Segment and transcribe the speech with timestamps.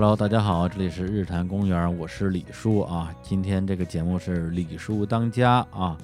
[0.00, 3.14] Hello，大家好，这里是日坛公园，我是李叔啊。
[3.22, 5.94] 今天这个节目是李叔当家啊，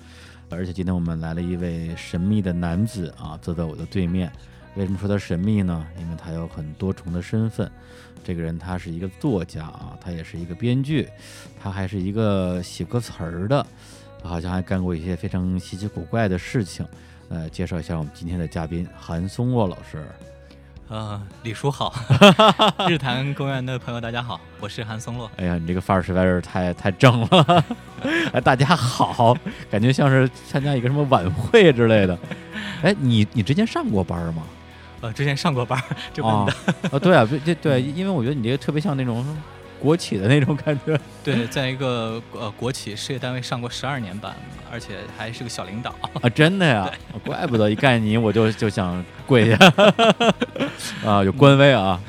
[0.51, 4.31] 而且今天我们来了一位神秘的男子啊，坐在我的对面。
[4.75, 5.87] 为什么说他神秘呢？
[5.99, 7.73] 因为他有很多重的身份。
[8.23, 11.09] 这个人他是一个作家啊，他也是一个编剧，
[11.59, 13.67] 他还是一个写歌词儿的，
[14.23, 16.87] 好像还干过一些非常稀奇古怪的事情。
[17.31, 20.07] 呃，介绍一下我们今天的嘉宾韩松洛老师。
[20.89, 21.93] 呃，李叔好，
[22.89, 25.29] 日坛公园的朋友大家好，我是韩松洛。
[25.37, 27.65] 哎呀，你这个范儿实在是太太正了！
[28.33, 29.37] 哎，大家好，
[29.69, 32.17] 感觉像是参加一个什么晚会之类的。
[32.83, 34.45] 哎，你你之前上过班吗？
[35.01, 35.83] 呃，之前上过班，
[36.15, 36.47] 这啊
[36.93, 39.27] 啊，对啊，对对，因为我觉得你这个特别像那种
[39.87, 40.99] 国企的那种感觉。
[41.23, 44.35] 对，在一个呃国企事业单位上过十二年班，
[44.73, 45.95] 而且还是个小领导。
[46.21, 46.91] 啊，真的呀，
[47.25, 49.73] 怪不得一看你我就 就想跪下。
[51.07, 52.01] 啊，有官威啊。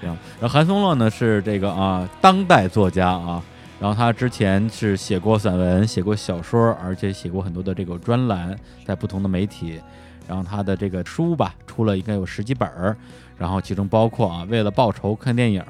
[0.00, 0.08] 行，
[0.40, 3.40] 然后韩松乐呢是这个啊当代作家啊，
[3.80, 9.80] 然后他之前是写过散文，写过小说，而且写过很多的这个专栏，在不同的媒体。
[10.28, 12.96] 然后他的这个书吧出了应该有十几本儿，
[13.36, 15.62] 然后其中包括啊为了报仇看电影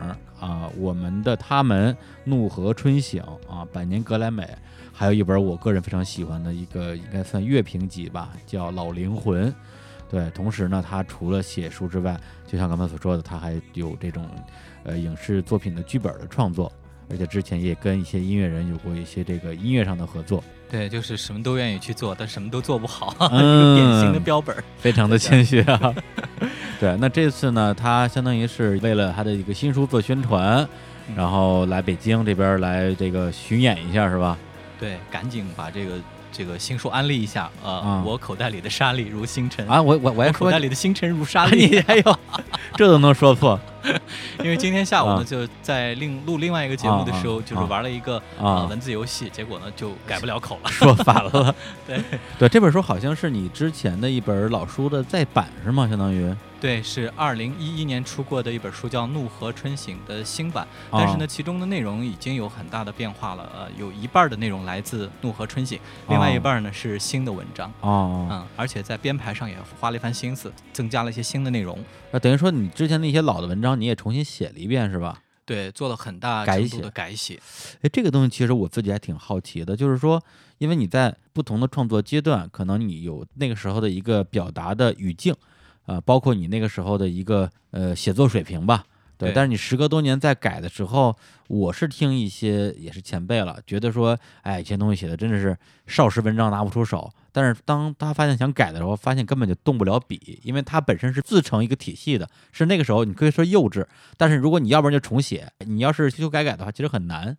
[0.42, 4.44] 啊我们的他们怒河春醒啊百年格莱美，
[4.92, 9.54] 还有一本我个人非常喜欢的一个应该算乐评集吧，叫老灵魂。
[10.10, 14.28] 对，同时呢，他除了写书之外，就像刚才所说的，他还有这种
[14.82, 16.70] 呃影视作品的剧本的创作，
[17.08, 20.42] 而且之前也跟一些音乐人有过一些这个音乐上的合作。
[20.72, 25.94] 对，就是什么都愿意去做，但什么都做不好， 典型的标本，非常的谦虚啊。
[26.80, 30.66] 对，那这次呢，他相当于是为了他的一个新书做宣传，
[31.14, 34.38] 然后来北京这边来这个巡演一下，是吧？
[34.80, 35.92] 对，赶紧把这个。
[36.34, 42.18] 这个新书安利一下，呃，我口袋里的沙粒如星辰啊，我我我还口袋里的星辰如沙粒， 哎呦
[42.74, 43.60] 这都能说错，
[44.42, 51.54] 因为今天下午呢就在另录另外一个节目的时候，就是玩了一个啊文字游戏，结果呢就改不了口了，说反了。
[51.86, 52.02] 对
[52.38, 55.86] 对，这本书好像是你之前的一本老书的再版是吗？
[55.88, 56.34] 相当于。
[56.60, 60.64] 对，是二零一一年出过的一本书，叫《怒河春醒》的新版。
[60.92, 63.50] 但是呢，其中的内容已经有很大的变化了。
[63.52, 65.76] 呃，有一半的内容来自《怒河春醒》，
[66.08, 67.68] 另外一半呢是新的文章。
[67.80, 71.76] 哦，嗯，而且在编排上也花了一番心思，增加了一些新的内容。
[72.12, 75.22] 那等于说，你之前那些老的文章你也重新写了一遍，是吧？
[75.44, 77.40] 对，做了很大程度的改写。
[77.80, 80.22] 哎，这个东西其实我自己还挺好奇的，就是说，
[80.58, 85.34] 因为你在不同的创作阶段，可能你有那个时候的一个表达的语境。
[85.84, 88.84] 啊，包括你那个时候的一个呃写作水平吧，
[89.18, 89.32] 对。
[89.32, 91.12] 但是你时隔多年再改的时候，
[91.48, 95.58] 我是听一些也是前辈了，觉得说，哎，以前东西写的真的是
[95.88, 97.12] 少时文章拿不出手。
[97.32, 102.28] 但是当他发现想改的时候，发现根本就动不了笔，因为它本身是自成一个体系的。
[102.52, 107.36] 是那个时候你可以说幼稚，但是如果你要不然就重写，你要是修修改改的话，其实很难。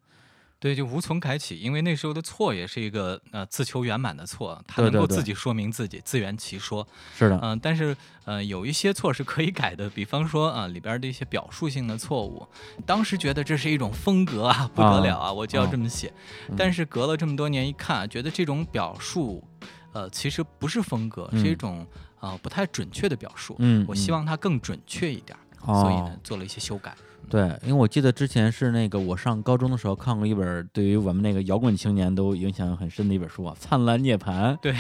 [0.60, 6.88] 对，就无从改起，因为那时候的错也是一个呃自求圆满的错，他能够自己说明自己，自圆其说。
[7.18, 7.94] 是的，嗯，但是
[8.24, 12.48] 呃有一些错是可以改的，比方说啊里边的一些表述性的错误，
[12.86, 16.14] 当时觉得这是一种风格啊，不得了啊，我就要这么写。
[16.56, 19.46] 但是隔了这么多年一看，觉得这种表述，
[19.94, 21.88] 呃其实不是风格，是一种
[22.20, 23.56] 啊不太准确的表述。
[23.60, 26.96] 嗯，我希望它更准确一点，所以呢做了一些修改。
[27.30, 34.54] 对，因为我记得之前是那个我上高中的时候看过一本对于我们那个摇滚青年都影响很深的一本书啊，《灿烂涅槃》。
[34.62, 34.76] 对，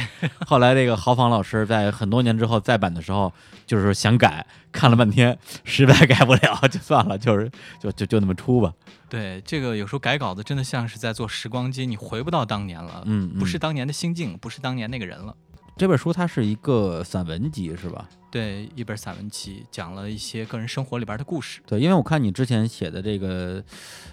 [0.45, 3.33] 后来这个豪仿老师在很多年之后再版的时候，
[3.65, 7.49] 就是想改，看了半天，实在改不了，就算了，就是
[7.79, 8.71] 就就就那么出吧。
[9.09, 15.35] 对，这个有时候改稿子真的像是在做时光机，你回不到当年了，嗯，不是当年的心境，不是当年那个人了。
[15.75, 18.07] 这本书它是一个散文集，是吧？
[18.29, 21.61] 对，一本散文集，讲了一些个人生活里边的故事。
[21.65, 23.63] 对，因为我看你之前写的这个，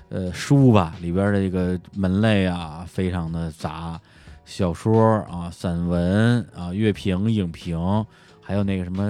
[0.09, 4.01] 呃，书吧，里边的这个门类啊，非常的杂，
[4.45, 7.79] 小说啊、散文啊、乐评、影评，
[8.41, 9.05] 还有那个什么，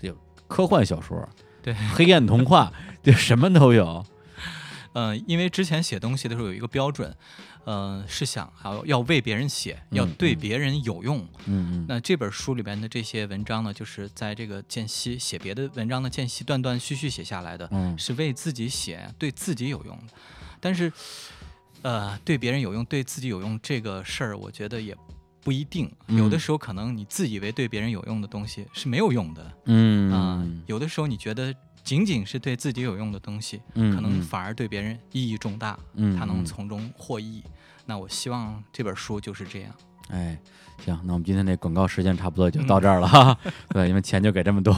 [0.00, 0.12] 呃，
[0.48, 1.16] 科幻小说，
[1.62, 2.72] 对，黑暗童话，
[3.02, 4.04] 就什么都有。
[4.94, 7.14] 嗯， 因为之前写东西的时候有一个标准。
[7.64, 11.18] 呃，是想要要为别人写，要对别人有用。
[11.46, 11.86] 嗯嗯。
[11.88, 20.12] 那这本书里边的这些文章呢，就是在这个间隙写别的文章的间隙断断续续写下来的，是为自己写，对自己有用的。
[20.60, 20.92] 但是，
[21.82, 24.96] 呃，对别人有用，对自己有用这个事儿，我觉得也
[25.42, 25.90] 不一定。
[26.08, 29.52] 有的时候可能你自以为对别人有用的东西是没有用的。
[29.66, 31.54] 嗯啊，有的时候你觉得。
[31.82, 35.78] 仅仅是对自己有用的东西，可能反而对别人意义重大，
[36.18, 37.42] 他能从中获益。
[37.86, 39.72] 那我希望这本书就是这样。
[40.08, 40.38] 哎。
[40.84, 43.38] 行，那我们今天这广告时间差不多就到这儿了哈。
[43.70, 44.74] 对，因为钱就给这么多。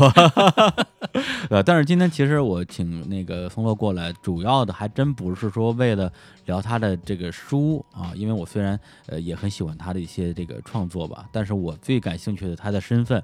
[1.48, 6.12] 呃，但是今天其实我请那个风乐过来，主要的还真不是说为了
[6.44, 13.22] 聊他的这个书啊，因为我虽然呃也很喜欢他的一些这个创作吧，但是我最感兴趣的他的身份，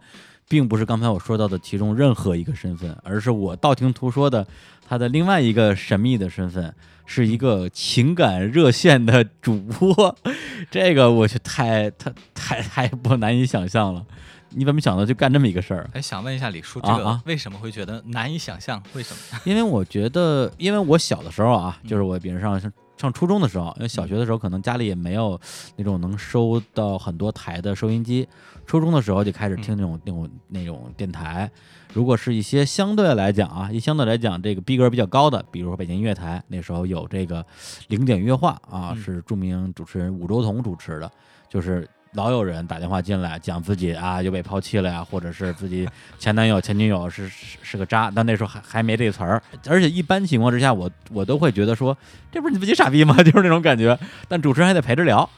[0.50, 4.46] 并不是刚才我说到的其中任何一个身份，而是我道听途说的
[4.86, 6.74] 他的另外一个神秘的身份。
[7.12, 10.16] 是一个情感热线的主播，
[10.70, 14.06] 这个我去太太太太不难以想象了。
[14.50, 15.90] 你怎么想到就干这么一个事儿？
[15.92, 18.80] 哎，想问一下李叔，这个为什么会觉得难以想象？
[18.94, 19.40] 为什么？
[19.42, 22.60] 因为我觉得，因为我小的时候啊，就是我比如上
[22.96, 25.40] 上初中的时候，因为小学的时候可能家里也没有
[25.74, 28.28] 那种能收到很多台的收音机，
[28.70, 31.50] 初中的时候就开始听那种那种那种电台。
[31.92, 37.44] 如果是一些相对来讲啊，一相对来讲这个逼格比较高的，比如说北京音乐台，那时候有这个
[37.88, 41.10] 零点乐话啊，是著名主持人武周彤主持的，
[41.48, 51.98] 就是老有人打电话进来讲自己啊又被抛弃了呀，或者是自己前男友前女友是是个渣，但那时候还还没这词儿，而且一般情况之下，我我都会觉得说
[52.30, 53.16] 这不是你自己傻逼吗？
[53.24, 55.28] 就是那种感觉，但主持人还得陪着聊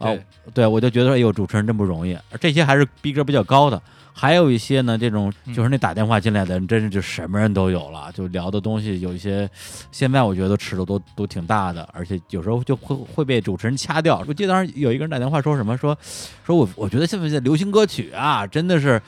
[0.00, 0.12] 啊，
[0.52, 3.80] 对我就觉得说哎呦主持人真不容易，这些还是逼格比较高的。
[4.12, 9.48] 还有一些呢，这种就是那打电话进来的人，真是就什么人都有了，就聊的东西有一些，
[9.92, 14.22] 现在我觉得尺度都都挺大的，而且有时候就会会被主持人掐掉。
[14.26, 15.96] 我记得当时有一个人打电话说什么，说
[16.44, 19.00] 说我我觉得现在的流行歌曲啊，真的是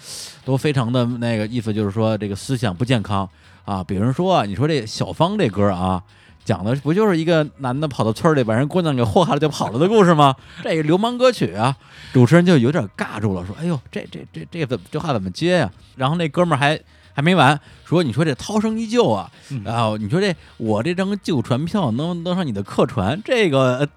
[0.44, 3.28] 都非常的那个意思，就是说这个思想不健康
[3.64, 3.84] 啊。
[3.84, 6.02] 比如说你说这小芳这歌啊。
[6.44, 10.34] 讲的不就是一个男的跑到村里把人姑娘给祸害了就跑了的故事吗？
[10.64, 11.76] 这个流氓歌曲啊，
[12.12, 16.78] 主持人就有点尬住了，说：“哎呦，这这这这怎么这话怎么接呀？”然后那哥们儿还
[17.14, 19.30] 还没完，说：“你说这涛声依旧啊，
[19.64, 23.88] 然后你说这我这张旧船票能能上你的客船，这个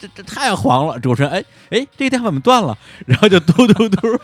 [0.00, 2.76] 这这太黄了。”主持人，哎哎，这电话怎么断了？
[3.06, 4.18] 然后就嘟嘟嘟。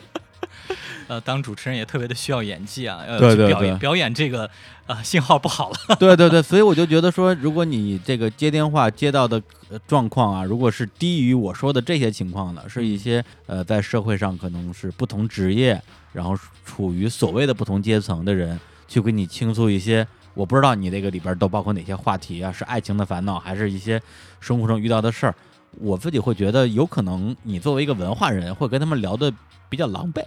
[1.08, 4.49] 呃，当主持人也特别的需要演技啊，呃表演表演这个
[4.87, 5.76] 呃信号不好了。
[5.99, 9.43] 对对对，所以我就觉得说，如果你这个接电话接到的
[9.87, 15.82] 状况啊，如果是低于我说的这些情况的，是一些呃在社会上可能是不同职业，
[16.12, 23.99] 然后处于所谓的不同阶层的人，去跟你倾诉一些，我不知道你这个里边都包括哪些话题啊，是爱情的烦恼，还是一些
[24.40, 25.34] 生活中遇到的事儿，
[25.81, 29.32] 我自己会觉得有可能你作为一个文化人，会跟他们聊的
[29.70, 30.22] 比较狼狈。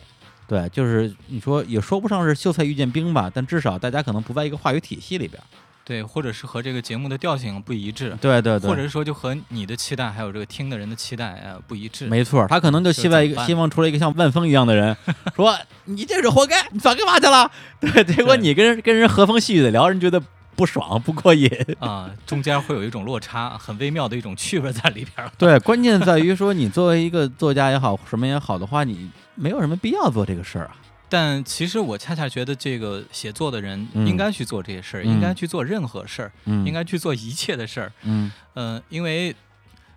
[0.51, 5.42] 对，就是你说也说不上是秀才遇见兵吧，但至少大家可能不在一个话语体系里边，
[5.86, 14.94] 对，或者是和这个节目的调性不一致，对对对，或者是说就和你的期待还有这个听的人的期待呃不一致，没错，他可能就希望一个希望出来一个像万峰一样的人，
[15.38, 17.50] 说你这是活该，你早干嘛去了？
[17.80, 20.21] 对，结果你跟人跟人和风细雨的聊，人觉得
[20.57, 21.50] 不爽不过瘾
[21.80, 25.31] 啊，中间会有一种落差，很微妙的一种趣味在里边。
[25.38, 29.09] 对，关键在于说你作为一个作家也好，什么也好的话，你。
[29.42, 30.78] 没有什么必要做这个事儿啊，
[31.10, 37.92] 但其实我恰恰觉得，这个写作的人应该去做这些事儿，应该去做任何事儿，应该去做一切的事儿。
[38.04, 39.36] 嗯，呃，因为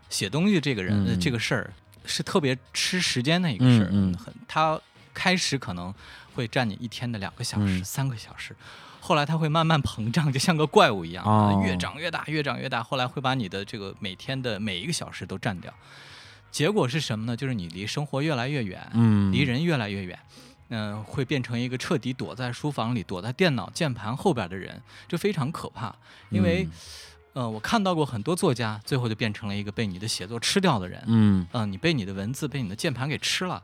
[0.09, 1.71] 写东西这个人这个事儿
[2.07, 4.81] 是特别吃时间的一个事儿，嗯，很他
[5.13, 5.95] 开始可能
[6.35, 8.57] 会占你一天的两个小时、三个小时，
[9.01, 15.73] 后来他会慢慢膨胀，就像个怪物一样，越长越大，越长越大，后来会把你的这个每天的每一个小时都占掉。
[16.55, 17.37] 结果是什么呢？
[17.37, 20.17] 就是你离生活越来越远，嗯，离人越来越远，
[20.69, 25.93] 嗯，会变成一个彻底躲在书房里、躲在电脑键盘后边的人，这非常可怕。
[26.31, 26.69] 因为，
[27.33, 33.61] 呃，我看到过很多作家，最后就变成了一个被你的写作吃掉的人，嗯，嗯，你被你的文字、被你的键盘给吃了，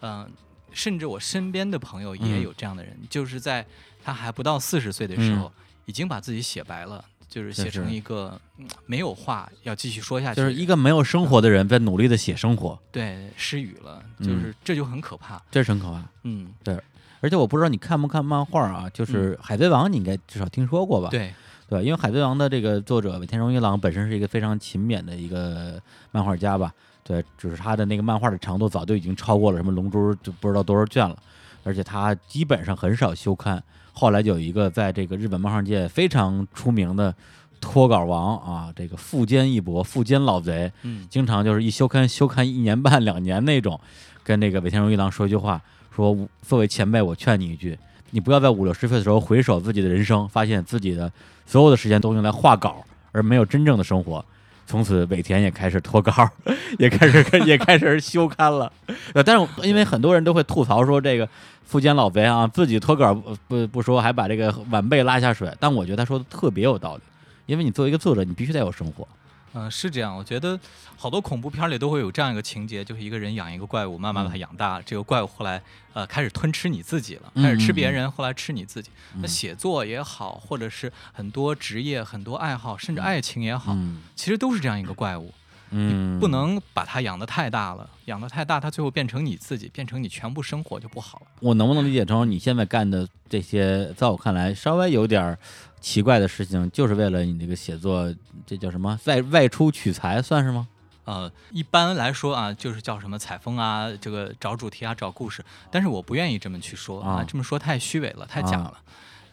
[0.00, 0.26] 嗯，
[0.72, 3.66] 甚至我身边的朋友也有这样的人，就是在
[4.02, 5.52] 他还不到四十岁的时候，
[5.84, 7.04] 已经把自己写白了。
[7.30, 8.38] 就是写成一个
[8.86, 16.76] 没有话要继续说下去，就是一个没有生活的人在努力的写生活，对，失语了，就是这就很可怕，这是很可怕，嗯，对，
[17.20, 21.08] 而且我不知道你看不看漫画啊，就是《海贼王》，你应该至少听说过吧？
[21.08, 21.32] 对，
[21.68, 31.16] 对，因为《海贼王》的这个作者尾田荣一郎本身是一个非常勤勉的一个漫画家吧，对，就是他的那个漫画的长度早就已经超过了什么《龙珠》就不知道多少卷了，
[31.62, 33.62] 而且他基本上很少休刊。
[33.92, 37.14] 后来就有一个在这个日本漫画界非常出名的
[37.60, 43.78] 脱稿王啊，这个富坚义博，富坚老贼，嗯，经常就是一休刊休刊一年半两年那种，
[44.22, 45.60] 跟那个尾田荣一郎说一句话，
[45.94, 47.78] 说作为前辈，我劝你一句，
[48.10, 51.12] 你不要在五六十岁的时候回首自己的人生，发现自己的
[51.44, 52.82] 所有的时间都用来画稿，
[53.12, 54.24] 而没有真正的生活。
[54.70, 56.12] 从此尾田也开始脱稿，
[56.78, 58.72] 也开始 也开始休刊了。
[59.14, 61.28] 呃，但是因为很多人都会吐槽说这个。
[61.64, 63.14] 富坚老贼啊，自己脱稿
[63.46, 65.48] 不不说，还把这个晚辈拉下水。
[65.60, 67.02] 但我觉得他说的特别有道理，
[67.46, 69.06] 因为你作为一个作者，你必须得有生活。
[69.52, 70.16] 嗯，是这样。
[70.16, 70.58] 我觉得
[70.96, 75.60] 好多恐怖片里都会有这样一个情节，就是一个人养一个怪物，慢慢把它养大，这个怪物后来
[75.92, 78.90] 呃开始吞吃你自己了，开始吃别人，后来吃你自己。
[79.16, 83.76] 那写作也好，或者是很多职业、很多爱好，甚至爱情也好，
[84.14, 85.34] 其实都是这样一个怪物。
[85.70, 91.26] 嗯，不能把它养得太大了，养得太大，它最后变成你自己，变成你全部生活就不好了。
[91.40, 95.36] 我能不能理解成你现在干的这些，在我看来稍微有点
[95.80, 98.12] 奇怪的事情，就是为了你这个写作，
[98.44, 100.68] 这叫什么外外出取材，算是吗？
[101.04, 105.44] 呃，一般来说啊，就是叫什么采风啊，这个找主题啊，找故事。
[105.70, 108.74] 但是我不愿意这么去说啊，这么说太虚伪了，太假了。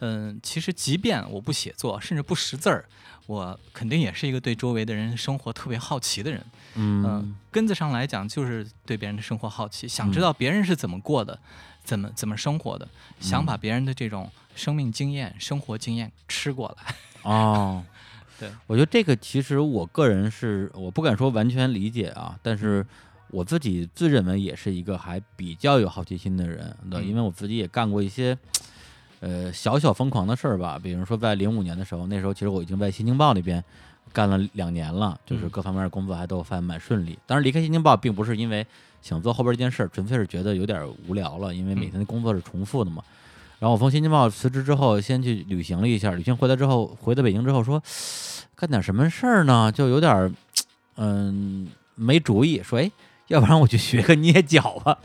[0.00, 2.84] 嗯，其实即便我不写作，甚至不识字儿。
[3.26, 6.42] 我肯定也是一个对周围的人生活特别好奇的人，
[6.76, 11.38] 嗯，根子上来讲就是对别人的生活好奇，想知道别人是怎么过的，
[11.84, 12.88] 怎么怎么生活的，
[13.20, 16.94] 想把别人的这种生命经验、生活经验吃过来。
[17.30, 17.84] 哦，
[18.40, 22.86] 对，我觉得这个其实我个人是我不敢说完全理解啊，但是
[23.28, 28.38] 我自己自认为也是一个还比较有好奇心的人，对，因为我自己也干过一些。
[29.20, 33.62] 呃，小小疯狂的事儿吧，比如说在零五年的时候，那时候其实我已经在《新京报》那边
[34.12, 37.18] 干了两年了，就是各方面的工作还都算蛮顺利。
[37.26, 38.66] 当然，离开《新京报》并不是因为
[39.02, 43.02] 想做后边这件事儿，纯粹是觉得有点无聊了，因为每天的工作是重复的嘛。
[43.58, 47.82] 然后我从《新京报》辞职之后，先去旅行了一下，旅行回来之后，回到北京之后说
[48.54, 49.72] 干点什么事儿呢？
[49.72, 50.32] 就有点
[50.94, 52.90] 嗯没主意，说哎，
[53.26, 54.96] 要不然我去学个捏脚吧。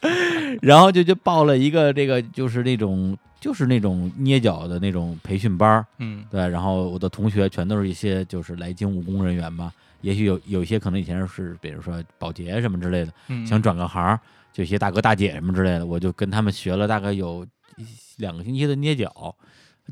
[0.62, 3.16] 然后就就报了一个这个就是那种。
[3.40, 13.12] 就是那种捏脚的那种培训班儿，嗯，对，然后我的同学全都是一些就是来京务工人员嘛，也许有有一些可能以前是比如说保洁什么之类的，
[13.46, 14.18] 想转个行，
[14.52, 17.46] 就一些大哥大姐什么之类的，我就跟他们学了大概有
[18.16, 19.32] 两个星期的捏脚，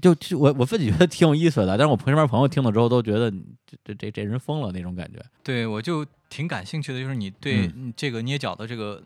[0.03, 5.25] 就就我我自己觉得挺有意思的，但是我身边朋友听了之后都觉得这这这这人疯了那种感觉。
[5.45, 9.01] 对，我就挺感兴趣的，就是你对这个捏脚的这个。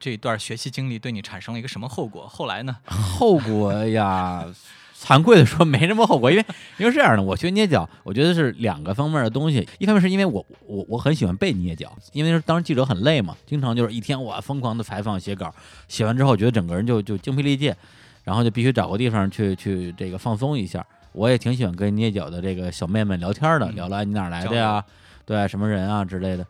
[0.00, 2.26] 这一段学习经历对你产生了一个什么后果？
[2.26, 2.78] 后来呢？
[2.86, 4.46] 后果呀，
[4.98, 6.44] 惭愧的说没什么后果，因为
[6.78, 9.68] 因为这样的，我学捏脚，我觉得是两个方面的东西。
[9.78, 15.54] 一方面是因为我我我很喜欢被捏脚，因为当时记者很累嘛，经常就是一天我疯狂的采访写稿，
[15.86, 17.70] 写完之后觉得整个人就就精疲力尽，
[18.24, 20.84] 然后就必须找个地方去去这个放松一下。
[21.12, 24.82] 我也挺喜欢跟捏脚的这个小妹妹聊天的，聊了你哪来的呀？
[25.26, 26.46] 对，什么人啊之类的。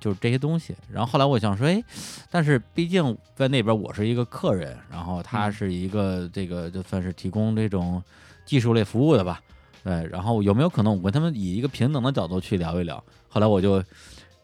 [0.00, 1.82] 就是这些东西，然后后来我想说，哎，
[2.30, 8.02] 但是毕竟在那边我是一个客人，然后他是一个这个就算是提供这种
[8.44, 9.40] 技术类服务的吧，
[9.82, 13.02] 对，然后有没有可能我跟他们以一个平等的角度去聊一聊？
[13.28, 13.82] 后来我就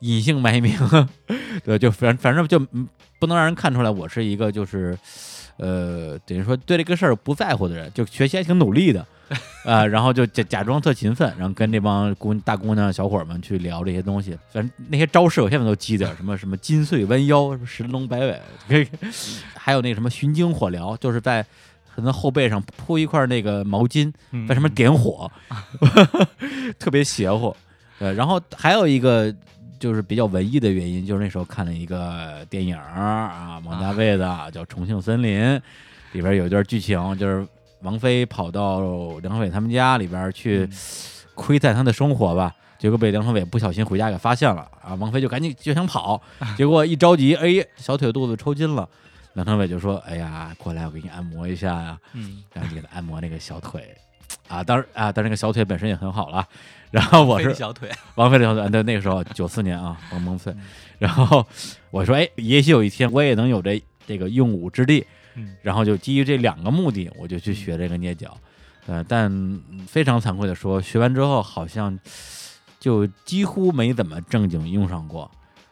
[0.00, 0.72] 隐姓埋名，
[1.64, 2.58] 对，就反反正就
[3.18, 4.98] 不能让人看出来我是一个就是
[5.58, 9.06] 呃等于说对这个事儿不在乎的人，就学习还挺努力的。
[9.64, 14.36] 啊， 然后就假假装特勤奋，然后跟这帮姑大姑娘小伙们去聊这些东西。
[14.52, 18.88] 反正那些招式我现在都记得，什么什么金穗弯腰，什么神龙摆尾，
[19.54, 21.44] 还有那什么寻经火疗，就是在
[21.94, 24.12] 可能后背上铺一块那个毛巾，
[24.48, 25.30] 在上面点火，
[26.78, 27.54] 特别邪乎。
[27.98, 29.32] 对，然后还有一个
[29.78, 35.40] 就是比较文艺的原因，就是那时候看了一个电影啊，王家卫的叫《重庆森林》，
[36.12, 37.46] 里边有一段剧情就是。
[37.82, 38.80] 王菲跑到
[39.20, 40.68] 梁朝伟他们家里边去
[41.34, 44.94] 窥探他的生活吧，结果被梁朝伟不小心回家给发现了啊！
[44.94, 46.20] 王菲就赶紧就想跑，
[46.56, 48.88] 结果一着急，哎，小腿肚子抽筋了。
[49.34, 53.96] 梁朝伟就说：“哎呀，过来，我给你按摩一下呀。”嗯，然后就给他按摩那个小腿
[54.48, 56.46] 啊，当然啊，但那个小腿本身也很好了。
[56.90, 60.52] 然后我是小腿， 王菲的小腿，对，那个时候九四年啊，萌萌脆。
[60.98, 61.46] 然后
[61.92, 65.06] 我说：“哎，也许有一天我也能有这这个用武之地。”
[65.62, 68.36] 然后就基于这两个目的，我就去学这个捏脚，
[68.86, 71.98] 呃，但非常惭愧的说，学完之后好像
[72.78, 75.30] 就几乎没怎么正经用上过，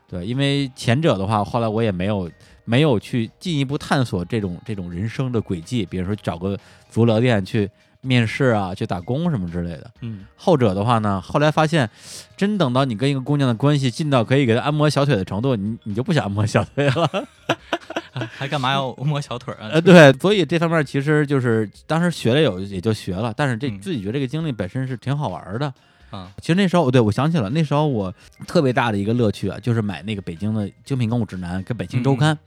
[0.09, 2.31] 对，因为前者的话，后来我也没有
[2.65, 6.59] 没有去进一步探索这种这种人生的轨迹，比如说找个
[6.91, 7.71] 足疗店去。
[8.01, 9.91] 面试啊，去打工什么之类的。
[10.03, 11.91] 嗯，后者的话呢，后来发现，
[12.37, 17.29] 真等到你跟一个姑娘的关系近到可以给她按摩小腿的程度，你你就不想按摩小腿了，
[18.37, 19.69] 还干嘛要摸小腿啊？
[19.73, 25.73] 呃，对，所以这方面其实就是当时学了有也就学了，但是这自己觉得这个经历本身是挺好玩的。
[26.11, 28.15] 啊，其实那时候，对我想起了那时候我
[28.47, 32.39] 特别大的一个乐趣啊，就是买那个北京的精品购物指南跟北京周刊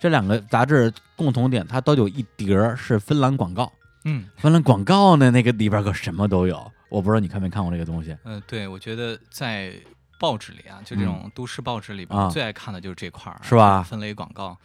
[0.00, 3.70] 这两个杂志共同点，它都有一叠是芬兰广告。
[4.04, 6.72] 嗯，芬兰广告呢，那个里边可什么都有。
[6.88, 8.16] 我不知道你看没看过这个东西。
[8.24, 9.72] 嗯，对，我觉得在
[10.18, 13.82] 报纸里啊，就这种都市报纸里边，最爱看的就是这块儿，是吧？
[13.82, 14.56] 分类广告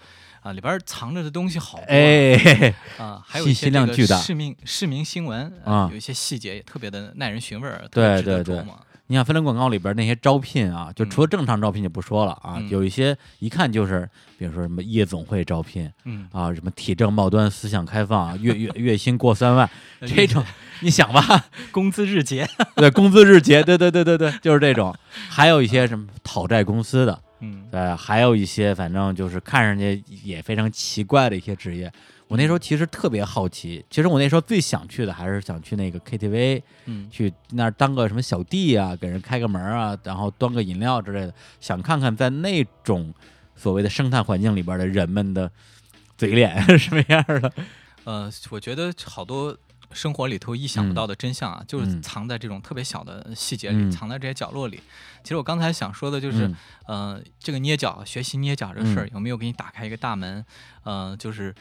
[0.42, 1.86] 啊，里边藏着的东西好多。
[1.88, 8.64] 哎， 啊，还有一些量巨大市民市民新闻啊，有一些细节也特别的耐人寻味儿，对对对。
[9.12, 19.68] 你像分类广告里边那些招聘啊，就除了正常招聘就不说了啊，有一些一看就是，比如说什么夜总会招聘，嗯啊，什么体正貌端、思想开放，月月月薪过三万，
[20.06, 20.46] 这种
[20.82, 24.96] 你想吧， 工资日结，对，工资日结，对对对对对，就是这种。
[25.28, 31.92] 还有一些什么讨债公司的，嗯，对，还有一些反正就是看上去也非常奇怪的一些职业。
[32.28, 43.12] 我那时候其实特别好奇，其实我那时候最想去的还是想去那个 KTV，嗯，去那儿当个什么小弟啊，给人开个门啊，然后端个饮料之类的，想看看在那种
[43.56, 45.52] 所谓的生态环境里边的人们的
[46.18, 47.52] 嘴脸是什么样的。
[48.04, 49.58] 呃，我觉得好多
[49.92, 54.80] 生活里头意想不到的真相啊，就是藏在这种特别小的细节里，藏在这些角落里。
[55.24, 56.54] 其实我刚才想说的就是，
[56.86, 60.46] 呃，这个捏脚，学习捏脚这事儿有没有给你打开一个大门？
[60.84, 61.54] 呃，就是。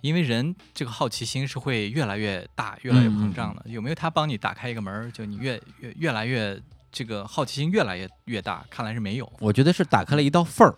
[0.00, 3.62] 因为人这个好奇心是会越来越大、越来越膨胀的。
[3.66, 6.60] 有没有他帮你打开一个门，就你越越越来越
[6.90, 8.64] 这个好奇心越来越越大？
[8.68, 9.32] 看来是没有。
[9.38, 10.74] 我觉得是打开了一道缝儿，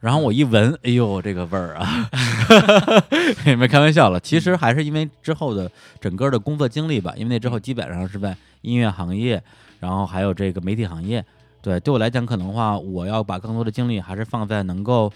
[0.00, 2.08] 然后我一闻，哎呦，这个味儿啊！
[3.58, 4.18] 没开玩笑了。
[4.20, 7.12] 其实还是因为之后的整个的工作经历吧。
[7.16, 9.42] 因为那之后基本上是在音乐行业，
[9.80, 11.24] 然后还有这个媒体行业。
[11.60, 15.12] 对，对我来讲，可能话我要把更多的精力还是放在能够。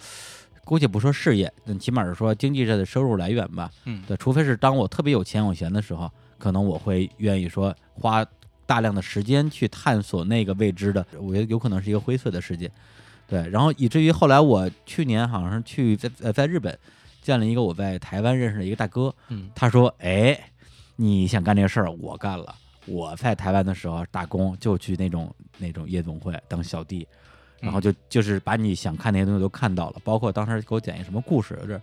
[0.63, 3.69] 姑且不说事业，但起码是说经济上的收入来源吧。
[3.87, 6.09] 嗯，对，除非是当我特别有钱有闲的时候，
[6.39, 8.25] 可能我会愿意说花
[8.67, 12.71] 大量的时间去探索那个未知的，我觉得有可能是一个灰色的世界。
[13.31, 16.77] 对，然后以至于后来我去年好像是去在呃在日本
[17.23, 20.39] 见了一个我在台湾认识的一个大哥，嗯，他说：“哎，
[20.97, 22.55] 你想干这个事儿，我干了。
[22.87, 27.07] 我在台湾的时候打工就去那种那种夜总会当小弟。”
[27.61, 31.81] 然后就就是把你想看那些东西都看到了，包括当时给我讲一什么故事，就是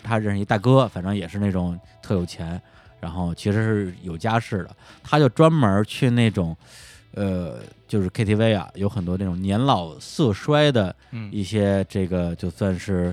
[0.00, 2.62] 他认识一大哥，反正也是那种特有钱，
[3.00, 4.70] 然后其实是有家室的，
[5.02, 6.56] 他就专门去那种，
[7.16, 10.94] 呃，就是 KTV 啊，有很多那种年老色衰的
[11.32, 13.12] 一些这个就算是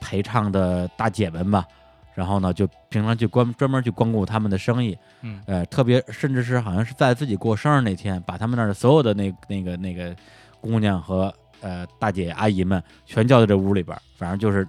[0.00, 1.66] 陪唱的大姐们吧，
[2.14, 10.14] 然后呢就平常去关专门去光顾他们的生意，嗯，呃，特别甚至是好像是在自己过生日那天，把他们那儿的所有的那那个那个
[10.60, 14.66] 姑娘和呃，大姐阿姨们全叫到这屋里边，反正就是，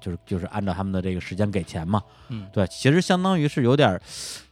[0.00, 2.02] 就是就是按照他们的这个时间给钱嘛。
[2.28, 4.00] 嗯，对，其实相当于是有点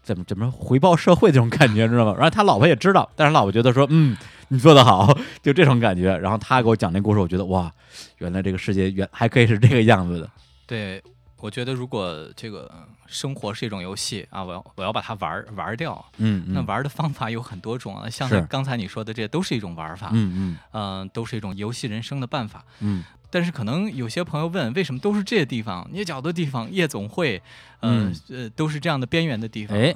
[0.03, 2.15] 怎么怎么回报社会这种感觉，知道吗？
[2.15, 4.17] 然后他老婆也知道，但是老婆觉得说，嗯，
[4.49, 6.17] 你做的好，就这种感觉。
[6.19, 7.73] 然后他给我讲那故事，我觉得哇，
[8.19, 10.31] 原来这个世界原还可以是这个样子的。
[10.67, 11.03] 对。
[11.39, 12.69] 我觉得，如果这个
[13.07, 23.05] 生活是一种游戏啊，我要我要把它玩玩掉，嗯，那玩的方法有很多种啊，像刚才你说的，这都是一种玩法，嗯嗯，嗯，都是一种游戏人生的办法，嗯。
[23.31, 25.89] 但是可能有些朋友问，为什么都是这些地方？
[25.93, 27.43] 捏脚的地方、夜总会，
[27.81, 29.77] 嗯呃，都是这样的边缘的地方。
[29.79, 29.95] 哎，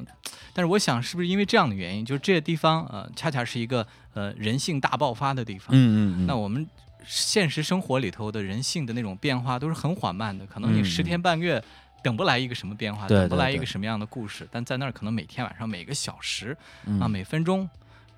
[0.52, 5.68] 但是我想，是不是因为这样的原因，就是这些地方呃，恰恰是一个呃人性大爆发的地方。
[5.70, 6.26] 嗯嗯。
[6.26, 6.66] 那我们。
[7.06, 11.60] 现实生活里头的人性的那种变化都是很缓慢的，可能你十天半个月
[12.04, 16.54] 等不来一个什么变化，等不来一个什么样的故事，但在那儿可能每天晚上每个小时
[17.00, 17.68] 啊每分钟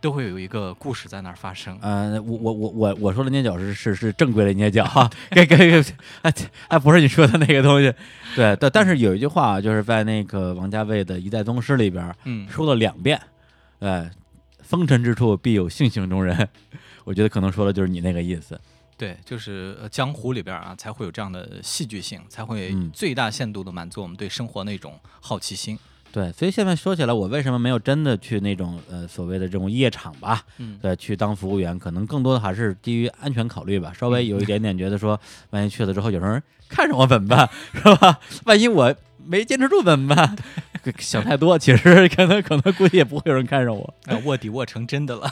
[0.03, 1.79] 都会有一个故事在那儿发生。
[1.81, 5.83] 呃，我我我我我说的捏脚是是是正规的捏脚哈， 给给给，
[6.23, 6.35] 哎
[6.69, 7.95] 哎不是你说的那个东西，
[8.35, 13.19] 对但但是有一句话就是在那个王家卫的一代宗师里边嗯说了两遍，
[13.79, 14.11] 哎，
[14.61, 16.49] 风尘之处必有性情中人，
[17.05, 18.61] 我觉得可能说的就是你那个意思。
[18.99, 25.79] 对，就是江湖里边啊，才会有这样的戏剧性，才会最大限度的满足我们对生活那种好奇心。
[26.13, 30.43] 对，所以现在说起来，我为什么没有真的去那种呃所谓的这种夜场吧？
[30.59, 33.93] 嗯，对，去当服务员，可能更多的还是基于安全考虑吧。
[33.99, 35.19] 稍微有一点点觉得说，
[35.51, 38.19] 万一去了之后有人看上我怎么办，是吧？
[38.45, 38.95] 万一我
[39.25, 40.37] 没坚持住怎么办？
[40.99, 43.95] 想太多，其实可能可能估计也不会有人看上我。
[44.25, 45.31] 卧底卧成真的了。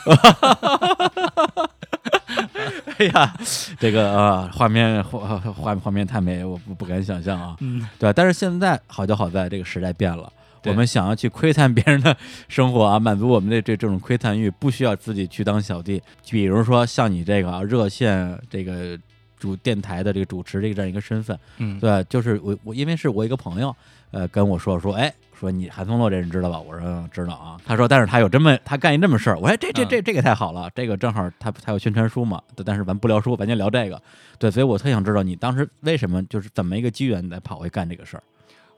[2.98, 3.34] 哎呀，
[3.78, 7.56] 这个啊，画面画画画面太美，我不不敢想象啊。
[7.60, 10.32] 嗯，对，但是现在好就好在这个时代变了，
[10.64, 12.16] 我们想要去窥探别人的
[12.48, 16.02] 生活啊，满足我们的这这种窥探欲，不需要自己去当小弟。
[16.30, 18.98] 比如说像你这个热线这个
[19.38, 23.74] 主电台的这个主持这个这样一个身份，嗯，对，就是我我因为是我一个朋友，
[24.10, 25.12] 呃，跟我说说，哎。
[25.40, 26.60] 说你韩松洛这人知道吧？
[26.60, 27.56] 我说知道啊。
[27.64, 29.38] 他说，但是他有这么他干一这么事儿。
[29.38, 32.42] 我说这这这这个太好了，这个正好他他有宣传书嘛。
[32.62, 33.98] 但是咱不聊书，咱就聊这个。
[34.38, 38.22] 对，所以我特想知道你当时为什么就是怎么一个机缘来跑回干这个事儿。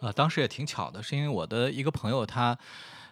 [0.03, 2.59] 呃，当时也挺巧的，是因为我的一个朋友他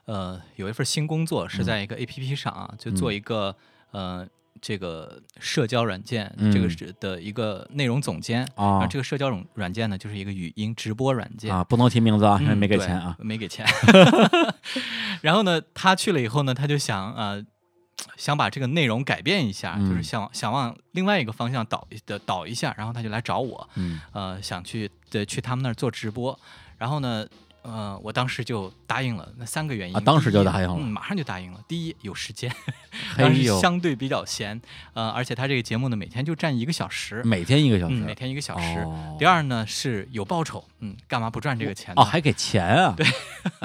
[0.05, 3.57] 呃有一份新工作是在一个 A P P 上啊，就做一个
[3.93, 4.29] 呃。
[4.63, 8.87] 这个社交软件，这个是的一个内容总监啊。
[8.87, 13.65] 这个社交软软件呢，就是一个语音直播软件啊，不能提名字啊，因为没给钱啊，没给钱。
[15.23, 17.43] 然后呢，他去了以后呢，他就想啊，
[18.19, 23.67] 想把这个内容改变一下，就是想想往另外一个方向导的导一下，然后他就来找我，
[24.13, 26.39] 呃，想去对去他们那儿做直播，
[26.81, 27.27] 然后呢。
[27.63, 31.63] 呃，我当时就答应了，那三个原因啊，当时就答应了，马上就答应了。
[31.69, 32.51] 第一，有时间，
[33.19, 34.59] 当时相对比较闲，
[34.95, 38.89] 呃，而且他这个节目呢，每天就占一个小时，每天一个小时，每天一个小时。
[39.19, 42.01] 第二呢，是有报酬，嗯，干嘛不赚这个钱呢？
[42.01, 42.95] 哦，还给钱啊？
[42.97, 43.07] 对，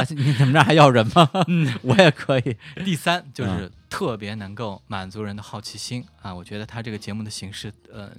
[0.10, 1.30] 你你们这还要人吗？
[1.48, 2.58] 嗯， 我也可以。
[2.84, 8.12] 第三就是特别能够满足人的好奇心啊，我觉得他这个节目的形式，呃。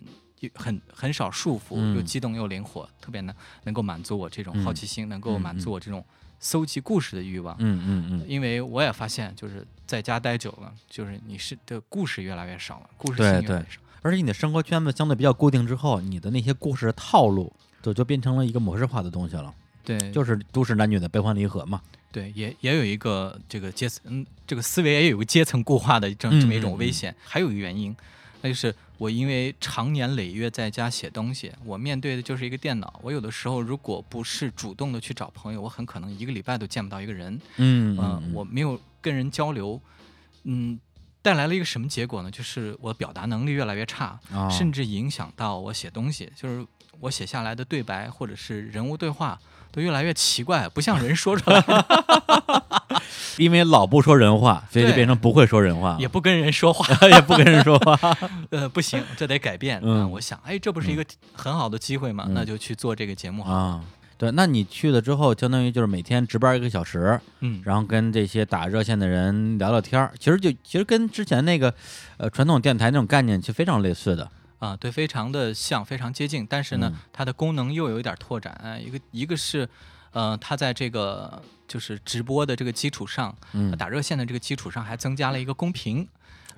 [0.55, 6.05] 很很少束缚，又激动又灵活，特别能能够满足我这种好奇心，能够满足我这种
[6.39, 7.57] 搜集故事的欲望。
[7.59, 8.25] 嗯嗯嗯。
[8.29, 13.81] 因为我也发现，就是在家待久了，就是你是的故事越来越少了，故事性越来越少。
[14.03, 19.53] 而且你的生活圈子相对比较固定之后，你的那些故事的套路就就变成了一个模式化的东西了。
[19.83, 21.81] 对，就是都市男女的悲欢离合嘛。
[22.13, 27.15] 对，也也有一个这个阶层，嗯，这个思维也有个阶层固化的这这么一种危险。
[27.25, 27.95] 还有一个原因，
[28.47, 28.75] 那就是。
[28.99, 32.99] 我因为常年累月在家写东西，我面对的就是一个电脑。
[33.03, 37.39] 我有的时候如果不是主动的去找朋友，我很可能一个礼拜都见不到一个人。
[37.57, 39.79] 嗯嗯，我没有跟人交流，
[40.45, 40.81] 嗯，
[41.21, 42.31] 带来了一个什么结果呢？
[42.31, 44.19] 就是我表达能力越来越差，
[44.51, 46.33] 甚至影响到我写东西。
[46.35, 46.67] 就是
[46.99, 49.39] 我写下来的对白或者是人物对话
[49.77, 51.63] 都越来越奇怪，不像人说出来。
[53.37, 58.17] 因为老不说人话，所以就变成不会说人话，也不跟人说话， 也不跟人说话。
[58.49, 59.79] 呃，不行，这得改变。
[59.85, 62.27] 嗯，我想，哎，这不是一个很好的机会吗？
[62.31, 63.83] 那就去做这个节目啊。
[64.17, 70.11] 对，那你去了之后，相当于就是每天值班一个小时，嗯，然后跟这些打热线的人聊聊天儿。
[70.19, 71.75] 其实就其实跟之前那个
[72.17, 74.27] 呃传统电台那种概念其实非常类似的
[74.59, 76.47] 啊，对，非常的像，非常接近。
[76.49, 78.53] 但是呢，它的功能又有一点拓展。
[78.63, 79.69] 啊，一个一个是。
[80.13, 83.37] 呃，它在这个就是直播的这个基础上，
[83.77, 86.09] 打热线的这个基础上，还增加了一个公屏。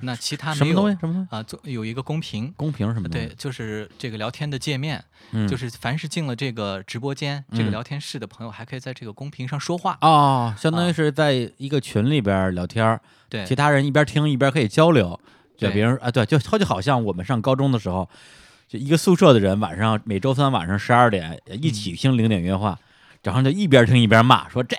[0.01, 0.97] 那其他什么东西？
[1.01, 1.43] 什么啊？
[1.43, 3.09] 做有一个公屏，公屏什么？
[3.09, 15.19] 对，就是这个聊天的界面，嗯就是凡是进了这个直播间、这个聊天室的朋友，还可以在这个公屏上说话哦，相当于是在一个群里边聊天对，其他人一边听一边可以交流，
[15.59, 18.09] 对别人啊，对，就就好像我们上高中的时候，
[18.69, 22.79] 就一个宿舍的人，晚上每周三晚上十二点一起听零点乐话。
[23.21, 24.75] 然后就一边听一边骂，说这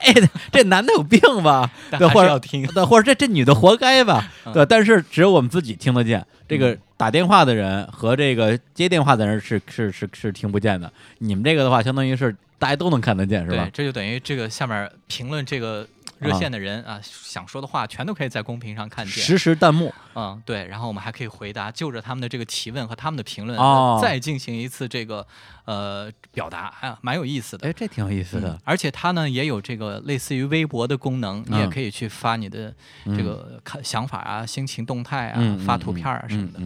[0.52, 1.70] 这男的有病吧？
[1.92, 4.28] 对，或者要听，对，或者这这女的活该吧？
[4.52, 10.92] 对，但是只有我们自己听得见，这个打电话的人和这个接电话的人是是是是听不见的。
[11.20, 13.70] 你们这个的话，相当于是大家都能看得见，是吧？
[13.72, 15.86] 这就等于这个下面评论这个。
[16.20, 19.94] 热线的人啊，想说的话全都可以在公屏上看见，实时弹幕。
[20.16, 23.58] 嗯，对，然后我们还可以回答，就着他们的这个提问和他们的评论，
[24.02, 25.26] 再进行一次这个
[25.64, 27.68] 呃表达，哎，蛮有意思的。
[27.68, 28.60] 哎，这挺有意思的。
[28.66, 32.74] 而且它呢也有这个类似于微博的功能，你也可以去发你的
[33.06, 36.60] 这个看想法啊、心情动态啊、发图片啊什么的。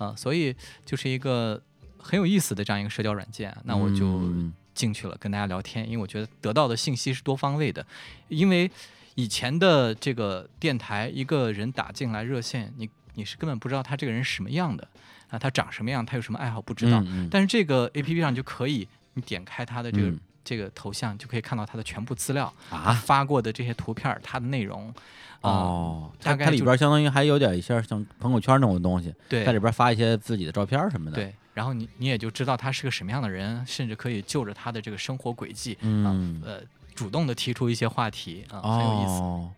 [0.00, 1.58] 嗯，所以就是一个
[1.96, 3.56] 很有意思的这样一个社交软件。
[3.64, 4.30] 那我就
[4.74, 7.86] 进去了，跟大家聊天，因为我觉得得到的信息是多方位的，
[8.28, 8.70] 因为。
[9.18, 14.86] 以前的这个电台，一个人打进来热线，你你是根本不知道他这个人什么样的
[15.28, 17.02] 啊，他长什么样，他有什么爱好不知道。
[17.28, 24.94] 但是这个 A P P 上就可以，你点开他的这个这个头像，就可以看到他的全部资料啊，发过的这些图片，他的内容。
[25.40, 31.16] 哦，大概它里边相当于还有点一些像朋友圈那种东西，对，在里边发一些自己的照片什么的。
[31.16, 36.62] 对，然后你你也就知道他是个什么样的人，甚至可以就着他的这个生活轨迹，嗯呃。
[36.98, 39.48] 主动的提出一些话题啊，很有意思。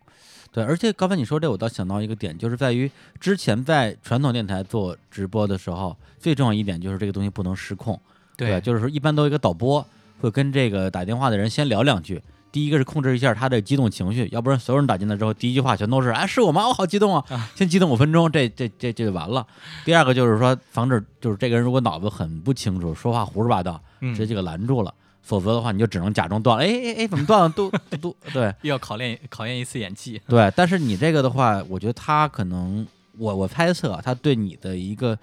[0.53, 7.99] 对，而且刚才你说这，我倒想到一个点，就是在于之前在传统电台做直播的时候，最重要一点就是这个东西不能失控。
[8.37, 9.87] 对，就是说一般都有一个导播
[10.21, 12.21] 会跟这个打电话的人先聊两句。
[12.53, 16.67] 第一个是控制一下他的激动情绪，要不然所有人打进来之后，第一句话全都是“哎，是我吗？
[16.67, 17.25] 我好激动啊！”
[17.55, 19.47] 先激动五分钟，这这这这就完了。
[19.85, 24.93] 第二个就是说防止就是这个人如果脑子很不清楚，说话胡说八道，直接就给拦住了。
[25.31, 26.65] 否则的话，你就只能假装断了。
[26.65, 27.49] 哎哎哎，怎么断了？
[27.51, 30.21] 都都对，又要考验考验一次演技。
[30.27, 32.85] 对，但是你这个的话，我觉得他可能，
[33.17, 35.17] 我我猜测他对你的一个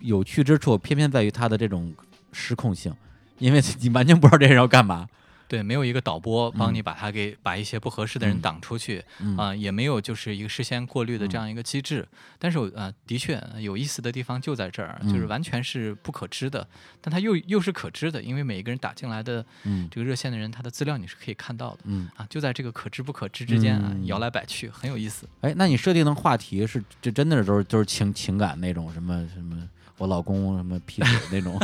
[0.00, 1.90] 有趣之处，偏偏在于他的这种
[2.32, 2.92] 失控性，
[3.38, 5.08] 因为你完全不知道这人要干嘛。
[5.48, 9.04] 对，没有一个导播帮你把它给把一些不合适的人挡出去
[9.36, 12.06] 啊，也没有就是一个事先过滤的这样一个机制。
[12.38, 16.66] 但是呃，的确有意思的地方就在这儿，就是完全是不可知的，
[17.00, 19.44] 但它又又是可知的，因为每一个人打进来的
[19.90, 21.80] 这个热线的人，他的资料你是可以看到的。
[21.84, 25.28] 嗯啊，就在这个可知不可知之间啊，摇来摆去，很有意思。
[25.42, 29.68] 哎，那你设定的话题是这真的是都是都是情情感那种什么什么？
[29.98, 31.60] 我老公什么劈腿 那种，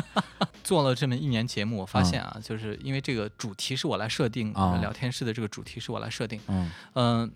[0.65, 6.71] 做了这么一年节目，我发现啊，就是因为这个主题是我来设定，聊天室的这个主题是我来设定，嗯。
[6.95, 7.33] 嗯，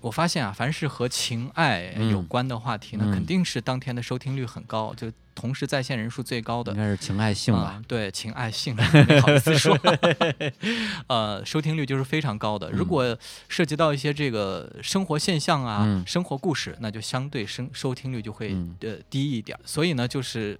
[0.00, 6.72] 我发现啊，凡是和情爱有关的话题呢，肯定是当天的收听率很高，就同时在线人数最高的。
[6.72, 7.80] 应该是情爱性吧？
[7.86, 8.74] 对，情爱性，
[9.06, 9.78] 没好意思说。
[11.06, 12.68] 呃，收听率就是非常高的。
[12.72, 13.16] 如果
[13.48, 19.56] 涉及到一些这个生活现象啊、生活故事，那就相对收收听率就会呃低一点。
[19.64, 20.58] 所以呢，就是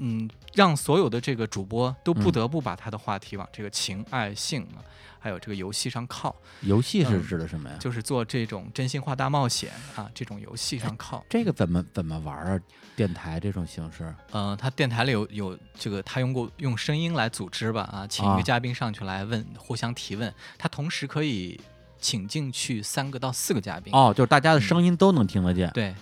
[0.00, 4.82] 嗯，让所有的这个主播都不得不把他的话题往这个情爱性啊。
[5.22, 7.76] 还有这个游戏上靠，游戏是指的什么呀？
[7.78, 11.22] 就是做这种真心话大冒险啊，这种游戏上靠。
[11.28, 12.58] 这个怎么怎么玩啊？
[12.96, 14.14] 电台这种形式？
[14.32, 17.82] 嗯，他电台里有有这个，他用过用声音来组织吧？
[17.92, 20.32] 啊，请一个嘉宾上去来问，互相提问。
[20.56, 21.60] 他同时可以
[21.98, 23.94] 请进去三个到四个嘉宾。
[23.94, 25.70] 哦，就是大家的声音都能听得见。
[25.74, 25.94] 对，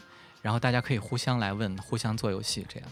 [0.43, 2.89] 然后大家可以互相来问，互相做游戏，这样。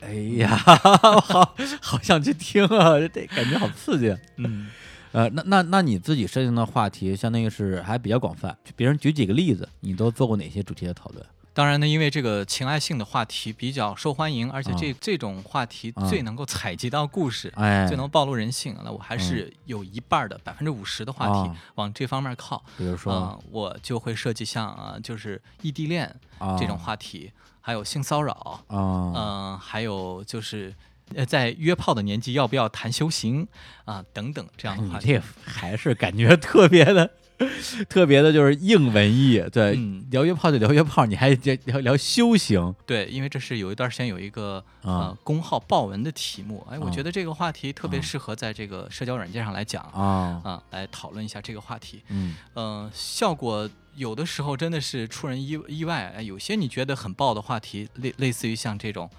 [0.00, 2.98] 哎呀， 好好想去听啊！
[3.12, 4.16] 这感觉好刺激。
[4.36, 4.68] 嗯。
[5.10, 8.56] 呃，那那那你自己设定的话题，相当于是还比较广泛。
[8.62, 11.24] 就别人举几个例子，你都做过哪些主题的讨论？
[11.54, 18.76] 当然呢，因为这个情爱性的话题比较受欢迎，而且这这种话题最能够采集到故事，哎，最能暴露人性。
[18.84, 22.62] 那我还是有一半的百分之五十的话题往这方面靠。
[22.76, 26.14] 比如说，我就会设计像啊，就是异地恋
[26.60, 27.32] 这种话题，
[27.68, 30.74] 还有性骚扰，嗯，还有就是。
[31.14, 33.48] 呃，在约炮的年纪要不要谈修行
[33.86, 34.04] 啊？
[34.12, 37.10] 等等这样的话题，还是感觉特别的、
[37.88, 39.42] 特别的，就是硬文艺。
[39.50, 39.72] 对，
[40.10, 42.74] 聊约炮就聊约炮，你还聊聊修行？
[42.84, 52.02] 对，因为这是有一段时间有一个呃公号爆文的题目，哎，我觉得这个话题特别适合在这个社交软件上来讲啊啊，来讨论一下这个话题。
[52.08, 53.66] 嗯嗯，效果
[53.98, 56.22] 有的时候真的是出人意意外。
[56.22, 59.10] 有些你觉得很爆的话题，类类似于像这种。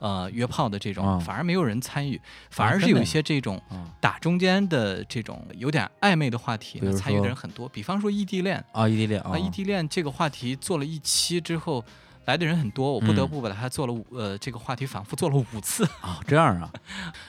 [0.00, 2.20] 呃，约炮的这种反而没有人参与，
[2.50, 3.62] 反而是有一些这种
[4.00, 7.66] 打中间的这种有点暧昧的话题，参与的人很多。
[7.68, 11.82] 比方说异地恋啊，异地恋啊，异地恋这个话题做了一期之后。
[12.26, 15.84] 来的人很多，我不得不把它做了五呃这个话题反复做了五次。
[16.00, 16.72] 啊，这样啊，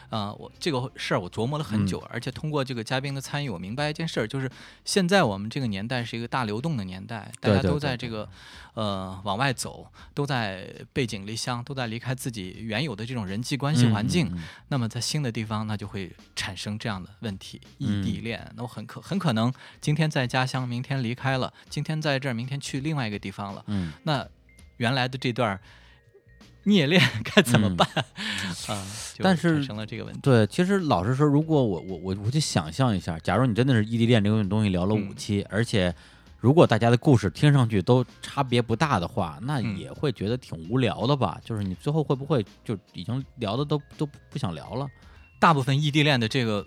[0.09, 4.49] 啊 我这个事儿我琢磨了很久，而且通过这个嘉宾的参与，我明白一件事儿，就是
[4.83, 8.27] 现在我们这个年代是一个大流动的年代，大家都在这个
[8.73, 14.31] 呃往外走，都在背井离乡，都在离开自己原有的这种人际关系环境，
[14.69, 24.25] 那么在新的地方，那就会产生这样的问题，异地恋，那我很可很可能今天在家乡，明天离开了，今天在这儿，明天去另外一个地方了，嗯，那。
[24.77, 25.59] 原来的这段
[26.63, 27.87] 孽恋 该怎么办
[28.67, 28.83] 啊？
[29.19, 30.19] 但是成了这个问题。
[30.21, 35.93] 对，其实老实说，如果我我我我去想象一下，假如你真的是异地恋这个东西聊了五期，而且
[36.39, 41.39] 如果大家的故事听上去都差别不大的话，那也会觉得挺无聊的吧？
[41.45, 44.87] 就是你最后会不会就已经聊的都都不想聊了？
[45.39, 46.65] 大部分异地恋的这个。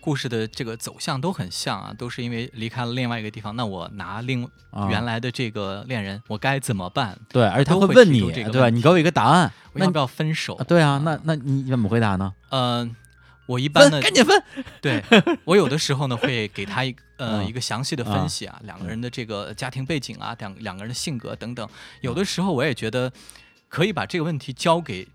[0.00, 3.54] 故事的这个走向都很像啊，都是因为离开了另外一个地方。
[3.54, 4.48] 那我拿另
[4.88, 7.18] 原来的这个恋人，我该怎么办？
[7.28, 8.70] 对，而且他会问你这个，对吧？
[8.70, 10.54] 你给我一个答案，要不要分手？
[10.66, 12.32] 对啊，那那你怎么回答呢？
[12.50, 12.96] 嗯，
[13.46, 14.42] 我一般呢，赶紧分。
[14.80, 15.04] 对
[15.44, 21.68] 我有的时候呢，会给他一呃 一个详细的分析啊，两个人的这个家庭背景啊，两两个人的性格等等。
[22.00, 23.12] 有的时候我也觉得
[23.68, 25.06] 可以把这个问题交给。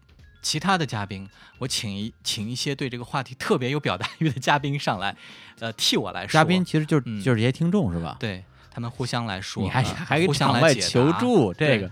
[0.46, 1.28] 其他的嘉宾，
[1.58, 5.18] 我请一请一些对这个话题特别有表达欲的 嘉宾上来，
[5.58, 6.34] 呃，替我来说。
[6.34, 8.16] 嘉宾其实就是就是这些听众是吧？
[8.20, 11.88] 对他们互相来说，你还还互相来求助，这个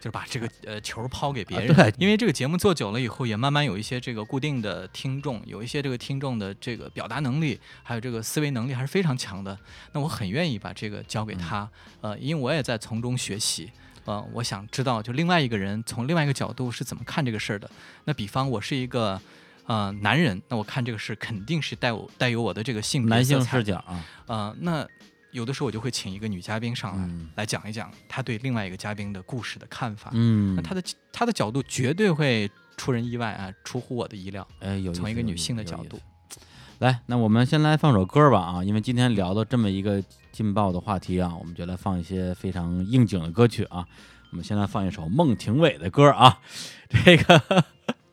[0.00, 1.76] 就是把这个呃球抛给别人。
[1.76, 9.58] 对，因为这个节目做久了以后，也慢慢有一些这个固定的听众，有一些这个听众的这个表达能力，还有这个思维能力还是非常强的。
[9.92, 11.68] 那我很愿意把这个交给他，
[12.00, 13.70] 呃，因为我也在从中学习。
[14.04, 17.70] 呃，我想知道，就另外一个人从另外一个角度是怎么看这个事儿的。
[18.04, 19.20] 那比方我是一个
[19.66, 24.04] 呃男人，那我看这个事肯定是带我带有我的这个性男性视角啊。
[24.26, 24.86] 呃，那
[25.32, 30.10] 有的时候我就会请一个女嘉宾上来，来讲一讲她对另外一个嘉宾的故事的看法。
[30.12, 30.82] 嗯，那她的
[31.12, 34.46] 她的角度绝对会出人意外啊，出乎我的意料。
[34.60, 36.00] 哎，有从一个女性的角度。
[36.78, 40.02] 来，那我们先来放首歌吧啊，因为今天聊的这么一个
[40.32, 43.86] 劲爆的话题啊，我们就来放一些非常应景的歌曲啊。
[44.30, 46.38] 我们先来放一首孟庭苇的歌啊，
[46.88, 47.64] 这个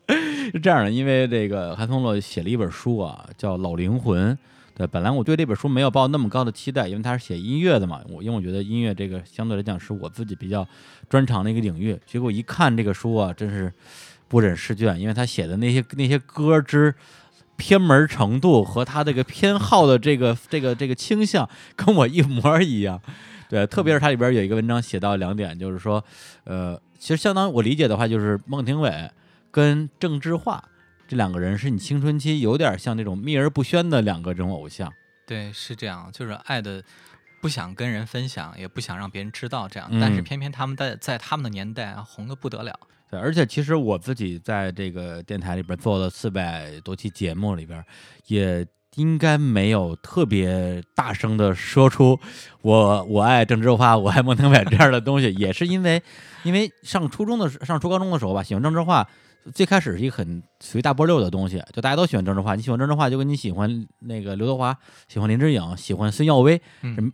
[0.52, 4.34] 是这样的，因为这个韩松洛写了一本书啊，叫《老灵魂》。
[4.74, 10.66] 对，本来我对这本书没有抱那么高的期待，因为他是写音乐的嘛，我因为我觉得音乐这个相对来讲是我自己比较
[11.08, 11.98] 专长的一个领域。
[12.06, 13.72] 结果一看这个书啊，真是
[14.28, 16.94] 不忍释卷，因为他写的那些那些歌之。
[17.58, 22.98] 偏门程度和他这个偏好的这个这个这个倾向跟我一模一样，
[23.50, 26.02] 对，特别是他里边有一个文章写到两点，就是说，
[26.44, 29.10] 呃，其实相当于我理解的话，就是孟庭苇
[29.50, 30.62] 跟郑智化
[31.08, 34.92] 这两个人是你青春期有点像那种秘而不宣的两个这种偶像。
[35.26, 36.82] 对，是这样，就是爱的
[37.42, 42.78] 不想跟人分享，也不想让别人知道这样，但是偏偏他们在在他们的年代红的不得了。
[43.10, 47.84] 对，而且其实我自己在这个电台里边做了四百多期节目里边，
[48.26, 48.66] 也
[48.96, 52.18] 应该没有特别大声的说出
[52.62, 56.02] 我我爱郑智化，我爱孟庭苇这样的东西，也是因为
[56.42, 59.08] 因为上初中的上初高中的时候吧，喜欢郑智化。
[59.54, 62.54] 最开始是一个很属于大波六的东西，就大家都喜欢郑智化。
[62.54, 66.60] 你喜欢郑智化，就跟你喜欢那个刘德华、喜欢林志颖、喜欢孙耀威，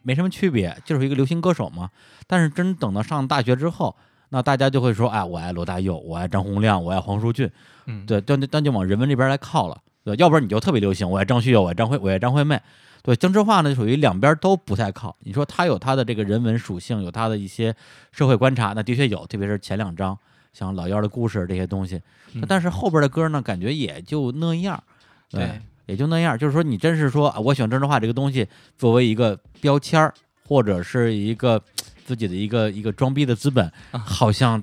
[0.03, 1.91] 没什么区别，就是一个流行歌手嘛。
[2.27, 3.95] 但是真等到上大学之后，
[4.35, 7.49] 那大家就会说，哎，我爱罗大佑，我爱张洪亮，我爱黄舒骏，
[7.87, 12.61] 嗯，对，但但就往人文这边来靠了，对，要不然你就特别流行，我爱张学友，我爱张惠，我爱张惠妹，
[13.05, 15.17] 对，郑智化呢属于两边都不太靠。
[15.21, 17.73] 你说他有他的这个人文属性，有他的一些
[18.11, 20.19] 社会观察，那的确有，特别是前两章。
[20.53, 22.01] 像老幺的故事这些东西，
[22.47, 24.81] 但是后边的歌呢，感觉也就那样，
[25.29, 26.39] 对，也就那样。
[26.39, 28.47] 就是说，你真是说，我喜欢郑智化这个东西
[28.79, 30.15] 作为一个标签儿，
[30.47, 31.61] 或者是一个
[32.05, 34.63] 自己的一个一个装逼的资本，好像。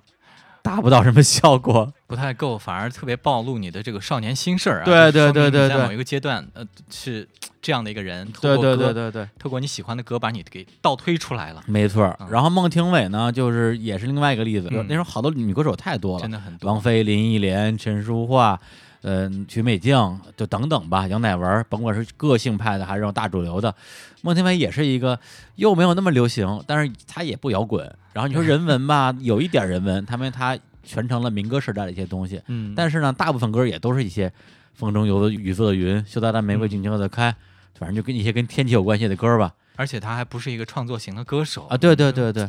[0.64, 4.86] 达不到什么效果，不太够，反而特别暴露你的这个少年心事儿啊！
[4.86, 7.28] 对对对对，在某一个阶段，呃，是
[7.60, 12.16] 这样的一个人，对对对对对，透过你喜欢的歌把你给倒推出来了，没错。
[12.30, 18.60] 然后孟庭苇呢，就是也是另外一个例子，那时候好多女歌手太多了，真的很多，王菲、林忆莲、陈淑桦。
[19.04, 23.74] 嗯，曲美静就等等吧，杨乃文，甭管是个性派的还是这种大主流的，
[24.22, 25.20] 孟庭苇也是一个
[25.56, 27.84] 又没有那么流行，但是他也不摇滚。
[28.14, 32.42] 然后你说人文吧，有一点人文，他们他全成了民歌时代的一些东西。
[32.46, 34.32] 嗯，但是呢，大部分歌也都是一些
[34.76, 37.36] 风中有的雨做的云，羞答答玫瑰静悄悄的开，
[37.80, 39.54] 反正就跟一些跟天气有关系的歌吧。
[39.78, 42.48] 而且他还不是一个创作型的歌手啊，对对对对，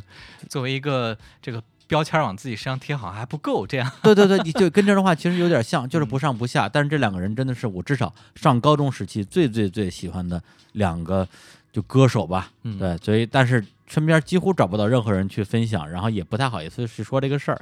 [0.50, 1.62] 作为一个这个。
[1.92, 6.66] 标签往自己身上贴好像还不够，这样 对对对，你就跟这的话其实有点像，就是不上不下。
[6.66, 11.28] 但是这两个人真的是我至少上高中时期最最最喜欢的两个
[11.70, 12.50] 就歌手吧。
[12.78, 17.60] 对，所以但是身边几乎找不到任何人去分享，然后也不太好意思去说这个事儿。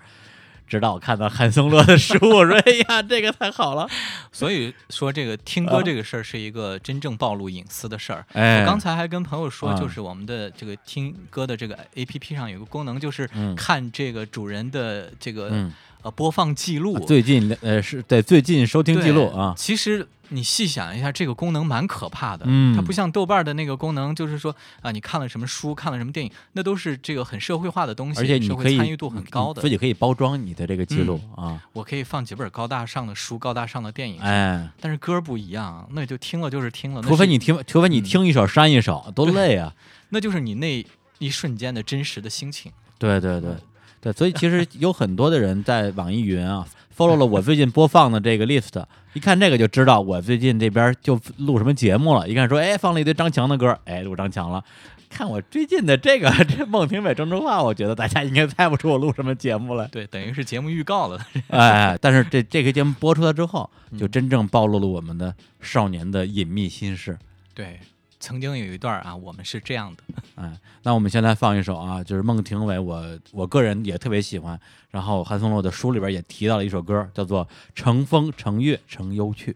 [0.70, 3.88] 直到我看到韩松洛的书，我说：“哎呀，这个太好了。
[4.30, 8.24] ”所以说，这个听歌这个事儿是一个真正暴露隐私的事儿。
[8.34, 15.68] 哎，我刚才还跟朋友说，就是我们的这个听歌的这个 A P P 上有个功能，就是看这个主人的这个
[16.02, 19.52] 呃播放记录，最近呃是对最近收听记录啊。
[19.56, 20.06] 其实。
[20.30, 22.44] 你细想一下，这个功能蛮可怕的。
[22.48, 31.62] 嗯，它不像豆瓣的那个功能，就是说啊，你看了什么书，看了什么电影，那都是这个很社会化的东西，而且你可以参与度很高的，自己可以包装你的这个记录啊。
[31.72, 37.02] 我可以放几本高大上的书、高大上的电影，哎，但是歌不一样，那就听了就是听了。
[37.02, 39.74] 除非你听，除非你听一首删一首，多累啊！
[40.10, 40.84] 那就是你那
[41.18, 42.72] 一瞬间的真实的心情。
[42.98, 43.54] 对对对
[44.00, 46.66] 对，所以其实有很多的人在网易云啊。
[46.96, 48.84] follow 了我最近播放的这个 list，
[49.14, 52.28] 一看这个就知道我最近这边就录什么节目了。
[52.28, 54.62] 一看说，哎，放了一堆张强的歌，哎，录张强了。
[55.08, 59.88] 看我最近的这个这孟庭苇、郑智化，我觉得大家应该猜不出我录什么节目了。
[59.88, 61.18] 对，等于是节目预告了。
[61.48, 67.18] 哎，但是这这个节目播出来之后，就真正暴露了我们的少年的隐秘心事。
[67.54, 67.80] 对。
[68.20, 70.02] 曾经有一段啊，我们是这样的，
[70.36, 74.60] 嗯， 那我们现在放一首啊，就是孟庭苇，我我个人也特别喜欢。
[74.90, 79.52] 然后韩松洛的书里边也提到了一首歌，叫做《乘风乘月乘忧去》。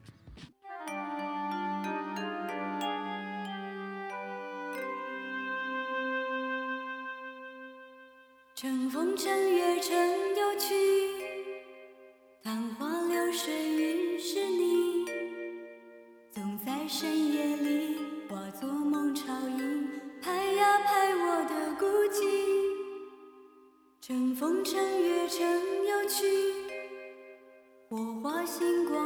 [26.16, 26.22] 去，
[27.88, 29.04] 火花星光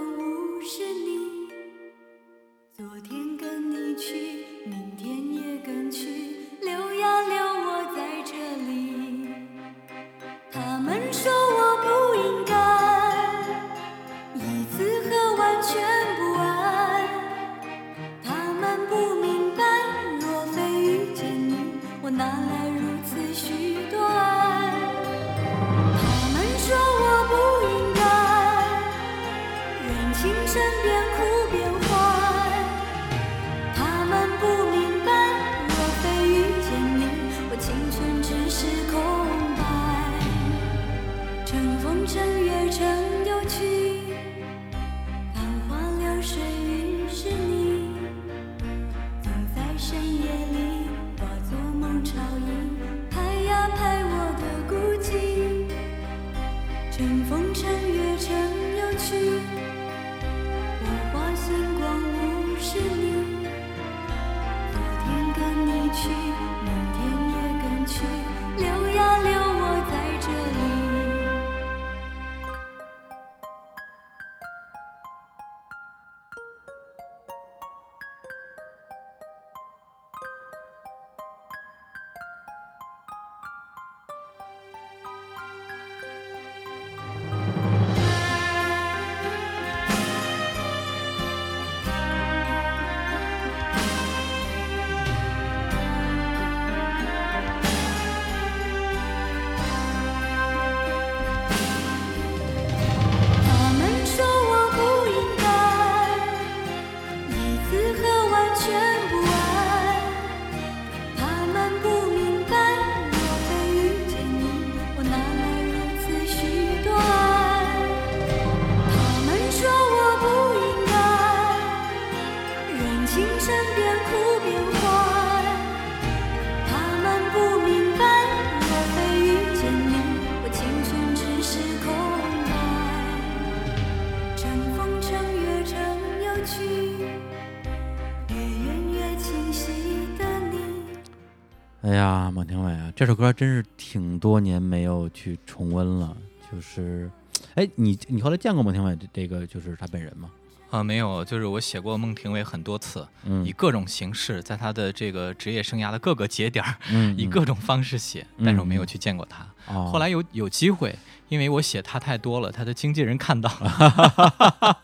[142.98, 146.16] 这首歌真是挺多年没有去重温了。
[146.50, 147.08] 就是，
[147.54, 150.28] 哎，你你后来见过孟庭苇这这个就是他本人吗？
[150.70, 153.06] 啊，没有，就是我写过孟庭苇很多次，
[153.44, 156.74] 以各种形式，在他的这个职业生涯的各个节点儿，
[157.16, 159.46] 以各种方式写，但是我没有去见过他。
[159.72, 160.92] 后来有有机会，
[161.28, 164.76] 因为我写他太多了，他的经纪人看到了，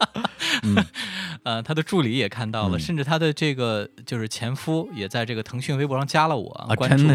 [1.42, 7.08] 呃，他的助理也看到了，甚至他的这个就是前夫也在这个腾讯微博上加了我，啊关注。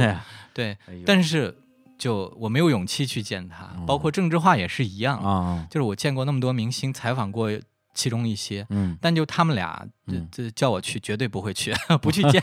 [0.60, 1.56] 对，但是
[1.98, 7.50] 就我没有勇气去见他，包括郑智化也是一样啊，就是我见过那么多明星，采访过。
[7.96, 12.42] 其中一些，嗯，但就他们俩，这这叫我去，绝对不会去， 不去见。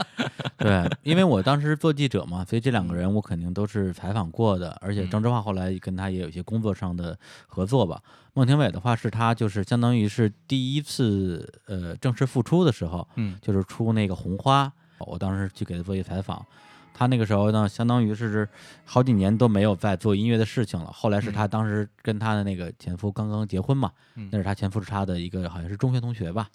[0.56, 8.00] 对，因为我当时做记者嘛，所以这两个人我肯定都是采访过的，而且郑智化后来跟他也有一些工作上的合作吧。
[8.32, 16.46] 孟庭苇的话是他就是相当于是第一次呃正式复出的时候，嗯，就是出那个红花，我当时去给他做一采访。
[16.94, 18.48] 他那个时候呢，相当于是
[18.84, 20.90] 好几年都没有在做音乐的事情了。
[20.92, 23.90] 后来是他当时跟他的那个前夫刚刚结婚嘛，
[24.30, 26.48] 那是他前夫是他的一个好像是中学同学吧。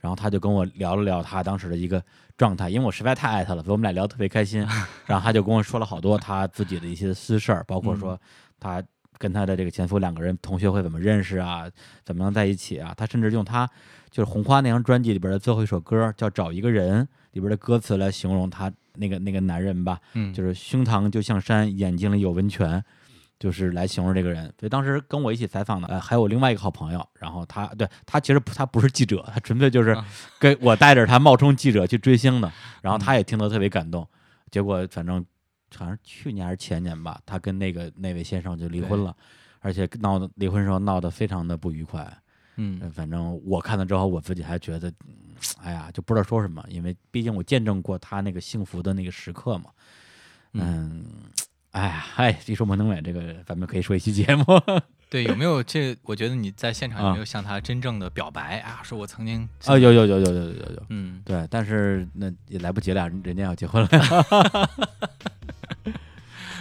[0.00, 2.02] 然后他就跟我聊了聊他当时的一个
[2.36, 4.60] 状态，因为我实在太爱他了，所以我们俩聊特别开心。
[5.06, 8.20] 然后他就跟我说了好多他自己的一些私事儿，包括说
[8.60, 8.82] 他
[9.16, 11.70] 跟他的这个前夫两个人同学会怎么认识啊，
[12.04, 12.92] 怎么能在一起啊。
[12.94, 13.66] 他甚至用他
[14.10, 17.02] 就是《红花》那张专辑里边的最后一首歌叫《找一个人》
[17.34, 18.72] 里边的歌词来形容他。
[18.96, 22.80] 那个那个男人吧，嗯，就是胸膛就像山，眼睛里有温泉，
[23.40, 24.44] 就是来形容这个人。
[24.56, 30.00] 所以当时跟我一起采访的，呃，还有另外一个好朋友，然后他对他其实他不是记者，他纯粹就是
[30.38, 32.52] 跟我带着他冒充记者去追星的。
[32.82, 34.06] 然后他也听得特别感动。
[34.48, 35.16] 结果反正
[35.74, 39.12] 好像去年还是前年吧，他跟那个那位先生就离婚了，
[39.58, 42.16] 而且闹的离婚时候闹得非常的不愉快。
[42.54, 44.92] 嗯，反正我看了之后，我自己还觉得。
[45.62, 49.70] 哎呀，就不知道说什么，因为毕竟我见证过他那个幸福的那个时刻嘛。
[50.52, 51.04] 嗯，
[51.72, 54.44] 哎呀，哎，一说孟庭苇这个，咱们可以说一期节目。
[55.10, 55.96] 对，有没有这？
[56.02, 58.80] 我觉得你在现场有没有向他真正的表白啊？
[58.82, 63.88] 说我曾经啊，有有有有有有有有，嗯，对，但是那也来不及了，人家要结婚了。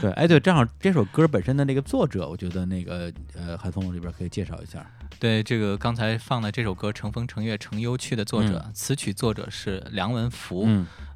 [0.04, 4.86] 对，哎，对，正好这首歌本身的那个作者，我觉得那个呃，韩松里边可以介绍一下。
[5.18, 10.68] 对，这个刚才放的这首歌《乘风乘月乘忧去》的作者，词曲作者是梁文福，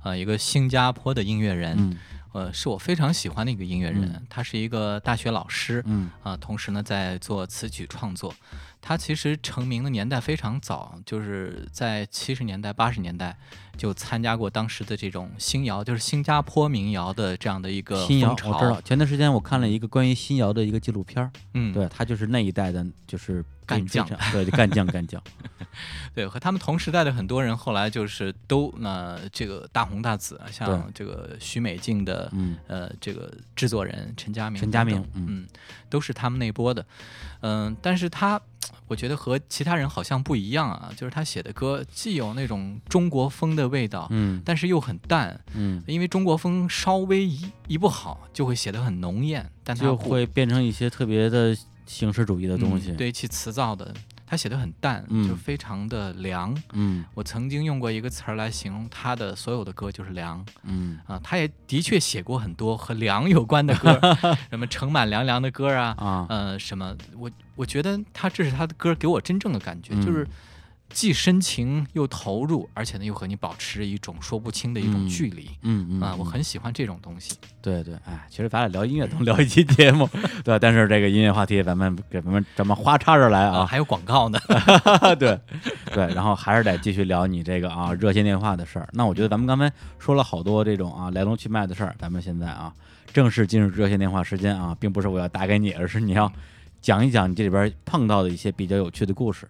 [0.05, 1.99] 呃，一个新加坡的音乐人，
[2.31, 4.25] 呃，是我非常喜欢的一个音乐人。
[4.29, 5.83] 他是一个大学老师，
[6.23, 8.33] 啊，同时呢在做词曲创作。
[8.87, 13.35] 他其实成名的年代非常早，就是在七十年代、八十年代
[13.75, 18.29] 就参加过当时的这种新谣，就是新加坡民谣的这样的一个新谣。
[18.31, 25.21] 我知道，前段时间我看了一个关于新谣的一个纪录片儿，嗯，对他就是那一代的，就是干将，对，干将干将。
[26.15, 32.31] 对，和他们同时代的很多人后来就是都那这个大红大紫，像这个许美静的，
[32.67, 35.45] 呃，这个制作人陈佳明，陈佳明，嗯，
[35.89, 36.85] 都是他们那波的，
[37.41, 38.41] 嗯，但是他。
[38.87, 53.93] 我觉得和其他人好像不一样啊，就是他写的歌既有那种中国风的味道，嗯，但是又很淡，嗯，因为中国风稍微一一不好，就会写得很浓艳，但就会变成一些特别的形式主义的东西，对其词造的。
[54.27, 56.55] 他写的很淡，就非常的凉。
[56.73, 60.45] 嗯，我曾经用过一个词儿来形容他的所有的歌，就是凉。
[60.63, 63.99] 嗯啊，他也的确写过很多和凉有关的歌，
[64.51, 70.27] 什么盛满凉凉的歌啊，啊，呃，什么，我我觉得他这是他的歌给我真正的感觉，就是。
[70.89, 77.35] 既深情又投入，而且呢又和你保持一种说不清的一种距离，嗯嗯啊，我很喜欢这种东西。
[77.61, 80.09] 对对，哎，其实咱俩聊音乐能聊一期节目，
[80.43, 84.39] 对，但是这个音乐话题咱们给咱们咱们花插着来啊，还有广告呢，
[85.19, 85.39] 对
[85.93, 88.87] 对，然后还是得继续聊你这个啊热线电话的事儿。
[88.93, 92.73] 那我觉得咱们刚才说了好多这种啊来龙去脉的事儿，咱们现在啊
[93.13, 96.31] 正式进入热线电话时间啊，并不是我要打给你，而是你要
[96.81, 99.47] 讲一讲你这里边碰到的一些比较有趣的故事。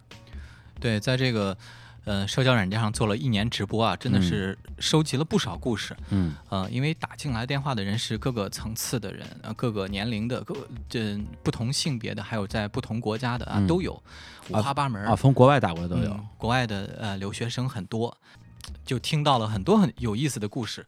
[0.80, 1.56] 对，在这个，
[2.04, 5.96] 呃，社交软件上做了一年直播啊，真的是收集了不少故事。
[6.10, 10.54] 嗯，呃，因为打进来电话的人是各个层次的人，呃，各个年龄的，各
[10.88, 14.02] 这不同性别的，还有在不同国家的啊，都有，
[14.48, 18.16] 五花八门啊，从国外打过来都有，国外的呃留学生很多。
[18.84, 20.86] 就听到了很多很有意思的故事，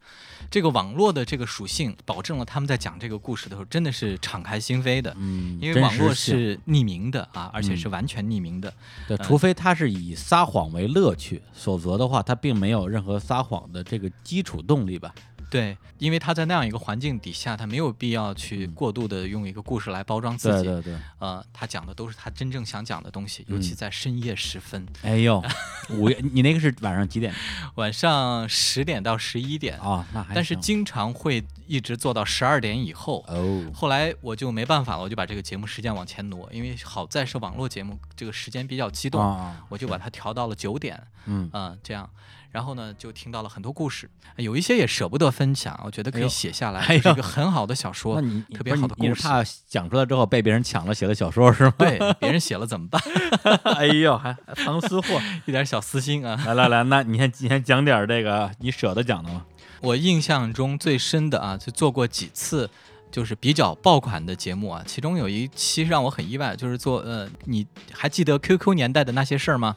[0.50, 8.72] 这个网络的这个属性保证了他们在讲这个故事的时候真的是敞开心扉的，嗯，因为网络是匿名的啊，而且是完全匿名的，
[9.08, 15.14] 对，除非他是以撒谎为乐趣，否则的话他并没有任何撒谎的这个基础动力吧。
[15.50, 20.64] 对，因为他在那样一个环境底下，他没有必要去过度的用一个故事来包装自己。
[20.64, 24.86] 对对对，呃，他讲的都是他真正想讲的东西，尤其在深夜时分。
[25.02, 25.42] 哎呦，
[25.90, 27.34] 午夜，你那个是晚上几点？
[27.74, 33.24] 晚上十点到十一点啊，那还但是经常会一直做到十二点以后。
[33.26, 39.20] 哦，后来我就没办法了，我就把这个节目时间往前挪，因为好在是网络节目，这个时间比较激动，
[39.68, 41.02] 我就把它调到了九点。
[41.26, 42.08] 嗯嗯，这样。
[42.50, 48.20] 然后呢，就听到了很多故事，有一些也舍不得分享，我觉得可以写下来，是一个很好的小说，
[48.54, 49.22] 特别好的故事。
[49.22, 51.74] 怕讲出来之后被别人抢了写的小说是吗？
[51.78, 53.00] 对，别人写了怎么办？
[53.76, 56.36] 哎呦，还藏私货， 一点小私心啊！
[56.46, 59.44] 来来来，那你先你先讲点这个你舍得讲的吗？
[59.82, 62.68] 我印象中最深的啊，就做过几次。
[63.10, 69.74] 就是比较爆款的节目啊，其中有一期让我很意外，就是做呃，你还记得 QQ 年代的那些事儿吗？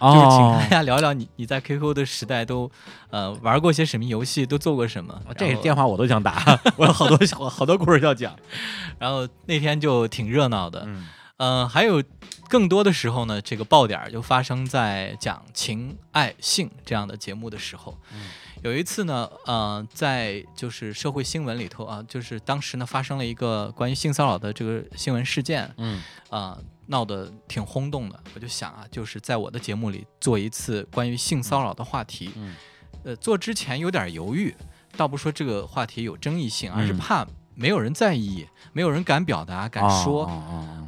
[0.00, 2.70] 就是请大家聊聊你你在 QQ 的时代都
[3.10, 5.20] 呃玩过些什么游戏，都做过什么。
[5.36, 8.34] 这电话我都想打， 我有好多好好多故事要讲。
[8.98, 10.88] 然后那天就挺热闹的，
[11.38, 12.02] 嗯，还有
[12.48, 17.98] 更多的时候呢，这个爆点就发生在讲情爱性这样的节目的时候。
[18.66, 28.20] 有一次呢，呃，在就是社会新闻里头啊，就是当时呢发生了一个关于性骚扰的这个新闻事件，嗯，啊，闹得挺轰动的。
[28.34, 32.56] 我就想啊，就是在我的节目里做一次关于性骚扰的话题，嗯，
[33.04, 34.52] 呃，做之前有点犹豫，
[34.96, 37.24] 倒不说这个话题有争议性，而是怕。
[37.56, 40.30] 没有人在意，没有人敢表达、敢说，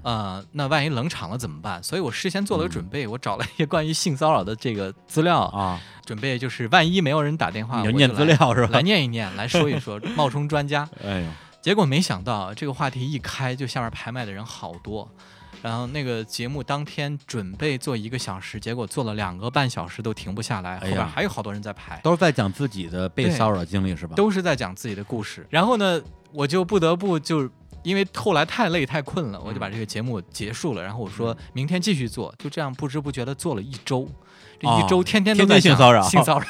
[0.03, 1.83] 呃，那万一冷场了怎么办？
[1.83, 8.75] 所以我事先做了个准备，我找了一些关于性骚扰的这个资料啊，准备就是万一没有人打电话，我念资料是吧？
[8.75, 10.89] 来念一念，来说一说，冒充专家。
[11.03, 11.27] 哎呦，
[11.61, 15.09] 结果没想到这个话题一开，就下面拍卖的人好多。
[15.61, 24.15] 然后那个节目当天准备做一个小时，结果做了两个半小时都停不下来，后边还有好多人在排，都是在讲自己的被骚扰经历是吧？
[24.15, 25.45] 都是在讲自己的故事。
[25.51, 26.01] 然后呢，
[26.33, 27.49] 我就不得不就
[27.83, 30.83] 因为后来太累太困了，我就把这个节目结束了。
[30.83, 34.09] 然后我说明天继续做，就这样不知不觉的做了一周，
[34.59, 36.47] 这一周天天都在性骚扰，性骚扰。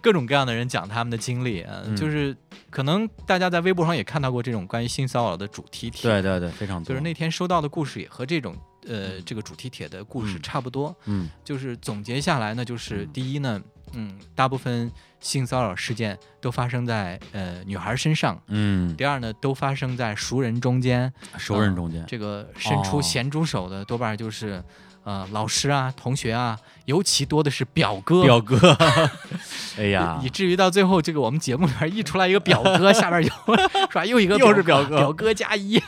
[0.00, 2.34] 各种各样的人讲他们的经历，嗯，就是
[2.70, 6.88] 可能大家在微博上也看到过这种关于性骚扰的主题帖，对对对，非常多。
[6.88, 13.60] 就是那天收到的故事也和这种呃这个主题帖的故事差不多，嗯，就是总结下来呢，就是第一呢，
[13.92, 24.62] 嗯，大部分性骚扰事件都发生在呃女孩身上，嗯，第二呢，都发生在熟人中间，熟人中间，这个伸出咸猪手的多半就是。
[25.08, 28.24] 呃，老师啊，同学啊，尤其多的是表哥。
[28.24, 28.76] 表哥，
[29.78, 35.82] 哎呀，以至于到最后，这个我们节目里边一出来一个表哥， 下边就是吧，又一个又是表哥，表哥加一，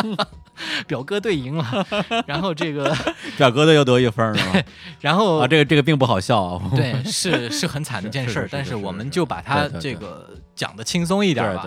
[0.88, 1.86] 表哥队赢了。
[2.24, 2.96] 然后这个
[3.36, 4.64] 表哥队又得一分了。
[5.02, 6.70] 然后啊，这个这个并不好笑啊。
[6.74, 11.66] 对，是是很惨的一件事，但是我们就把它这个讲的轻松一点吧。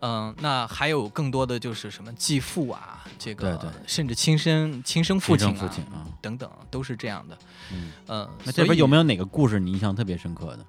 [0.00, 7.38] 嗯，那还有更多的就是什么继父啊，这个甚至亲生亲生父亲啊等等，都是这样的。
[7.72, 10.66] 嗯，呃，那这边有没有哪个故事你印象特别深刻的？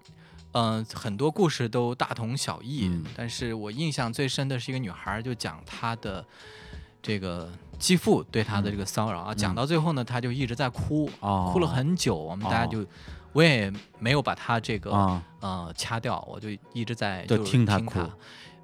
[0.54, 6.26] 嗯，很多故事都大同小异，但是我印象最深的是一个女孩，就讲她的
[7.04, 12.16] 这个继父对她的这个骚扰啊，讲到最后呢，她就一直在哭，哭了很久。
[12.16, 12.84] 我们大家就
[13.34, 18.00] 我也没有把她这个呃掐掉，我就一直在就听她哭。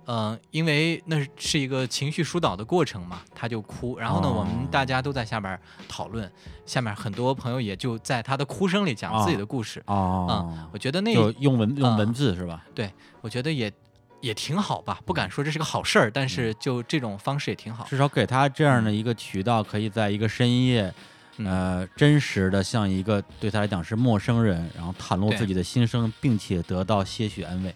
[0.07, 6.31] 嗯，因为那是一个情绪疏导的过程嘛，他就哭，然后呢，我们大家都在下边讨论，
[6.65, 9.81] 下面很多朋友也就在他的哭声里讲自己的故事。
[9.87, 12.63] 哦，嗯，我觉得那用文用文字是吧？
[12.73, 12.91] 对，
[13.21, 13.71] 我觉得也
[14.21, 20.93] 也挺好吧，不敢说这是个好事儿，但是就这种方式也挺好，至少给他这样的一个渠道，可以在一个深夜，
[21.37, 27.75] 呃，真实的像一个对他来讲是陌生人，然后袒露自己的心声，并且得到些许安慰。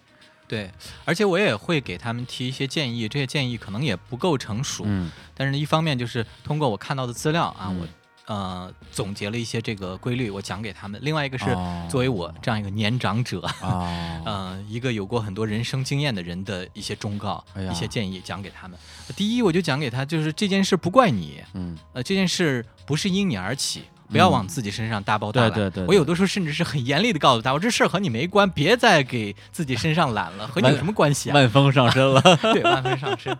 [0.50, 0.68] 对，
[1.04, 7.86] 而且我也会给他们提一些建议，这些建议可能也不够成熟，嗯，但是呢一方面就是通过我看到的资料啊，我
[8.26, 11.44] 呃总结了一些这个规律，我讲给他们；另外一个是
[11.88, 18.76] 作为我这样一个年长者啊， 呃，一个有过很多人生经验的人的一些忠告、一些建议讲给他们。
[19.14, 23.84] 第一，我就讲给他，就是这件事不怪你，嗯，呃，这件事不是因你而起。
[24.10, 25.50] 不要往自己身上大包大揽。
[25.50, 31.34] 对对对，我有的时候甚至是很严厉的告诉他，我这事儿和你没关，别再给自己身上揽了，和你有什么关系啊？
[31.34, 32.20] 万峰上身了，
[32.52, 33.36] 对，万峰上身。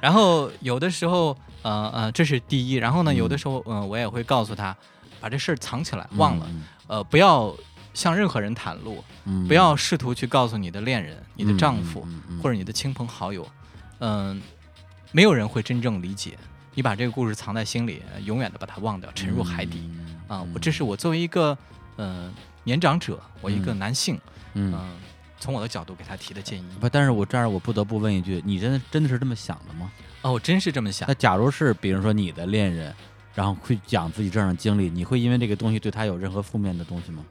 [0.00, 2.74] 然后有的时候，呃呃，这是第一。
[2.74, 4.74] 然后呢，有的时候，嗯，我也会告诉他，
[5.20, 6.46] 把这事儿藏起来，忘了，
[6.86, 7.54] 呃，不要
[7.94, 9.02] 向任何人袒露，
[9.48, 12.06] 不要试图去告诉你的恋人、你的丈夫
[12.42, 13.46] 或者你的亲朋好友，
[13.98, 14.40] 嗯，
[15.10, 16.38] 没有人会真正理解。
[16.74, 19.90] 你把这个故事藏在心里，永远的把它忘掉，沉入海底。
[20.32, 21.56] 啊，我这是我作为一个
[21.96, 22.32] 呃
[22.64, 24.18] 年长者，我一个男性，
[24.54, 24.72] 嗯，
[25.38, 26.64] 从我的角度给他提的建议。
[26.80, 29.92] 不，但是我这儿我不得不问一句，你真的真的是这么想的吗？
[30.22, 31.12] 哦，我真是这么想那。
[31.12, 32.94] 假如是比如说你的恋人，
[33.34, 37.22] 然后会讲自己这样的经历，你会因为这个东西对他有任何负面的东西吗？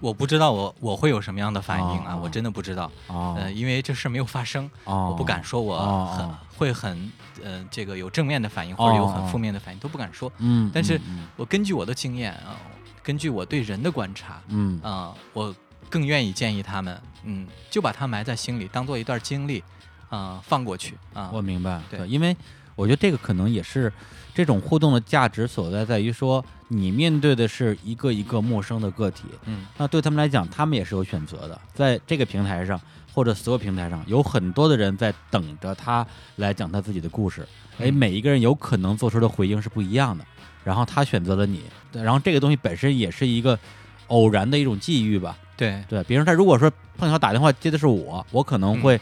[0.00, 2.20] 我不知道我我会有什么样的反应啊，哦。
[2.22, 2.90] 我真的不知道。
[3.08, 7.12] 哦，呃，因为这事儿没有发生，哦，我不敢说我哦很、哦会很
[7.44, 10.30] 呃这个有正面的反应，或者有很负面的反应都不敢说。
[10.38, 11.00] 嗯，但是
[11.36, 12.56] 我根据我的经验啊、
[13.00, 14.80] 根据我对人的观察嗯。
[14.82, 15.54] 啊、我
[15.88, 19.62] 更愿意建议他们，嗯，就把它埋在心里，当做一段经历
[20.08, 21.30] 啊、放过去啊。
[21.32, 22.04] 我明白，对。
[22.08, 22.36] 因为
[22.74, 23.92] 我觉得这个可能也是
[24.38, 29.66] 这种互动的价值所在，在于说你面对的是一个一个陌生的个体，嗯。
[29.76, 32.80] 那对他们来讲，他们也是有选择的，在这个平台上
[33.12, 37.42] 或者所有平台上，有很多的人在等着他来讲他自己的故事，
[37.80, 40.24] 哎，嗯每一个人有可能做出的回应是不一样的，
[40.62, 43.58] 然后他选择了你，对然后这个东西本身也是一个
[44.06, 49.00] 偶然的一种际遇吧，对，对，比如他如果说碰巧打电话接的是我，我可能会，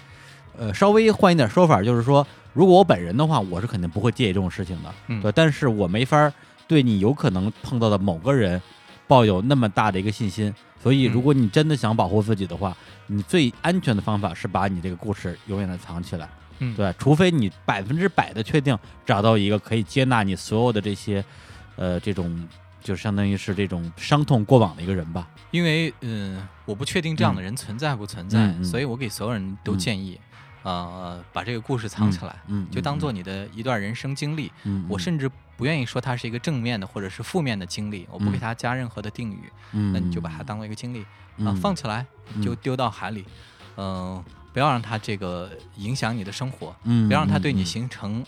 [0.59, 5.21] 呃，稍微换一点说法，就是说，如果我本人的话，我是肯定不会介意这种事情的，嗯。
[5.21, 6.33] 对，但是我没法
[6.67, 8.61] 对你有可能碰到的某个人
[9.07, 10.53] 抱有那么大的一个信心，
[10.83, 12.77] 所以嗯如果你真的想保护自己的话，
[13.07, 16.29] 你最安全的方法是把你这个故事永远的藏起来，
[16.59, 21.25] 嗯，对，除非你百分之百的确定找到一个可以接纳你所有的这些，
[21.77, 22.49] 呃，这种。
[22.83, 28.65] 就相当于是这种伤痛过往的一个人吧，因为嗯、呃我不确定这样的人存在不存在，嗯嗯。
[28.65, 29.79] 所以我给所有人都嗯。
[29.79, 30.17] 建议，
[30.67, 34.51] 呃，把这个故事藏起来，嗯，就当做你的一段人生经历。
[34.65, 34.87] 嗯，嗯。
[34.89, 38.41] 我甚至不愿意说它是一个正面的或者是负面的经历，我不给嗯。
[38.41, 41.07] 它加任何的定语，嗯，那你就把它当做一个经历啊、
[41.39, 42.05] 嗯放起来，
[42.35, 42.43] 嗯。
[42.43, 43.25] 就丢到海里，
[43.77, 44.21] 嗯、
[44.53, 48.27] 不要让它这个影响你的生活，嗯，不要让它对你形成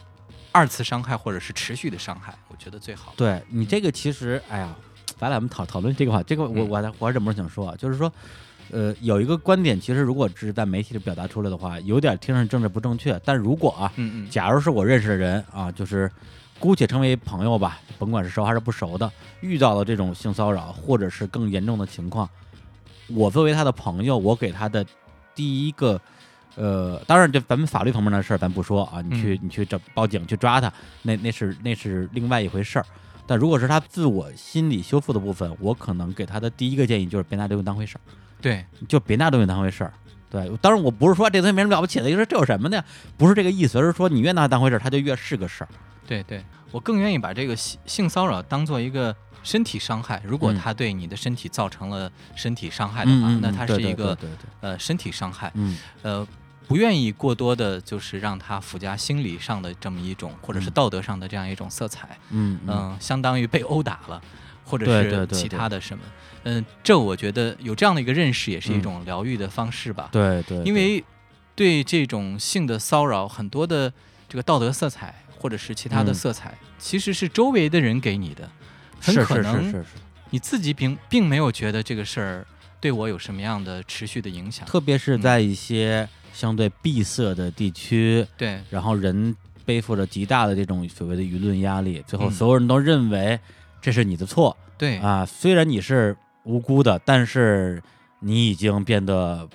[0.52, 3.12] 二次伤害或者是持续的伤害，我觉得最好。
[3.16, 4.72] 对你这个其实，哎呀，
[5.18, 6.68] 咱俩我们讨讨论这个话，这个我嗯。
[6.68, 8.12] 我我还忍不住想说啊，就是说，
[8.70, 13.20] 呃，有一个观点，其实如果只是在媒体里表达出来的话，有点听上政治不正确。
[13.24, 16.10] 但如果啊，嗯嗯，假如是我认识的人啊，就是
[16.58, 19.10] 姑且称为朋友吧，甭管是熟还是不熟的，
[19.40, 22.28] 遇到了这种性骚扰或者是更严重的情况，
[23.08, 24.84] 我作为他的朋友，我给他的
[25.34, 26.00] 第一个。
[26.54, 32.86] 呃，当然，这咱们法律层面的事儿咱不说啊，你去、你去找报警去抓他，那那是那是另外一回事儿。
[33.28, 38.00] 但如果是他自我心理修复的部分，我可能给他的第一个建议就是别拿这东西当回事儿，
[38.40, 39.92] 对，就别拿东西当回事儿。
[40.30, 42.84] 对，当然我不是说这东西没什么了不起的，就是这有什么的呀？
[43.16, 45.68] 不是这个意思，而是说你越拿它当回事儿，它就越是个事儿。
[46.06, 50.22] 对对，我更愿意把这个性性骚扰当做一个身体伤害。
[50.24, 54.16] 如果嗯它对你的身体造成了身体伤害的话，那它是一个
[54.60, 55.50] 呃身体伤害。
[55.54, 56.26] 嗯呃，
[56.66, 62.18] 不愿意过多的，就是让它附加心理上的这么一种，或者是嗯道德上的这样一种色彩。
[62.28, 64.20] 嗯嗯嗯，相当于被殴打了，
[64.68, 66.04] 或者是其他的什么。
[66.44, 68.82] 嗯，这我觉得有这样的一个认识，也是一嗯。
[68.82, 70.08] 种疗愈的方式吧。
[70.12, 71.02] 对对，因为
[71.54, 73.92] 对这种性的骚扰，很多的
[74.28, 76.14] 这个道德色彩或者是其他的嗯。
[76.14, 78.48] 色彩，其实是周围的人给你的，
[79.00, 79.84] 很可能是是是，
[80.30, 82.46] 你自己并并没有觉得这个事儿
[82.80, 84.66] 对我有什么样的持续的影响。
[84.66, 85.20] 特别是嗯。
[85.20, 89.34] 在一些相对闭塞的地区，对，然后人
[89.66, 92.30] 背负着极大的这种所谓的舆论压力，最后嗯。
[92.30, 93.38] 所有人都认为
[93.88, 95.24] 这是你的错、对，啊。
[95.24, 96.14] 虽然你是
[96.44, 97.82] 无辜的，但是
[98.20, 99.48] 你已经变得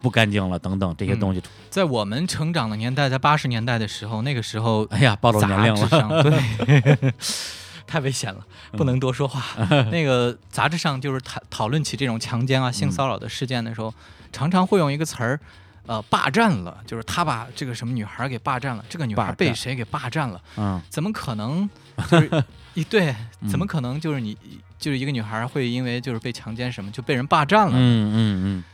[0.00, 1.40] 不干净了，等等这些嗯东西。
[1.70, 6.22] 在我们成长的年代，在八十年代的时候，那个时候哎呀，暴露年龄了。
[6.26, 7.12] 对，
[7.86, 9.40] 太危险了，不能多说话。
[9.92, 13.94] 那个杂志上就是讨讨论起这种强奸啊、性骚扰的事件的时候，
[14.32, 15.38] 常常会用一个词儿。
[15.86, 20.42] 呃，霸占了，就是他把这个什么女孩给霸占了，这个女孩被谁给霸占了？
[20.58, 21.70] 嗯怎么可能？
[22.10, 22.44] 就是
[22.78, 23.98] 一对，嗯怎么可能？
[24.00, 24.36] 就是你，
[24.78, 27.72] 就是一个女孩会因为就是被强奸什么就被人霸占了？
[27.74, 28.64] 嗯嗯嗯，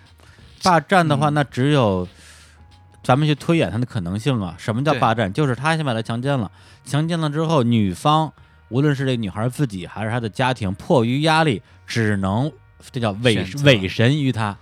[0.62, 2.06] 霸占的话，嗯那只有
[3.02, 4.54] 咱们去推演它的可能性啊。
[4.58, 5.32] 什么叫霸占？
[5.32, 6.50] 就是他先把她强奸了，
[6.84, 8.32] 强奸了之后，女方
[8.68, 12.52] 无论是这女孩自己还是她的家庭，迫于压力，只能
[12.90, 14.56] 这叫委委身于他，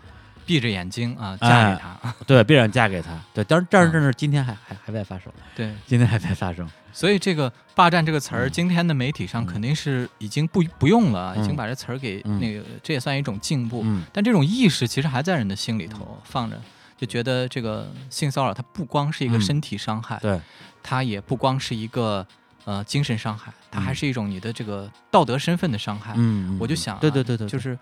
[0.46, 2.14] 闭着眼睛啊，哎嫁给他。
[2.26, 3.10] 对，必然嫁给他。
[3.34, 6.68] 对，当然，但是嗯这是今天还还还在发生，对，今天还在发生。
[6.92, 8.50] 所以这个“霸占”这个词儿，嗯。
[8.52, 9.46] 今天的媒体上嗯。
[9.46, 11.42] 肯定是已经不不用了，嗯。
[11.42, 12.38] 已经把这词儿给嗯。
[12.38, 13.82] 那个，这也算一种进步。
[13.84, 14.04] 嗯。
[14.12, 16.60] 但这种意识其实还在人的心里头放着，
[16.98, 19.40] 就觉得这个性骚扰它不光是一个嗯。
[19.40, 20.40] 身体伤害，对，
[20.82, 22.26] 它也不光是一个
[22.64, 26.12] 呃精神伤害，它还嗯是一种你的这个道德身份的伤害。
[26.16, 27.48] 嗯，嗯我就想、对对对，对。
[27.48, 27.76] 就是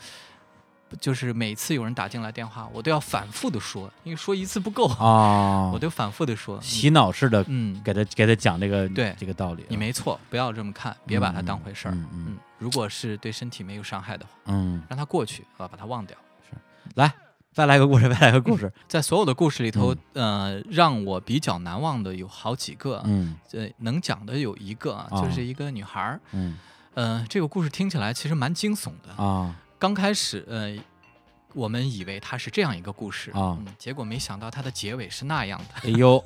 [0.99, 9.66] 就是每次有人打进来电话，我都要反复的说，因为说一次不够，哦， 我都反复的说，洗脑式的嗯，给他给他讲这个对这个道理啊。
[9.68, 11.95] 你没错，不要这么看，别把它当回事儿。
[11.95, 16.16] 嗯嗯嗯，如果是对身体没有伤害的话，嗯，让它过去啊，把它忘掉。
[16.97, 17.12] 来，
[17.53, 18.72] 再来个故事， 再来个故事。
[18.88, 23.01] 在所有的故事里头，呃，让我比较难忘的有好几个。
[23.05, 26.20] 嗯，呃，能讲的有一个，就是一个女孩儿。
[26.32, 26.59] 嗯，
[26.95, 29.55] 呃，这个故事听起来其实蛮惊悚的啊。
[29.81, 30.76] 刚开始，呃。
[31.53, 35.74] 我们以为它是这样一个故事啊，结果没想到它的结尾是那样的。
[35.83, 36.22] 哎呦，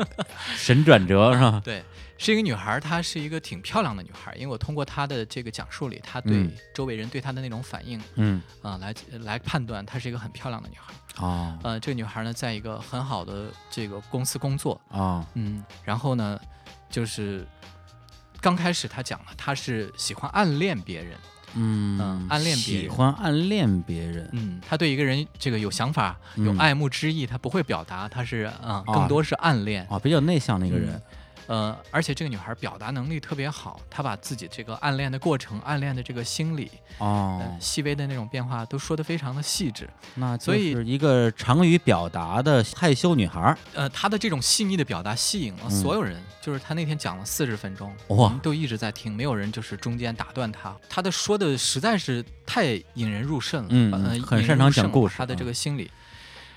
[0.55, 1.63] 神转折是吧？
[1.65, 1.83] 对，
[2.19, 11.25] 是一个女孩，她是一个挺漂亮的女孩，因为我通过她的这个讲述里，她对周围人对她的那种反应，嗯啊，来来判断她是一个很漂亮的女孩。
[11.27, 16.39] 啊，呃，这个女孩呢，在一个很好的这个公司工作啊，嗯，然后呢，
[16.91, 17.47] 就是
[18.43, 21.17] 刚开始她讲了，她是喜欢暗恋别人。
[21.55, 24.29] 嗯，暗恋别人，喜欢暗恋别人。
[24.33, 29.87] 嗯，他对一个人这个有想法、有爱慕之意，他不会表达，他是嗯，更多是暗恋。
[29.89, 31.01] 啊，比较内向的一个人。
[31.47, 39.89] 呃，而且这个女孩表达能力特别好，她把自己这个暗恋的过程、暗恋的这个心理，哦，细微的那种变化都说得非常的细致。
[40.15, 43.57] 那所以是一个长于表达的害羞女孩。
[43.75, 50.75] 呃，她的这种细腻的表达吸引了所有人，就是她那天讲了四十分钟，哇，都一直在听，没有人就是中间打断她。
[50.89, 55.91] 她的说的实在是太引人入胜了，嗯，很擅长讲故事，她的这个心理。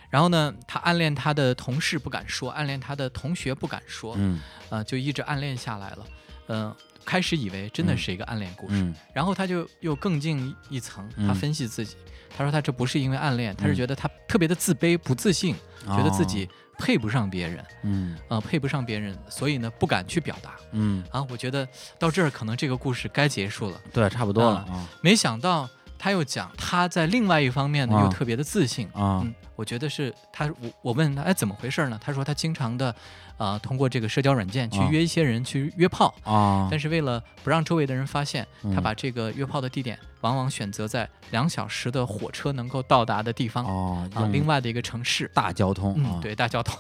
[0.09, 6.05] 然后呢，他暗恋他的同事不敢说，暗恋他的同学不敢说，嗯，呃，就一直暗恋下来了。
[6.49, 6.73] 嗯，
[7.05, 11.97] 开始以为真的是一个暗恋故事，然后他就又更进一层，他分析自己，
[12.35, 15.53] 他说他这不是因为暗恋，他是觉得他特别的自卑不自信，
[15.85, 16.47] 觉得自己
[16.77, 21.67] 配不上别人，嗯，呃，配不上别人，所以呢不敢去表达，嗯，啊，我觉得
[21.99, 28.89] 到这儿可能这个故事该结束了，对，差不多了啊，没想到他又讲他在另外一方面呢又特别的自信。
[28.93, 29.25] 啊。
[29.55, 31.99] 我觉得是他，我我问他，哎，怎么回事呢？
[31.99, 32.95] 他说他经常的，
[33.37, 38.45] 呃，通过这个社交软件去约一些人去约炮啊，但是为了不让周围的人发现，
[38.75, 46.79] 他把这个约炮的地点往往选择在两小时的火车能够到达的地方哦，啊，另外的一个城市，大交通，嗯，对，大交通，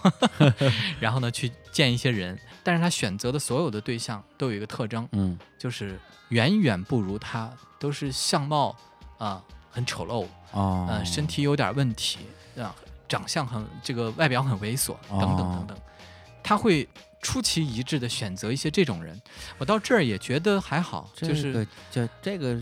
[1.01, 5.99] 然后呢去见一些人，但是他选择的所有的对象都有一个特征，嗯，就是
[6.29, 8.75] 远远不如他，都是相貌
[9.17, 12.19] 啊很丑陋啊，呃，身体有点问题。
[12.57, 12.73] 啊，
[13.07, 15.77] 长相很这个外表很猥琐，等等等等，
[16.41, 16.89] 他会
[17.21, 19.21] 出奇一致的选择一些这种人。
[19.59, 22.59] 我到这儿也觉得还好，就是就这个，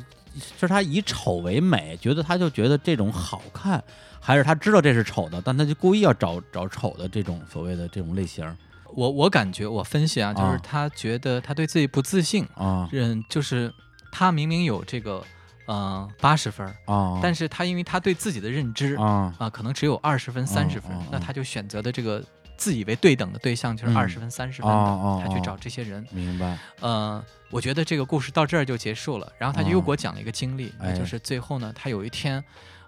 [0.60, 3.82] 是他以丑为美，觉得他就觉得这种好看，
[4.20, 8.46] 还是他知道这是丑的，但他就故意要找找丑的这种所谓的这种类型。
[8.94, 13.74] 我我感觉我分析啊，就是他觉得他对自己不自信啊，嗯，就是
[14.12, 15.24] 他明明有这个。
[15.68, 22.24] 嗯，八十分啊，但是他因为他对自己的认知啊啊，可能只有二十分、三十分，那他就选择的这个
[22.56, 26.06] 自以为对等的对象就是二十分、三十分的，他去找这些人。
[26.12, 26.58] 明白。
[26.82, 29.32] 呃，我觉得这个故事到这儿就结束了。
[29.40, 32.44] 然后他就又给我讲了一个经历，就是最后呢，他有一天，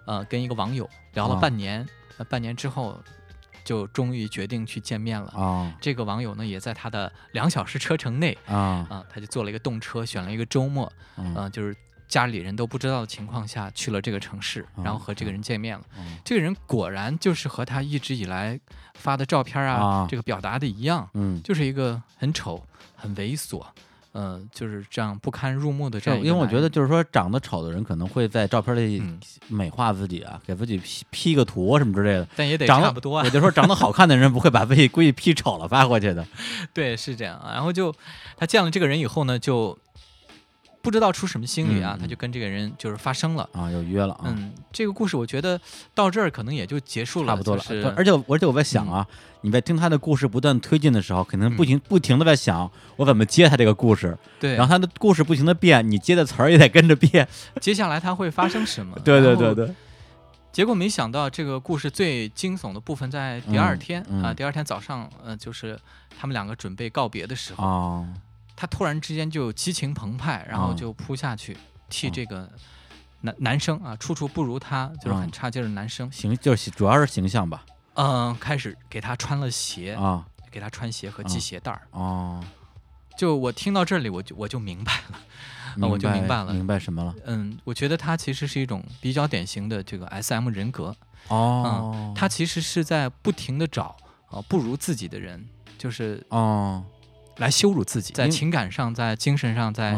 [0.06, 1.84] 呃，跟一个网友聊了半年，
[2.28, 2.96] 半年之后
[3.64, 5.74] 就终于决定去见面了啊。
[5.80, 11.76] 这个网友呢，也在他的两小时车程内啊啊，他就坐了一个动车，选了一个周末，嗯，就是。
[12.08, 15.84] 家里人都不知道的情况下去了这个城市，然后和这个人见面了。
[16.24, 18.58] 这个人果然就是和他一直以来
[18.94, 22.64] 发的照片啊，这个表达的一样，嗯，就是一个很丑、
[22.96, 23.62] 很猥琐，
[24.12, 26.18] 呃，就是这样不堪入目的这样。
[26.18, 29.02] 因为我觉得，就是说长得丑的人可能会在照片里
[29.46, 32.26] 美化自己啊，给自己 P P 个图什么之类的。
[32.34, 33.18] 但也得差不多。
[33.18, 36.26] 啊我就说，长得好看的人不会把自己故意 P 丑了发过去的。
[36.72, 37.38] 对，是这样。
[37.46, 37.94] 然后就
[38.36, 39.78] 他见了这个人以后呢，就。
[40.80, 44.24] 不知道出什么心理啊，他就跟这个人就是发生了啊，有约了啊。
[44.26, 45.60] 嗯，这个故事我觉得
[45.94, 47.62] 到这儿可能也就结束了，差不多了。
[47.96, 49.06] 而且而且我在想啊，
[49.42, 54.16] 你在听他的故事不断推进的时候，可能不停不停的在想我怎么接他这个故事。
[54.40, 57.26] 对，然后他的故事不停的变，你接的词儿也得跟着变。
[57.60, 58.98] 接下来他会发生什么？
[59.04, 59.74] 对对对对。
[60.50, 65.78] 结果没想到，这个故事最惊悚的部分在第二天啊，第二天早上，呃，就是
[66.18, 68.04] 他们两个准备告别的时候。
[68.60, 71.56] 他突然之间就激情澎湃，然后就扑下去
[71.88, 72.50] 替这个
[73.20, 77.64] 男男生啊，处处不如他，就是很差劲的男生形，就是主要是形象吧。
[77.94, 81.82] 嗯，开始给他穿了鞋啊，给他穿鞋和系鞋带儿。
[81.92, 82.42] 哦，
[83.16, 85.20] 就我听到这里，我就我就明白了，
[85.76, 87.14] 那我就明白了，明白什么了？
[87.26, 90.96] 嗯，我觉得他其实是一种比较典型的这个 S M 人格。
[91.28, 93.96] 哦，嗯，他其实是在不停的找
[94.28, 95.48] 啊不如自己的人，
[95.78, 96.84] 就是哦。
[97.38, 99.96] 来羞辱自己，在情感上、在精神上、在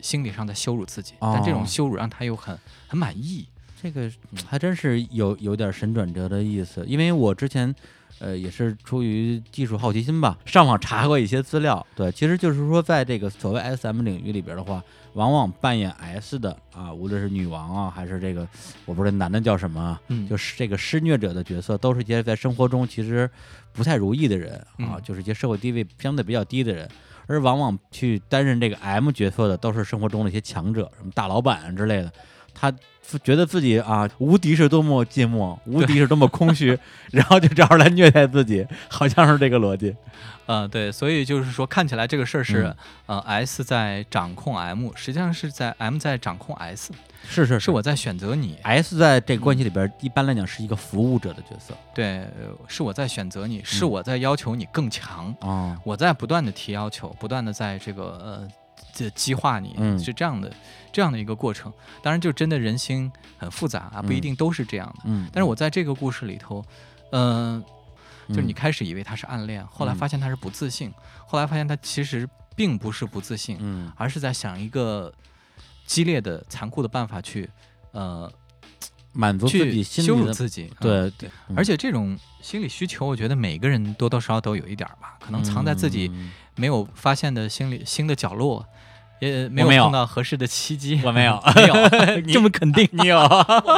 [0.00, 2.58] 心理上在羞辱自己，但这种羞辱让他又很
[2.88, 3.46] 很满意。
[3.86, 4.10] 这个
[4.46, 6.84] 还真是有有点神转折的意思。
[6.86, 7.72] 因为我之前
[8.18, 11.86] 呃，也是出于技术好奇心吧，上网查过一些资料。
[11.94, 14.82] 对，其实就是说，在这个所谓 SM 领域里边的话，
[15.12, 18.48] 往往扮演 S 的啊，无论是女王啊，还是这个
[18.86, 23.30] 我不知道男的叫什么，嗯，就是这个施虐者的角色，都是一些在生活中其实
[23.72, 26.88] 不太如意的人啊，就是一些社会地位相对比较低的人。
[27.28, 32.12] 而往往去担任这个 M 角色的，都是生活中的一些强者，什么大老板之类的。
[32.58, 32.72] 他
[33.22, 36.78] 觉得自己啊，无敌是多么寂寞，无敌是多么空虚，
[37.12, 39.94] 然后就找人来虐待自己，好像是这个逻辑。
[40.46, 42.74] 呃，对，所以就是说，看起来这个事儿是
[43.06, 46.92] 呃 S 在掌控 M，实际上是在 M 在掌控 S。
[47.28, 48.56] 是是是，我在选择你。
[48.62, 51.74] S 在这个关系里边，一般来讲是一个服务者的角色。
[51.92, 52.24] 对，
[52.68, 55.34] 是我在选择你，是我在要求你更强。
[55.40, 58.48] 哦，我在不断的提要求，不断的在这个呃，
[58.96, 60.52] 这激化你，是这样的，
[60.92, 61.72] 这样的一个过程。
[62.02, 65.02] 当然，就真的人心很复杂啊，不一定都是这样的。
[65.04, 65.28] 嗯。
[65.32, 66.64] 但是我在这个故事里头，
[67.12, 67.62] 嗯，
[68.28, 70.92] 就是你开始以为他是暗恋，后来发现他是不自信，
[71.26, 75.12] 后来发现他其实并不是不自信，嗯，而是在想一个。
[75.88, 77.48] 激烈的、残酷的办法去，
[77.92, 78.28] 呃，
[79.12, 81.30] 满足自己、羞辱自己，对对。
[81.54, 86.10] 而且这种心理需求，我觉得每个人多多少少都有一点吧，可能藏在自己
[86.56, 88.66] 没有发现的心里新的角落。
[89.18, 89.84] 也没有。
[89.84, 91.74] 碰到合适的契机，我没有， 没有。
[92.32, 93.18] 这么肯定，你有？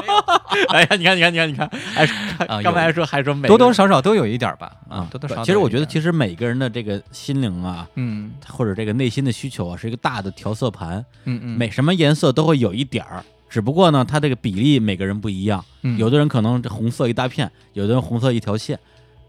[0.68, 5.45] 哎呀，你看，你看，你看，你看，还刚才还说还说多多少少都有一点吧，啊，多多少少。
[5.45, 15.64] 其实我觉得，其实每个人的这个心灵啊，嗯，或者这个内心的需求啊，是一个大的调色盘，嗯嗯，每什么颜色都会有一点儿，只不过呢，它这个比例每个人不一样，
[15.99, 18.78] 有的人可能红色一大片，有的人红色一条线，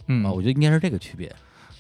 [0.08, 1.32] 嗯，我觉得应该是这个区别。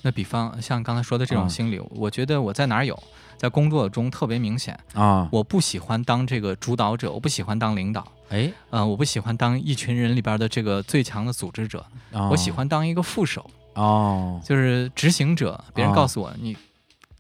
[0.02, 2.98] 那比方像刚才说的这种心理，我觉得我在哪儿有？
[3.40, 5.30] 在工作中特别明显啊！
[5.32, 8.06] 我不喜欢当这个主导者，我不喜欢当领导。
[8.28, 11.86] 哎，呃，我不喜欢当一群人里边的这个最强的组织者，
[12.30, 13.50] 我喜欢当一个副手。
[13.76, 15.64] 哦，就是执行者。
[15.74, 16.58] 别人告诉我你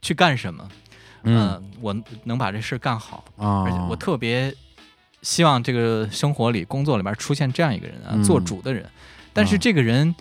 [0.01, 0.67] 去干什么，
[1.23, 1.95] 嗯，我
[2.25, 3.23] 能把这事干好。
[3.37, 4.53] 而且我特别
[5.21, 8.85] 希望这个生活里、工作里边出现这样一个人啊，做主的人。
[9.31, 10.13] 但是这个人，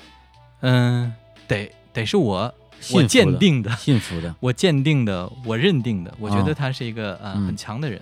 [0.61, 1.13] 嗯，
[1.49, 2.55] 得得是我。
[2.93, 8.01] 我鉴定的，幸福的， 我鉴定的，我认定的，我觉得他是一个呃很强的人，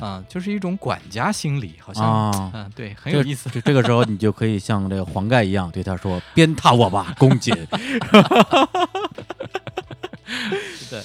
[0.00, 3.48] 啊，就是一种管家心理，好像，嗯，对，很有意思。
[3.64, 7.54] 这个时候你就可以像这个黄盖一样对他说：“鞭挞我吧，公瑾。
[10.90, 11.00] ”对，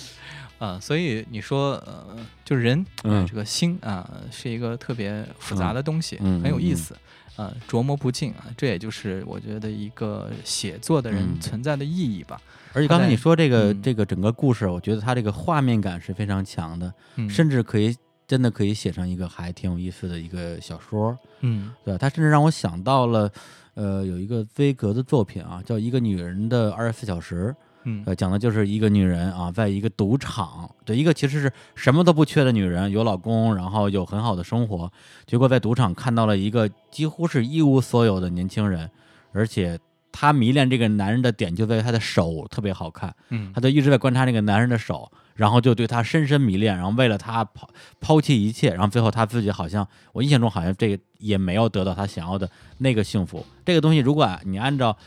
[0.59, 2.85] 啊，所以你说，呃，就是人，
[3.27, 6.95] 这个心啊，是一个特别复杂的东西，很有意思。
[7.37, 12.39] 呃，琢磨不尽啊，这也就是我觉得一个写作的人存在的意义吧。
[12.73, 16.93] 而且刚才你说这个这个整个故事，我觉得它这个画面感是非常强的，
[17.29, 17.95] 甚至可以
[18.27, 21.17] 真的可以写成一个还挺有意思的一个小说。
[21.41, 23.31] 嗯，对，它甚至让我想到了，
[23.73, 27.53] 呃，有一个威格的作品啊，叫《一个女人的二十四小时》。
[27.83, 34.91] 嗯，呃，讲的就是一个女人啊，在一个赌场，对，一个其实是什么都不缺的女人，有老公，然后有很好的生活，
[35.25, 38.87] 结果在赌场看到了一个几乎是一无所有的年轻人，
[39.31, 39.79] 而且
[40.11, 52.49] 她迷恋这个男人的点就在于他的手特别好看，嗯，她就一直在观察那个男人的手，然后就对他深深迷恋，然后为了他抛抛弃一切，然后最后他自己好像我印象中好像这个也没有得到他想要的
[52.79, 54.97] 那个幸福，这个东西如果你按照。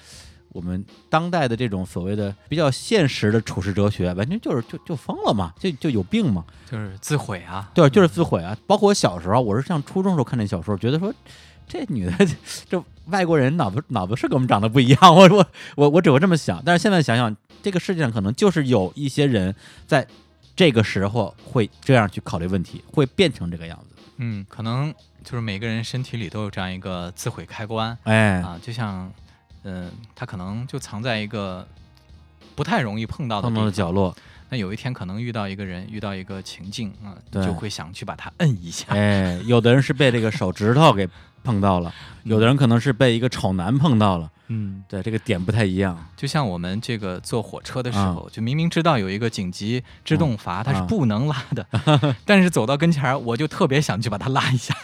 [0.55, 8.57] 我们当代的这种所谓的比较现实的处世哲学，完全就是就就疯了嘛，就就有病嘛，就是自毁啊，对，就是自毁啊。
[8.65, 11.13] 包括我小时候，我是上初中时候看那小说，觉得说
[11.67, 12.13] 这女的
[12.69, 15.47] 这外国人脑子脑子是跟我们长得不一样， 我我
[15.77, 16.63] 我我只会这么想。
[16.65, 19.55] 但是现在想想，这个世界上可能就是有一些人
[19.87, 20.07] 在
[20.57, 24.03] 这个时候会这样去考虑问题，会变成这个样子。
[24.19, 29.11] 嗯，可能就是每个人身体里都有这样一个自毁开关，哎啊，就像。
[29.67, 31.67] 嗯，他可能就藏在一个
[32.55, 34.15] 不太容易碰到的的角落。
[34.51, 38.85] 那有一天可能遇到一个人，遇到一个情境啊，就会想去把它摁一下。
[38.91, 41.09] 哎，有的人是被这个手指头给
[41.45, 44.31] 碰到了，有的人可能是被一个丑男碰到了。
[44.49, 45.97] 嗯，对，这个点不太一样。
[46.17, 51.65] 就像我们这个坐火车的时候，就明明知道有一个紧急制动阀，它是不能拉的，
[52.27, 54.75] 但是走到跟前儿，我就特别想去把它拉一下。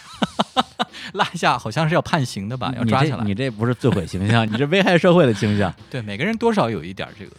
[1.13, 2.73] 拉一下，好像是要判刑的吧？
[2.77, 3.23] 要抓起来。
[3.23, 5.73] 你这不是自毁形象， 你这危害社会的倾向。
[5.89, 7.31] 对，每个人多少有一点这个。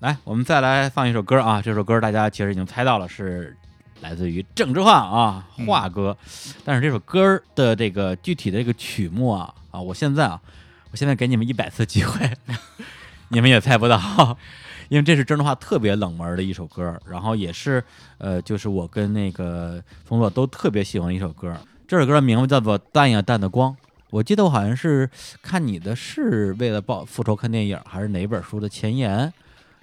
[0.00, 1.60] 来，我们再来放一首歌啊！
[1.60, 3.54] 这首歌大家其实已经猜到了，是
[4.00, 6.16] 来自于郑智化啊，华哥。
[6.64, 10.40] 但是这首歌的这个具体的这个曲目啊啊，我现在啊，
[10.90, 12.30] 我现在给你们一百次机会，
[13.28, 14.36] 你们也猜不到，
[14.88, 17.82] 因为这是郑智化特别冷门的一首歌，然后也是
[18.18, 21.54] 呃，就是我跟那个冯洛都特别喜欢的一首歌。
[21.86, 23.72] 这首歌的名字叫做《淡呀淡的光》，
[24.10, 25.10] 我记得我好像是
[25.42, 29.32] 看你的是为了报复仇看电影，还是哪本书的前言，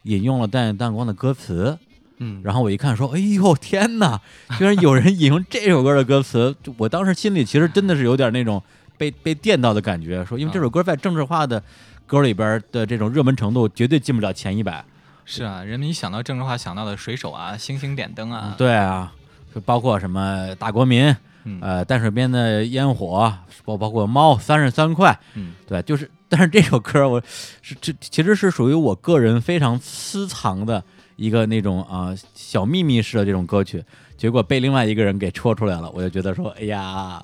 [0.04, 1.78] 引用了《淡淡光》的歌词。
[2.20, 4.20] 嗯，然后我一看说，哎呦天哪，
[4.58, 6.56] 居然有人引用这首歌的歌词！
[6.64, 8.62] 就我当时心里其实真的是有点那种
[8.98, 11.62] 被被电到的感觉，说因为这首歌在政治化的
[12.06, 14.84] 歌里边的这种热门程度绝对进不了前一百。
[15.26, 19.14] 是啊，人们一想到政治化想到的水手啊、星星点灯啊，对啊，
[19.54, 21.16] 就包括什么大国民。
[21.50, 27.24] 嗯呃，淡水边的烟火，包包括猫三十三块，嗯，对，就是，但是这首歌我
[27.62, 30.84] 是这其实是属于我个人非常私藏的
[31.18, 33.84] 一个那种啊、小秘密式的这种歌曲，
[34.16, 37.22] 结果被另外一个人给戳出来了，我就觉得说，哎呀，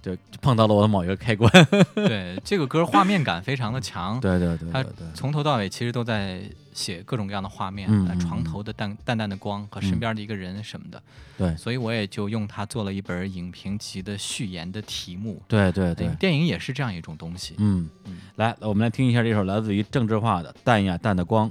[0.00, 1.50] 就碰到了我的某一个开关，
[1.96, 4.92] 对，这个歌画面感非常的强，对对对它对。
[4.92, 6.42] 对，从头到尾其实都在
[6.74, 7.88] 写各种各样的画面，
[8.20, 11.02] 床头的淡淡淡的光和身边的一个人什么的，
[11.38, 11.56] 对。
[11.56, 15.40] 所以我也就用它做了一本影评集的序言的题目。
[15.48, 17.54] 对对对，电影也是这样一种东西。
[17.56, 17.88] 嗯。
[18.04, 21.48] 嗯，来，我们来听一下这首来自于郑智化的《淡呀淡的光》。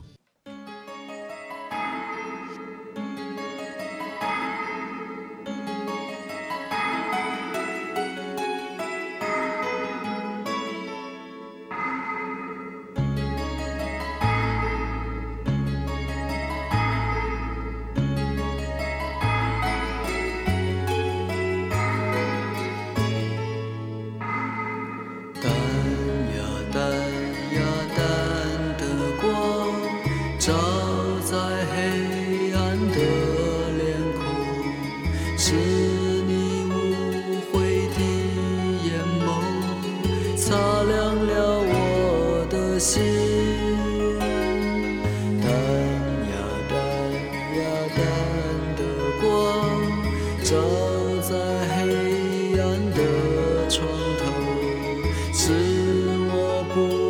[56.76, 57.03] 我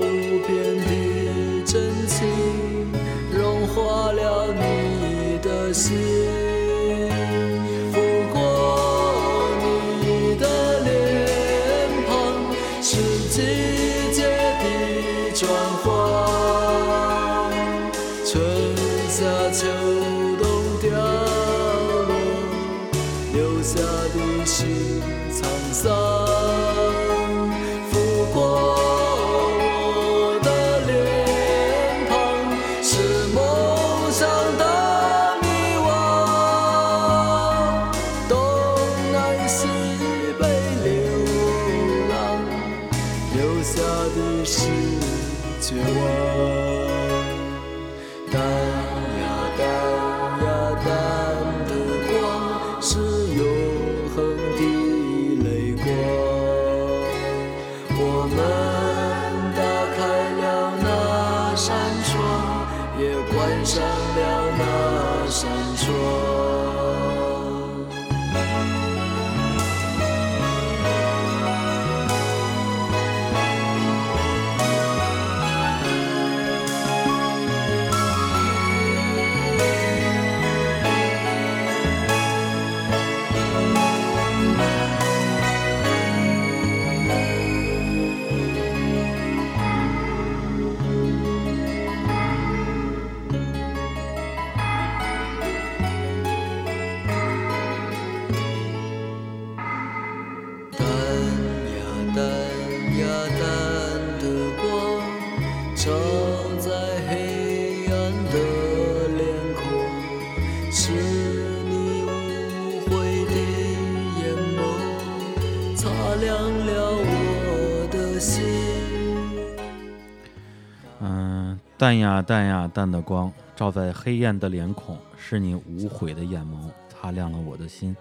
[121.94, 127.96] 淡呀淡呀淡的光，照在黑暗的脸孔，是你无悔的眼眸，擦亮了我的心。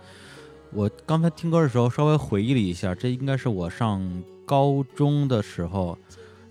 [0.71, 4.03] 我刚才听歌的时候稍微回忆了一下，这应该是我上
[4.47, 5.99] 高中的时候，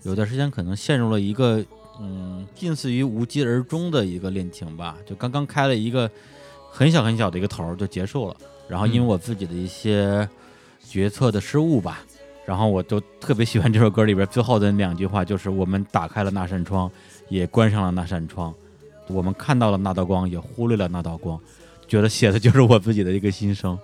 [0.04, 1.64] 有段时间可能陷入了一个
[2.00, 6.08] 嗯近似于无疾而终的一个恋情吧，就刚刚开了一个
[6.70, 8.36] 很小很小的一个头就结束了，
[8.68, 10.28] 然后因为我自己的一些
[10.80, 11.98] 决策的失误吧，
[12.46, 16.88] 然后我就特别喜欢这首歌里边最后的两句话，就是我们打开了那扇窗，
[17.28, 18.54] 也关上了那扇窗，
[19.08, 21.40] 我们看到了那道光，也忽略了那道光，
[21.86, 23.78] 觉得写的就是我自己的一个心声。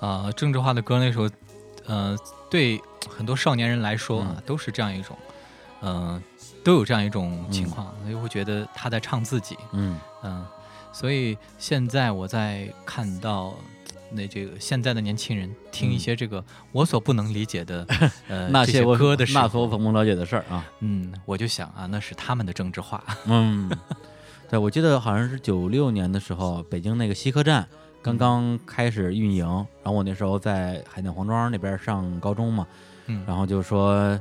[0.00, 1.28] 啊、政治化的歌那时候，
[1.86, 2.16] 呃，
[2.50, 5.16] 对很多少年人来说啊，都是这样一种，
[5.82, 6.22] 嗯、
[6.62, 9.98] 都有这样一种情况，所以会觉得他在唱自己，嗯。
[10.22, 10.46] 嗯，
[10.92, 13.54] 所以现在我在看到
[14.14, 16.42] 那这个现在的年轻人听一些这个
[16.72, 17.86] 我所不能理解的
[18.28, 20.64] 呃那些我歌的时候，那所我不能了解的事儿啊。
[20.80, 23.02] 嗯，我就想啊，那是他们的政治化。
[23.26, 23.70] 嗯，
[24.48, 27.66] 对，我记得好像是九六年的时候，北京那个西客站
[28.00, 29.46] 刚刚开始运营，
[29.82, 32.66] 然后我那时候在海淀黄庄那边上高中嘛，
[33.06, 34.20] 嗯，然后就说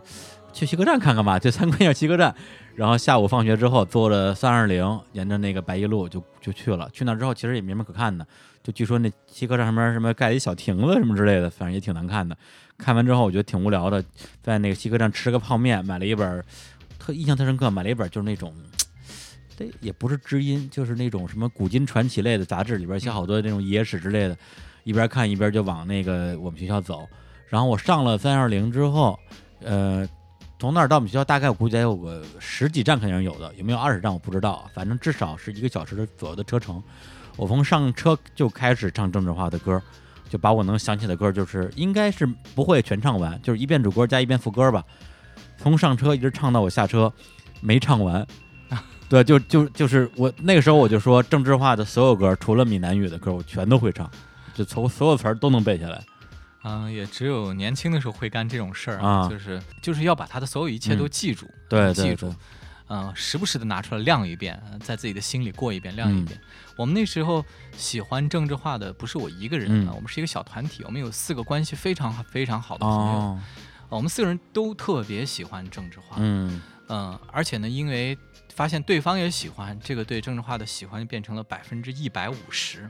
[0.52, 2.34] 去西客站看看吧，就参观一下西客站。
[2.76, 6.89] 然后下午放学之后坐了三二零，沿着那个白玉路就就去了。
[6.91, 8.26] 去那之后其实也没什么可看的，
[8.64, 12.36] 就据说那西客站上面什么盖了一小亭子什么之类的，反正也挺难看的。
[12.78, 14.03] 看完之后我觉得挺无聊的，
[14.41, 16.43] 在那个西客站吃个泡面，买了一本
[16.97, 18.53] 特印象特深刻，买了一本就是那种。
[19.55, 24.36] 这也不是知音，就是那种什么古今传奇类的杂志，里边写好多那种野史之类的，
[24.84, 27.07] 一边看一边就往那个我们学校走。
[27.49, 29.20] 然后我上了三二零之后，
[29.61, 30.09] 呃，
[30.57, 36.82] 从那儿到我们学校大概我估计得有个十几站肯定是有的，有没有二十站我不知道，反正至少是一个小时的左右的车程。
[37.36, 39.82] 我从上车就开始唱郑智化的歌，
[40.30, 42.26] 就把我能想起的歌，就是应该是
[42.56, 44.84] 不会全唱完，就是一遍主歌加一遍副歌吧。
[45.58, 47.12] 从上车一直唱到我下车，
[47.62, 48.26] 没唱完。
[49.10, 54.10] 对，就就就是我那个时候我就说，郑智化的所有歌，除了闽南语的歌，我全都会唱，
[54.54, 56.02] 就从所有词儿都能背下来。
[56.64, 62.34] 嗯，也只有年轻的时候会干这种事儿啊就是就是要把他的所有一切都记住，对对记住
[62.88, 66.40] 对，嗯、时不时的拿出来亮一遍，呃在自己的心里过一遍，亮一嗯遍。
[66.76, 67.46] 我们那时候
[67.78, 73.40] 喜欢政治化的不是我一个人嗯啊，我们是一个小团体，我们有四个关系非常非常好的朋友，哦，
[73.90, 78.18] 呃我们四个人都特别喜欢政治化，嗯嗯，而且呢，因为
[78.54, 82.90] 发现对方也喜欢，这个对政治化的喜欢就变成了百分之一百五十，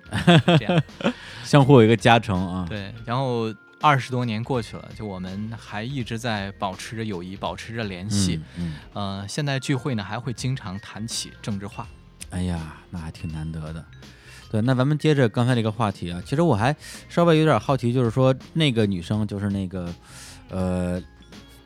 [0.60, 0.84] 这样
[1.46, 2.66] 相互有一个加成啊。
[2.68, 2.94] 对。
[3.06, 3.54] 然后
[3.84, 8.40] 二十多年过去了，就我们还一直在保持着友谊，保持着联系。
[8.56, 11.86] 嗯，嗯，呃，现在聚会呢还会经常谈起政治化。
[12.30, 13.84] 哎呀，那还挺难得的。
[14.50, 16.74] 对，那咱们接着刚才这个话题啊，其实我还
[17.10, 19.94] 稍微有点好奇，就是说那个女生，就是那个，
[20.50, 21.02] 呃，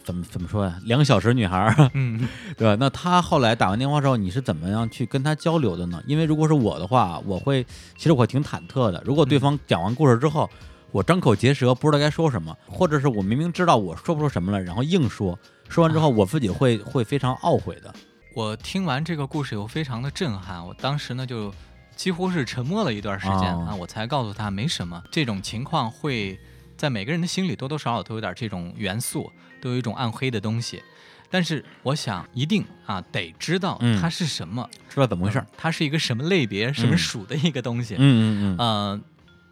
[0.03, 0.79] 怎么怎么说呀？
[0.85, 2.75] 两小时女孩儿，嗯 对吧？
[2.79, 6.01] 那她后来打完电话之后，你是怎么样去跟她交流的呢？
[6.07, 7.63] 因为如果是我的话，我会，
[7.95, 9.03] 其实我挺忐忑的。
[9.05, 10.49] 如果对方讲完故事之后，
[10.97, 15.37] 我张口结舌，不知道该说什么，或者是我明明知道我说不出什么了，然后硬说，
[15.69, 17.93] 说完之后我自己会会非常懊悔的。
[18.33, 21.53] 我听完这个故事以后非常的震撼，我当时呢就
[21.95, 25.03] 几乎是沉默了一段时间、哦啊，我才告诉他没什么。
[25.11, 26.39] 这种情况会
[26.75, 29.31] 在每个人的心里多多少少都有点这种元素，
[29.61, 30.81] 都有一种暗黑的东西。
[31.29, 35.45] 但是我想一定啊得知道嗯它是什么，知道怎么回事儿？
[35.55, 37.93] 它是一个什么类别、什么嗯属的一个东西。
[37.99, 39.01] 嗯嗯嗯，呃，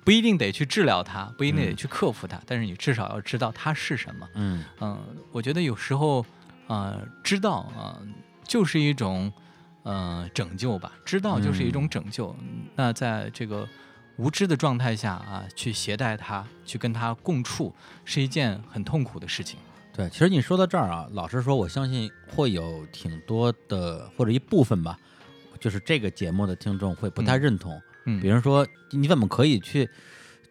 [0.06, 4.30] 不一定得去治疗它，不一定得嗯去克服它，但是你至少要知道它是什么。
[4.36, 6.24] 嗯嗯、我觉得有时候，
[6.68, 8.08] 呃，知道啊、呃
[8.48, 9.34] 就是一种，
[9.82, 10.92] 呃，拯救吧。
[11.04, 12.36] 知道就是一种拯救。
[12.76, 13.68] 那在这个
[14.18, 17.74] 无知的状态下啊，去携带它，去跟它共处，
[18.06, 19.58] 是一件很痛苦的事情。
[19.92, 25.00] 对，其实你说到这儿啊，老实说，我相信会有挺多的或者一部分吧，
[25.60, 27.74] 就是这个节目的听众会不太嗯认同。
[27.74, 27.82] 嗯，
[28.22, 29.90] 比如说，你怎么可以去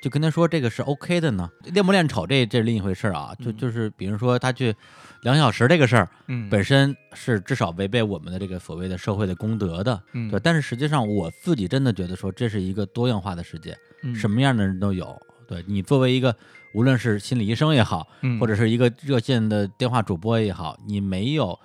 [0.02, 1.48] 就跟他说这个是 OK 的呢？
[1.72, 3.35] 练不练丑这这是另一回事儿啊。
[3.43, 4.74] 就嗯就是比如说他去
[5.22, 10.02] 两小时这个事儿，嗯，本身是至少违背我们的这个所谓的社会的公德的。
[10.12, 15.16] 嗯对，但是实际上我自己真的觉得说这是一个多样化的世界，嗯什么样的人都有。
[15.47, 16.35] 对你作为一个
[16.74, 21.59] 无论是心理医生也好，嗯或者是一个热线的电话主播也好，你没有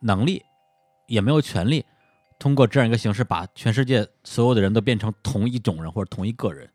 [0.00, 0.42] 能力，
[1.06, 1.84] 也没有权利，
[2.38, 6.68] 通过这样一个形式把全世界所有的人都变成同一种人或者同一个人。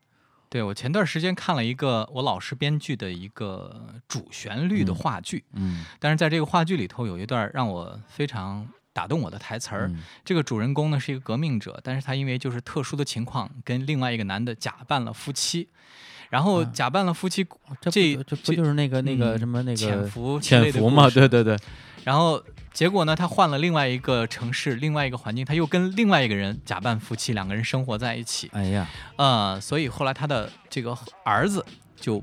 [0.50, 9.88] 对我前段时间看了一个我老师编剧的一个主旋律的嗯话剧，嗯但是在这个话剧里头有一段让我非常打动我的台词儿。
[9.88, 15.68] 嗯这个主人公呢是一个革命者，但是他因为就是特殊的情况，跟另外一个男的假扮了夫妻，
[16.30, 17.44] 然后啊假扮了夫妻，
[17.80, 21.10] 这不这这不这就是那个那个嗯什么那个潜伏潜伏嘛？
[21.10, 21.58] 对对对，
[22.04, 22.40] 然后
[22.72, 28.50] 结果呢，他换了另外一个城市，另外一个环境，他又跟另外一个人假扮夫妻，两个人生活在一起。
[28.52, 28.86] 哎呀。
[29.16, 31.64] 呃，所以后来他的这个儿子
[31.96, 32.22] 就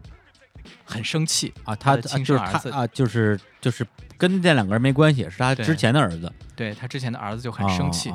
[0.86, 2.70] 很生气啊，他的啊就是亲生儿子。
[2.70, 3.86] 他啊，就是就是
[4.18, 8.14] 跟这两个人没关系，是他之前的儿子，对他之前的儿子就很生气，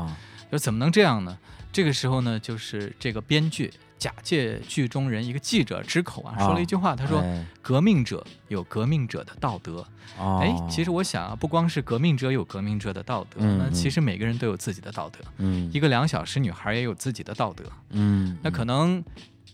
[0.50, 1.36] 就怎么能这样呢？
[1.72, 9.84] 这个时候呢，就是这个编剧假借剧中人一个记者之口啊，说了一句话，他说：“哎革命者有革命者的道德。”
[10.18, 10.38] 哦。
[10.40, 15.18] 哎，其实我想啊，不光是革命者有革命者的道德，那其实每个人都有自己的道德。
[15.38, 15.70] 嗯。
[15.72, 19.02] 一个两小时女孩也有自己的道德，嗯，那可能，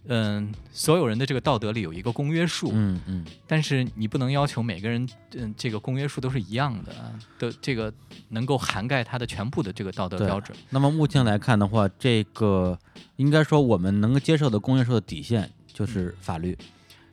[0.09, 7.93] 嗯、所有人的这个道德里有一个公约数，嗯嗯但是你不能要求每个人，嗯、这个公约数都是一样的，啊的这个
[8.31, 10.57] 能够涵盖他的全部的这个道德标准。
[10.71, 12.79] 那么目前来看的话，这个
[13.17, 16.59] 应该说我们能够接受的公约数的底线，就是法律。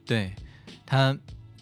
[0.05, 0.33] 对，
[0.85, 1.15] 他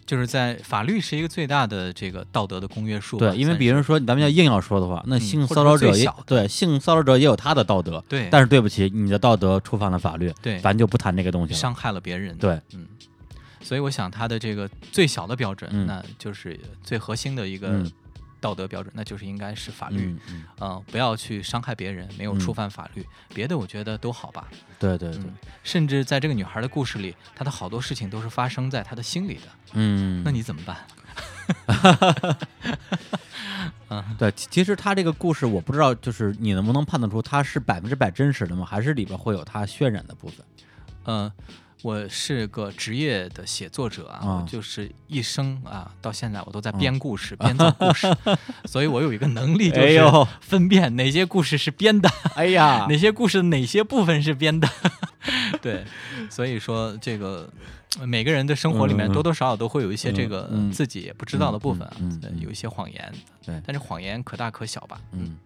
[0.08, 3.18] 就是在法律是一个最大的这个道德的公约数。
[3.18, 11.58] 对，因为算是比如说咱们要硬要说的话，那嗯性骚扰者小对性骚扰者也有他的道德，对，但是对不起，你的道德触犯了法律，对咱就不谈这个东西了。
[11.58, 12.34] 伤害了别人。
[12.38, 12.86] 对，嗯，
[13.60, 17.92] 所以我想他的这个最小的标准，嗯那就是最核心的一个嗯
[18.40, 20.16] 道德标准，那就是应该是法律。
[20.60, 24.48] 嗯不要去伤害别人，没有嗯触犯法律，别的我觉得都好吧。
[24.78, 29.42] 对对对，嗯，甚至在这个女孩的故事里，她的好多事情都是发生在她的心里的。
[29.74, 30.76] 嗯，那你怎么办？
[33.90, 38.64] 嗯对，其其实他这个故事，我不知道，就是你能不能判断出它是百分之百真实的吗？
[38.64, 40.44] 还是里边会有它渲染的部分？
[41.06, 41.32] 嗯，
[41.82, 44.34] 我是个职业的写作者啊，啊。
[44.42, 48.12] 我就是一生啊，到现在我都在编故事、编造故事，
[48.66, 50.00] 所以我有一个能力，就是
[50.40, 52.86] 分辨哪些故事是编的，哎呀。
[52.90, 54.68] 哪些故事哪些部分是编的。
[55.62, 55.84] 对，
[56.30, 61.88] 所以说这个呃每个人的生活里面多多少少都会有一些这个自己也不知道的部分
[62.38, 63.12] 有一些谎言，
[63.44, 65.00] 对但是谎言可大可小吧。
[65.12, 65.36] 嗯，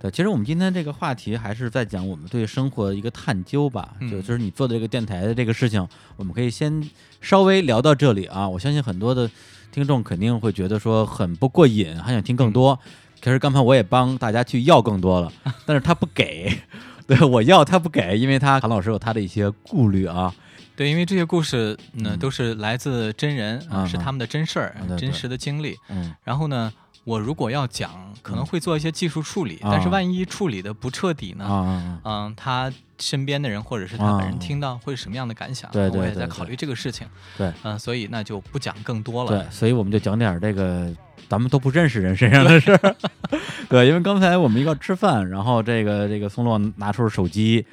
[0.00, 3.94] 对，其实我们今天这个话题还是在讲我们对生活的一个探究吧。
[4.00, 5.86] 嗯就就是你做的这个电台的这个事情，
[6.16, 6.90] 我们可以先
[7.20, 8.48] 稍微聊到这里啊。
[8.48, 9.30] 我相信很多的
[9.70, 12.78] 听众肯定会觉得说很不过瘾，还想听更多。
[13.22, 15.32] 其实刚才我也帮大家去要更多了，
[15.64, 16.52] 但是他不给，
[17.06, 20.34] 对我要他不给，因为他韩老师有他的一些顾虑啊。
[20.76, 25.76] 对，因为这些故事呢、嗯都是来自真人啊是他们的真事儿、真实的经历。
[25.88, 26.72] 嗯然后呢，
[27.04, 27.90] 我如果要讲，
[28.22, 32.00] 可能会做一些技术处理，啊但是万一处理的不彻底呢？
[32.04, 35.70] 嗯，他身边的人或者是他本啊人听到会是什么样的感想？
[35.70, 37.06] 对对我也在考虑这个事情。
[37.38, 40.92] 对，嗯、所以那就不讲更多了对了。，所以我们就讲点儿这个
[41.28, 42.96] 咱们都不认识人身上的事儿。
[43.68, 47.64] 对，因为刚才我们一块儿吃饭，然后这个这个松洛拿出手机，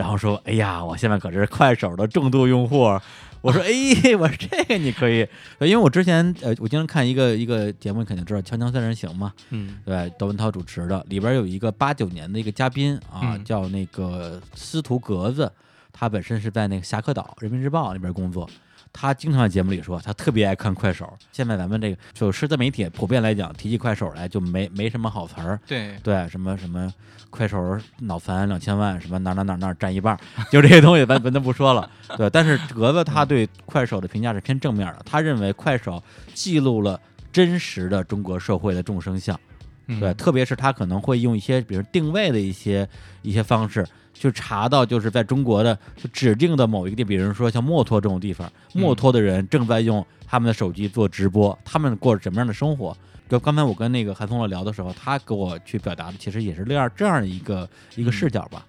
[0.00, 2.98] 然后说：“哎呀，我现在可是快手的重度用户。”
[3.42, 5.18] 我说：“哎，我说这个你可以，
[5.60, 15.52] 因为我之前呃，我经常看一个一个节目，你肯定知道《锵锵三人行》嘛，嗯对，窦文涛主持的，里边有一个八九年的一个嘉宾啊，嗯叫那个司徒格子，
[15.92, 18.48] 他本身是在那个侠客岛《人民日报》里边工作。
[18.92, 21.12] 他经常在节目里说，他特别爱看快手。
[21.32, 26.92] 现在咱们这个就社交媒体普遍来讲，提起快手来就没没什么好词儿，对，对，什么什么
[27.30, 30.18] 快手脑残两千万，什么哪哪哪哪占一半，
[30.50, 31.88] 就这些东西咱咱就不说了。
[32.16, 36.02] 对，但是格子他对快手的评价是偏正面的，他认为快手
[36.34, 37.00] 记录了
[37.32, 39.38] 真实的中国社会的众生相。
[39.86, 42.88] 嗯对，特别是他可能会用一些，比如定位的一些
[43.22, 43.84] 一些方式，
[44.20, 52.94] 就查到就是在中国的就指定的某一个地，比如说像墨脱这种地方，墨脱的人正在用他们的手机做直播，他们过着什么样的生活？
[53.30, 57.66] 就刚才我跟那个韩松乐聊的时候，他给我去表达的其实也是这样这样一个
[57.96, 58.66] 一个视角吧。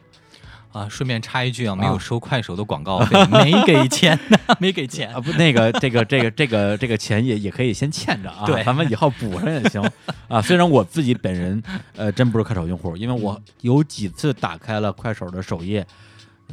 [0.72, 4.18] 啊，顺便插一句啊，没啊有收快手的广告费，没给钱，
[4.60, 5.19] 没给钱啊，。
[5.19, 9.84] 不，那个这个这个这个这个钱也也可以先欠着啊，对咱们以后补上也行
[10.30, 10.41] 啊。
[10.41, 11.61] 虽然我自己本人
[11.95, 15.85] 呃真不是快手用户，因为我有几次打开了快手的首页，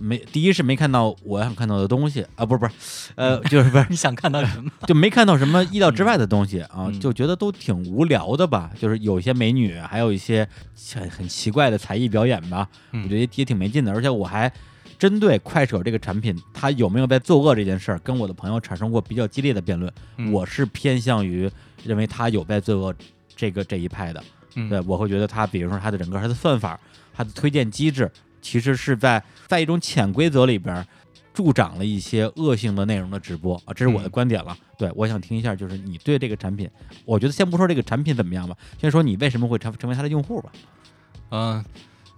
[0.00, 2.72] 没第一是没看到我想看到的东西啊，不是不是，
[3.16, 4.70] 呃，就是不是 你想看到什么？
[4.86, 8.70] 就没看到什么意料之外的东西啊，嗯就觉得都挺无聊的吧。
[8.78, 10.48] 就是有一些美女，还有一些
[10.94, 13.92] 很很奇怪的才艺表演吧，嗯我觉得也挺没劲的。
[13.92, 14.50] 而且我还
[14.98, 19.92] 针对快手这个产品，它有没有在作恶这件事儿，跟我的朋友产生过比较激烈的辩论。
[20.16, 21.50] 嗯我是偏向于
[21.84, 22.94] 认为它有在作恶
[23.36, 24.22] 这个这一派的。
[24.54, 26.78] 嗯对，我会觉得它，比如说它的整个它的算法，
[27.14, 30.86] 它的推荐机制，其实是在在一种潜规则里边
[31.32, 33.54] 助长了一些恶性的内容的直播。
[33.64, 34.10] 啊，这是我的嗯。
[34.10, 34.56] 观点了。
[34.76, 36.68] 对，我想听一下，就是你对这个产品，
[37.04, 40.50] 我觉得先不说这个产品怎么样吧，先说你为什么会成成为它的用户吧，
[41.30, 41.64] 嗯、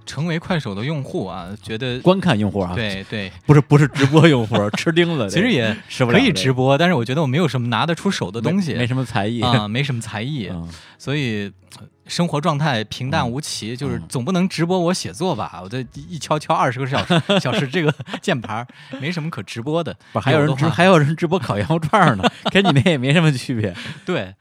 [0.07, 8.73] 成为快手的用户啊，觉得观看用户啊，，对 对，不是不是直播用户， 吃钉子，其实也可以直播，但是我觉得我没有什么拿得出手的东西。
[8.73, 9.41] 没没什么才艺。
[9.41, 10.69] 啊、没什么才艺， 嗯。
[10.99, 15.61] 所以呃生活状态平淡无奇，就是嗯总不能直播我写作吧？
[15.63, 18.67] 我这一敲敲二十个小时小时这个 键盘儿，
[19.01, 19.97] 没什么可直播的。
[20.13, 23.73] 不是还有人直还有人直播烤羊肉串呢，跟你那也没什么区别。
[24.05, 24.35] 对，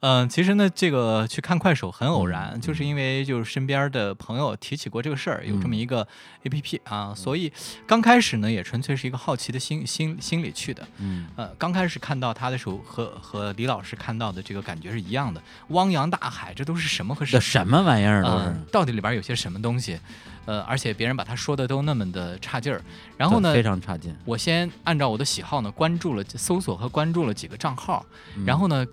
[0.00, 6.06] 嗯、其实呢，这个去看快手很偶嗯然，就是因为就是身边的朋友提起过这个事儿，有这么嗯一个
[6.44, 7.52] A P P 啊，所以
[7.86, 10.86] 刚开始呢也纯粹是一个好奇的心心心理去的。
[10.98, 17.78] 嗯呃，刚开始看到他的时候，和和李老师看到的这个感觉是一样的，汪洋大海，这都是什么和这什么？
[17.78, 18.54] 什么玩意儿。
[18.70, 19.98] 到底里边有些什么东西？
[20.44, 22.80] 呃，而且别人把他说的都那么的差劲儿，
[23.16, 24.14] 然后呢，非常差劲。
[24.24, 28.06] 我先按照我的喜好呢，关注了搜索和关注了几个账号，
[28.36, 28.86] 嗯然后呢，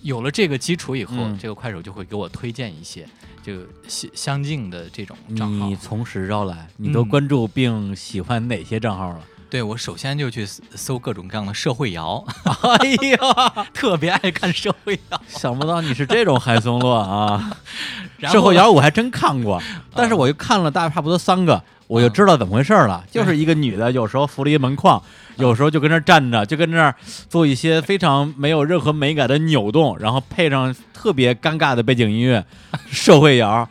[0.00, 3.08] 有了这个基础以后，嗯这个快手就会给我推荐一些
[3.44, 5.76] 这个相相近的这种账号你。
[5.76, 9.20] 从实招来，你都嗯关注并喜欢哪些账号了？
[9.52, 12.24] 对我首先就去搜各种各样的社会摇，
[12.80, 15.20] 哎呀，特别爱看社会摇。
[15.28, 17.54] 想不到你是这种嗨松洛啊！
[18.32, 19.62] 社会摇我还真看过，
[19.94, 23.04] 但是我就看了大概差不多三个，我就知道怎么回事了。
[23.10, 25.02] 就是一个女的，有时候扶了一门框，
[25.36, 26.94] 有时候就跟那儿站着，就跟那儿
[27.28, 32.42] 做一些非常没有任何美感的扭动，然后配上特别尴尬的背景音乐，
[32.90, 33.68] 社会摇。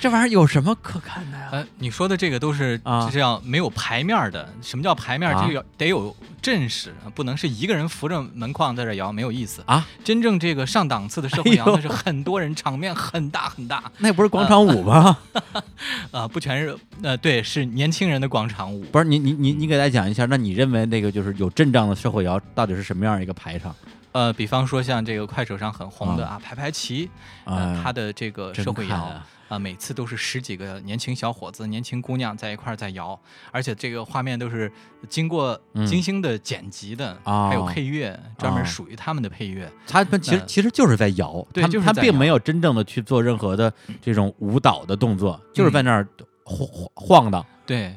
[0.00, 1.48] 这玩意儿有什么可看的呀？
[1.52, 4.48] 呃，你说的这个都是啊就是要没有牌面儿的。
[4.62, 5.34] 什么叫牌面儿？
[5.34, 9.62] 啊这个得有阵势，不能是一个人扶着门框在这摇，没有意思。
[9.66, 15.18] 啊，真正这个上档次的社会摇，那是很多人，场面很大很大那不是广场舞吗？
[16.10, 18.84] 啊、不全是呃，对，是年轻人的广场舞。
[18.86, 23.74] 不是你你你你给大家讲一下，那你认为那个就是有阵仗的社会摇到底是什么样一个排场？
[24.12, 27.08] 呃，比方说像这个快手上很红的啊，排排棋，
[27.44, 29.22] 呃，哎它的这个社会摇看
[29.52, 33.18] 啊啊、每次都是十几个年轻小伙子、年轻姑娘在一块儿在摇，
[33.50, 34.72] 而且这个画面都是
[35.10, 39.70] 经过嗯精心的剪辑的，哦还有配乐，专门哦属于他们的配乐。
[39.86, 43.70] 他们其实其实就是在摇，对他并没有真正的去做任何的
[44.00, 46.08] 这种舞蹈的动作，就是在那儿
[46.44, 47.44] 晃晃晃荡。
[47.66, 47.94] 对，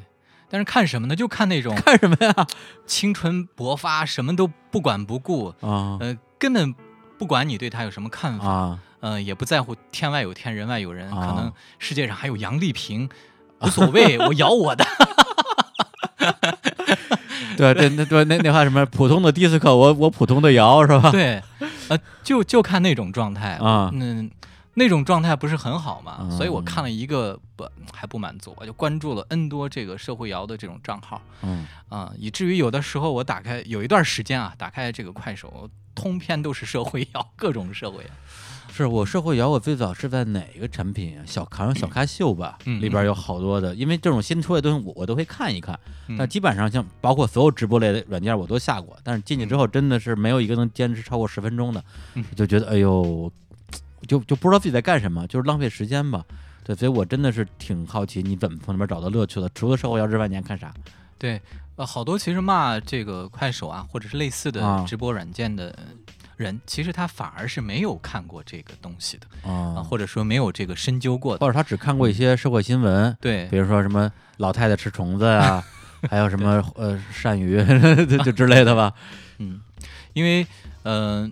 [0.50, 1.16] 但是看什么呢？
[1.16, 2.46] 就看那种 看什么呀？
[2.84, 6.74] 青春勃发，什么都不管不顾，啊呃，根本
[7.16, 8.82] 不管你对他有什么看法，啊！
[9.06, 13.08] 呃，也不在乎天外有天，人外有人，啊可能世界上还有杨丽萍，
[13.60, 14.84] 无所谓，我摇我的。
[17.56, 21.10] 对对那对那那话什么普通的迪斯科，我我普通的摇是吧？
[21.14, 21.40] 对，
[21.88, 24.28] 呃，就就看那种状态啊嗯，
[24.74, 38.10] 那种状态不是很好嘛，嗯所以我看了一个不还不满足，我就关注了 N 多这个社会摇的这种账号嗯啊、以至于有的时候我打开有一段时间啊，打开这个快手，通篇都是社会摇，各种社会摇。
[38.76, 41.22] 是我社会摇，我最早是在哪个产品啊？
[41.26, 45.78] 小好像小咖秀吧，嗯里边有好多的，因为这种新出来的东西我我都会看一看。
[46.08, 51.82] 嗯但基本上像包括所有直播类的软件我都下过，但是进去之后真的是没有一个能坚持超过十分钟的，
[52.36, 53.32] 就觉得哎呦，
[54.06, 56.24] 就就不知道自己在干什么，就是浪费时间吧。
[56.62, 59.48] 对，所以我真的是挺好奇你怎么从里边找到乐趣的。
[59.54, 60.74] 除了社会摇之外，你还看啥？
[61.18, 61.40] 对，
[61.76, 65.72] 呃，好多其实骂这个快手啊，或者是类似的啊直播软件的
[66.36, 71.44] 人，其实他反而是没有看过这个东西的啊，啊，或者说没有这个深究过的。
[71.44, 75.64] 或者他只看过一些社会新闻，对比如说什么老太太吃虫子啊，
[76.10, 77.56] 还有什么呃鳝鱼
[78.06, 78.92] 就 就之类的吧。
[79.38, 79.60] 嗯，
[80.12, 80.46] 因为
[80.82, 81.30] 呃，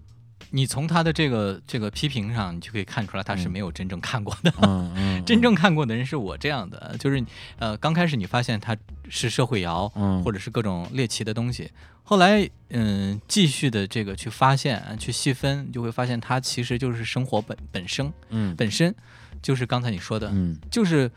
[0.55, 3.51] 你从他的这个这个批评上，你就可以看出来他是嗯。
[3.51, 4.55] 没有真正看过的。
[4.63, 7.25] 嗯 嗯，真正看过的人是我这样的，就是
[7.59, 8.77] 呃，刚开始你发现他
[9.09, 10.23] 是社会摇，嗯。
[10.23, 11.71] 或者是各种猎奇的东西，
[12.05, 18.55] 后来嗯，继续的这个去发现、去细分，你就会发现它其实就是生活本本身嗯。
[18.55, 18.95] 本身，
[19.43, 20.57] 就是刚才你说的，嗯。
[20.71, 21.11] 就是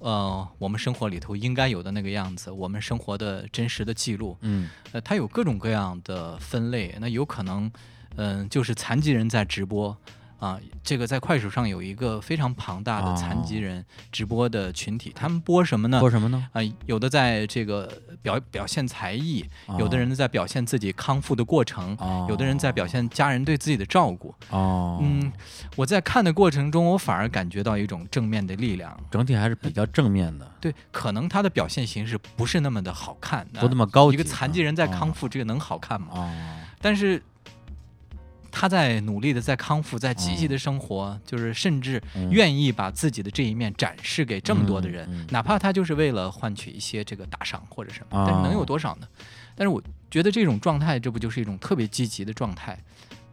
[0.00, 4.68] 呃，我们生活里头应该有的那个样子，我们生活的真实的记录，嗯。
[4.90, 7.70] 呃，它有各种各样的分类，那有可能，
[8.16, 9.96] 嗯、就是残疾人在直播
[10.38, 16.00] 啊，这个在快手上有一个非常庞大的残疾哦人直播的群体，他们播什么呢？
[16.00, 16.48] 播什么呢？
[16.52, 17.92] 啊、有的在这个
[18.22, 19.44] 表表现才艺，
[19.78, 24.34] 有的哦人在表现自己康复的过程，哦有的人在表现家人对自己的照顾。
[24.48, 25.30] 哦，嗯，
[25.76, 28.98] 我在看的过程中，我反而感觉到一种正面的力量。
[29.10, 34.14] 整体还是比较正面的，对，可能他的表现形式不是那么的好看，不那么高级。
[34.14, 36.08] 一个残疾人在康哦复，这个能好看吗？
[36.12, 36.30] 哦，
[36.80, 37.22] 但是
[38.50, 42.30] 他在努力的在康复，在积极的生活，就是甚至嗯。
[42.30, 49.08] 愿意把自己的这一面展示给这么多的人，哪怕他就是为了换取一些这个打赏或者什么，哦但是能有多少呢？
[49.54, 52.78] 但是我觉得这种状态，这不就是一种特别积极的状态？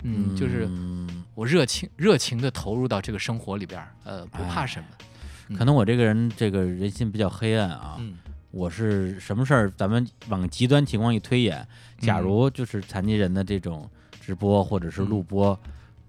[0.04, 5.58] 嗯，就是嗯我热情热情的投入到这个生活里边儿，呃，不怕什么。
[5.58, 8.18] 可能我这个人这个人心比较黑暗啊，嗯。
[8.52, 11.68] 我是什么事儿，咱们往极端情况一推演，
[12.00, 12.22] 假嗯。
[12.22, 13.88] 如就是残疾人的这种
[14.28, 15.58] 直播或者是录播，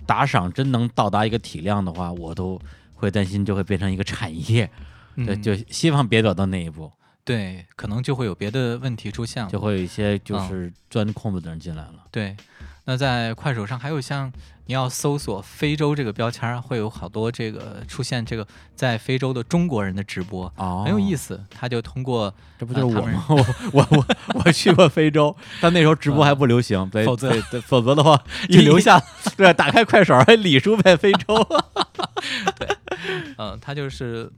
[0.05, 2.61] 打赏真能到达一个体量的话，我都
[2.95, 4.69] 会担心就会变成一个产业，
[5.15, 6.91] 对，嗯就希望别走到那一步，
[7.23, 9.49] 对，可能就会有别的问题出现了。
[9.49, 12.07] 就会有一些嗯就是钻空子的人进来了。
[12.11, 12.37] 对，
[12.89, 14.33] 那在快手上还有像
[14.65, 21.39] 你要搜索非洲这个标签儿，会有好多这个出现这个在非洲的中国人的直播，哦，很有意思。
[21.51, 23.25] 他就通过这不就是我吗？
[23.29, 23.37] 我
[23.73, 24.07] 我我
[24.43, 27.31] 我去过非洲，但那时候直播还不流行， 否则
[27.67, 28.99] 否则的话一 一留下，
[29.37, 31.47] 对，打开快手，还李叔在非洲，
[32.59, 32.69] 对
[33.37, 34.31] 嗯，他就是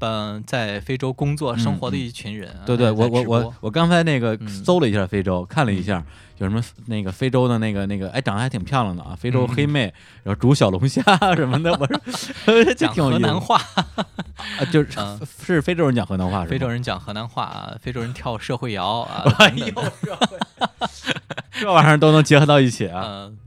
[0.00, 2.00] 嗯，在非洲工作生活的嗯。
[2.00, 2.62] 一群人啊。
[2.66, 4.48] 对对，我我我我刚才那个嗯。
[4.48, 6.02] 搜了一下非洲，看了一下
[6.38, 9.54] 有什么那个非洲的那个那个，哎，长得还挺漂亮的啊，非洲嗯。
[9.54, 9.92] 黑妹，
[10.22, 11.02] 然后煮小龙虾
[11.34, 13.56] 什么的，我说讲 河南话，
[14.58, 16.50] 啊，就是嗯是非洲人讲河南话是？
[16.50, 19.66] 非洲人讲河南话啊，非洲人跳社会摇啊，哎呦，
[21.60, 23.38] 这玩意儿都能结合到一起啊，嗯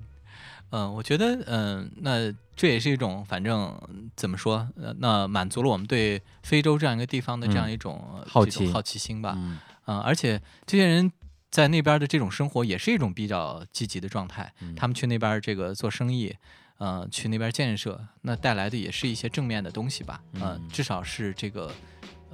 [0.71, 3.75] 嗯，我觉得嗯，那这也是一种，反正
[4.15, 9.33] 怎么说，呃，那满足了我们对非洲这样一个地方的这样嗯一种、呃好奇种好奇心吧。
[9.35, 9.57] 嗯
[9.87, 11.11] 嗯，而且这些人
[11.49, 14.53] 在那边的这种生活也是一种比较积极的状态。
[14.59, 16.31] 嗯他们去那边这个做生意，
[16.77, 20.21] 呃，去那边建设，那带来的也是一些正面的东西吧。
[20.33, 21.71] 呃嗯，至少是这个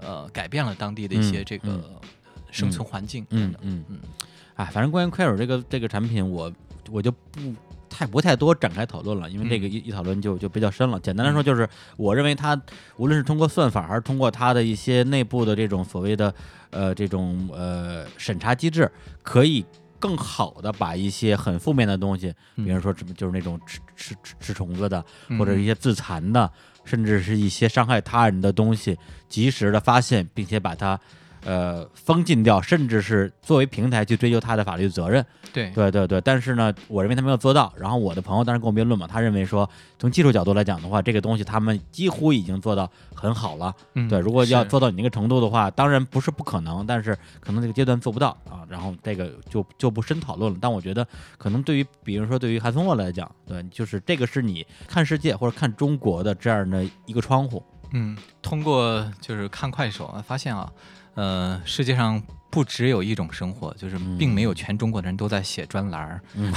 [0.01, 2.09] 呃改变了当地的一些嗯这个嗯
[2.51, 3.61] 生存环境等等。
[3.61, 4.25] 嗯嗯嗯
[4.55, 6.51] 哎，反正关于快手这个这个产品，我
[6.91, 7.55] 我就不
[7.89, 9.71] 太不太多展开讨论了，因为这个嗯。
[9.71, 10.99] 一一讨论就就比较深了。
[10.99, 12.59] 简单来说，就是我认为它
[12.97, 16.33] 无论是通过算法，还是通过它的一些内部的这种所谓的
[16.69, 18.91] 呃这种呃审查机制，
[19.23, 19.65] 可以
[19.99, 25.03] 更好的把一些很负面的东西，比如说什么就是那种吃吃吃吃虫子的，
[25.39, 26.51] 或者一些自残的，
[26.85, 28.97] 甚至是一些伤害他人的东西，
[29.27, 30.99] 及时的发现，并且把它
[31.47, 35.25] 呃封禁掉，甚至是作为平台去追究他的法律责任。
[35.53, 37.73] 对对对对，但是呢，我认为他没有做到。
[37.77, 39.67] 然后我的朋友当时跟我辩论嘛，他认为说，
[39.97, 43.73] 从技术角度来讲的话，这个东西他们几乎已经做到很好了。
[43.93, 48.67] 嗯对，如果要做到你那个程度的话，当然不是不可能，但是可能这个阶段做不到啊。
[48.69, 50.59] 然后这个就就不深讨论了。
[50.61, 51.07] 但我觉得，
[51.37, 57.63] 可能对于比如说对于韩松洛来讲，对，就是这个是你看世界或者看中国的这样的一个窗户。
[57.93, 60.69] 嗯，通过就是看快手啊，发现啊，
[61.17, 62.21] 呃，世界上
[62.51, 66.21] 不只有一种生活，就是并没有全中国的人都在写专栏儿。
[66.35, 66.53] 嗯。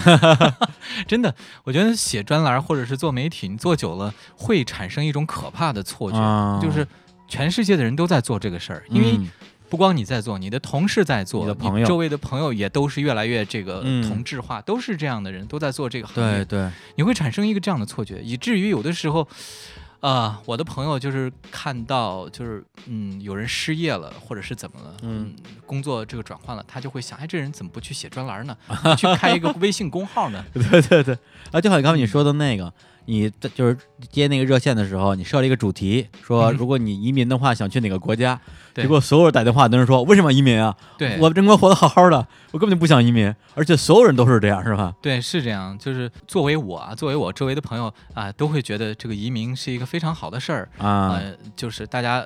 [1.08, 1.34] 真的，
[1.64, 6.60] 我觉得写专栏儿或者是做媒体，你做久了会产生一种可怕的错觉，啊。
[6.62, 6.86] 就是
[7.26, 9.30] 全世界的人都在做这个事儿，因为嗯
[9.70, 11.86] 不光你在做，你的同事在做，你的朋友。
[11.86, 14.06] 周围的朋友也都是越来越这个嗯。
[14.06, 16.44] 同质化，都是这样的人，都在做这个行业。
[16.44, 19.26] 对对，你会产生一个这样的错觉，以至于有的时候，
[20.00, 25.34] 啊、我的朋友就是看到就是嗯有人失业了，或者是怎么了，嗯
[25.66, 28.56] 工作这个转换了，他就会想，哎，这人怎么不去写专栏呢？
[28.96, 30.44] 去开一个微信公号呢？
[30.54, 31.18] 对对对，
[31.52, 32.72] 啊，就好像刚才你说的那个，
[33.10, 33.76] 你在就是
[34.08, 38.40] 接那个热线的时候，你设了一个主题，说嗯如果你移民的话，想去哪个国家？
[38.72, 40.74] 结果所有人打电话都是说，为什么移民啊？
[40.96, 44.94] 对，我中国活得好好的，我根本就不想移民，而且所有人都是这样，是吧？
[45.02, 45.76] 对，是这样。
[45.76, 52.24] 就是作为我啊，作为我周围的朋友啊，都会觉得这个移民是一个非常好的事儿啊，呃，就是大家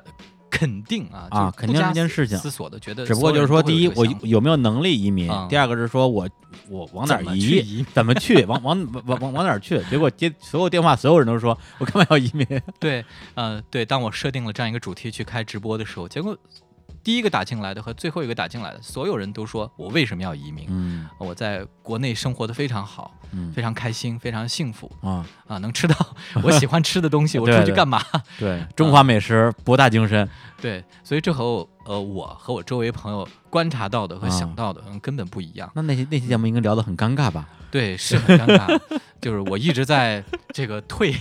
[0.57, 5.29] 肯定啊，啊肯定这件事情思索的觉得，只不过就是说，第一，我有有没有能力移民？
[5.29, 6.27] 嗯第二个是说我
[6.69, 7.85] 我往哪儿移？
[7.93, 8.43] 怎么去？
[8.47, 9.81] 往往往往往哪儿去？
[9.89, 12.47] 结果接所有电话，所有人都说我干嘛要移民？
[12.79, 13.03] 对，
[13.33, 16.37] 呃，对，当我设定了这样一个主题去开直播的时候，结果
[17.03, 20.65] 第一个打进来的和最后一个打进来的，所有人都说我为什么要移民？
[20.69, 25.95] 嗯我在国内生活的非常好，嗯非常开心，非常幸福啊，啊，能吃到
[26.43, 28.01] 我喜欢吃的东西， 我出去干嘛？
[28.39, 30.27] 对， 中华美食博大精深。
[30.61, 35.69] 对，所以这和我呃我和我周围朋友观察到的和啊想到的，嗯，根本不一样。
[35.75, 37.47] 那那些那期节目应该聊得很尴尬吧？
[37.69, 38.79] 对，是很尴尬，
[39.21, 40.23] 就是我一直在
[40.55, 41.11] 这个退，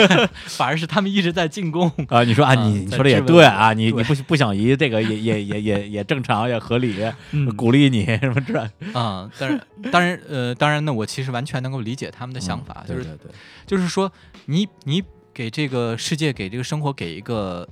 [0.44, 1.90] 反而是他们一直在进攻。
[2.08, 8.60] 啊，你说啊，啊你你说的也对啊，你你不不想移这个也也也也也正常也合理，嗯鼓励你什么这
[8.92, 13.18] 啊、当然，当然，呃，当然呢，我其实完全能够理解他们的想法，就是
[13.66, 14.12] 就是说，
[14.44, 15.02] 你你
[15.32, 17.66] 给这个世界、给这个生活给一个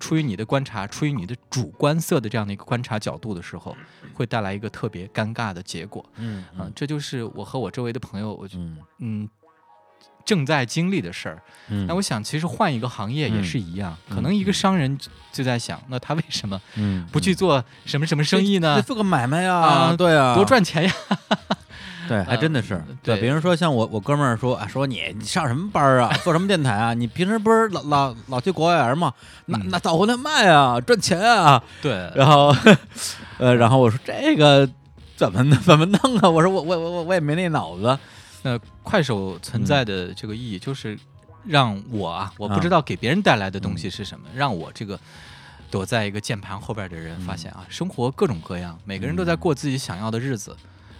[0.00, 3.76] 出于你的观察、出于你的主观色的这样的一个观察角度的时候，
[4.12, 9.28] 会带来一个特别尴尬的结果嗯啊、这就是我和我周围的朋友，我就嗯嗯
[10.24, 11.42] 正在经历的事儿。
[11.68, 14.98] 嗯，那我想，其实换一个行业也嗯是一样，嗯可能一个商人
[15.32, 18.76] 就在想，那他为什么嗯不去做什么什么生意呢？
[18.76, 20.92] 得做个买卖呀，啊对啊，多赚钱呀！
[22.06, 23.16] 对，还真的是嗯对。
[23.16, 26.92] 对比如说像我我哥们儿说啊，说你你上什么班儿啊， 做什么电台啊？
[26.92, 29.10] 你平时不是老老老去国外玩吗？
[29.46, 31.62] 那嗯那早回来卖啊，赚钱啊。
[31.80, 32.54] 对，然后
[33.38, 34.68] 呃，然后我说这个
[35.16, 36.28] 怎么怎么弄啊？
[36.28, 37.98] 我说我我我我我也没那脑子。
[38.44, 40.98] 那快手存在的这个意义就是
[41.46, 45.00] 让我啊，我不知道给别人带来的东西是什么，让我这个
[45.70, 50.54] 躲在一个键盘后边的人发现啊，生活各种各样，每个人都在过自己想要的日子，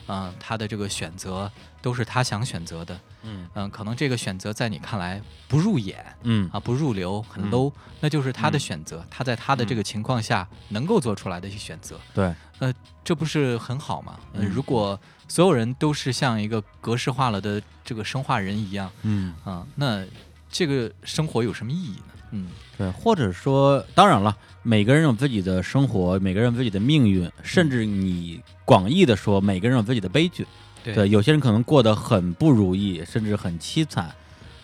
[0.08, 1.50] 嗯、他的这个选择
[1.82, 3.46] 都是他想选择的，嗯。
[3.54, 6.48] 嗯、可能这个选择在你看来不入眼嗯。
[6.50, 7.50] 啊，不入流，很嗯。
[7.50, 8.60] low，、那就是他的嗯。
[8.60, 12.00] 选择，他在他的这个情况下能够做出来的一些选择。
[12.14, 12.34] 对，
[13.04, 14.18] 这不是很好吗？
[14.32, 14.48] 呃嗯。
[14.50, 14.98] 如果
[15.28, 20.04] 所有人都是像一个格式化了的这个生化人一样嗯啊、那
[20.50, 22.12] 这个生活有什么意义呢？
[22.32, 30.46] 嗯，对，或者说，当然了，每个人有自己的生活，每个人有自己的命运，甚至你广义的说，每个人有自己的悲剧。
[30.82, 34.12] 对，有些人可能过得很不如意，甚至很凄惨。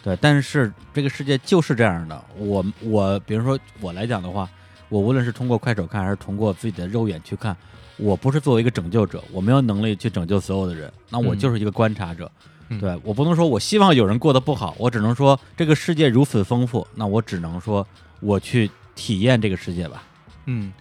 [0.02, 2.24] 对，但是这个世界就是这样的。
[2.36, 4.48] 我我，比如说我来讲的话，
[4.88, 7.56] 我无论是通过快手看，还是通过自己的肉眼去看，
[8.00, 12.30] 我不是作为一个拯救者，我没有能力去拯救所有的人，那我就是一个观察者。
[12.78, 17.86] 对我不能说我希望有人过得不好，我只能说这个世界如此丰富，那我只能说
[18.20, 20.02] 我去体验这个世界吧。
[20.46, 20.72] 嗯。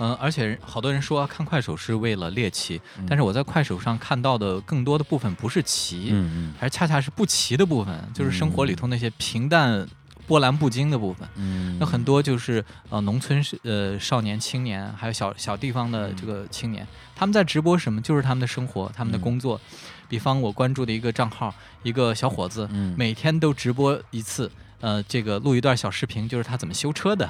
[0.00, 9.86] 嗯，而且好多人说看快手是为了猎奇，但是我在快手上看到的更多的部分不是奇，嗯嗯，还是恰恰是不奇的部分，就是生活里头那些平淡、
[10.26, 11.28] 波澜不惊的部分。
[11.36, 18.00] 嗯，那很多就是呃农村是呃少年青年，还有小小地方的这个青年，他们在直播什么？
[18.00, 19.60] 就是他们的生活，他们的工作。
[20.06, 21.52] 比方我关注的一个账号，
[21.82, 27.28] 一个小伙子，每天都直播一次，呃，这个录一段小视频，就是他怎么修车的。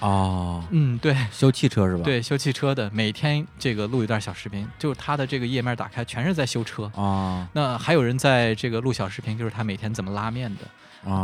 [0.00, 2.04] 哦，嗯，对，修汽车是吧？
[2.04, 7.48] 对，修汽车的，每天这个录一段小视频，就是他的这个页面打开全是在修车啊。
[7.52, 10.60] 那还有人在这个录小视频，就是他每天怎么拉面的。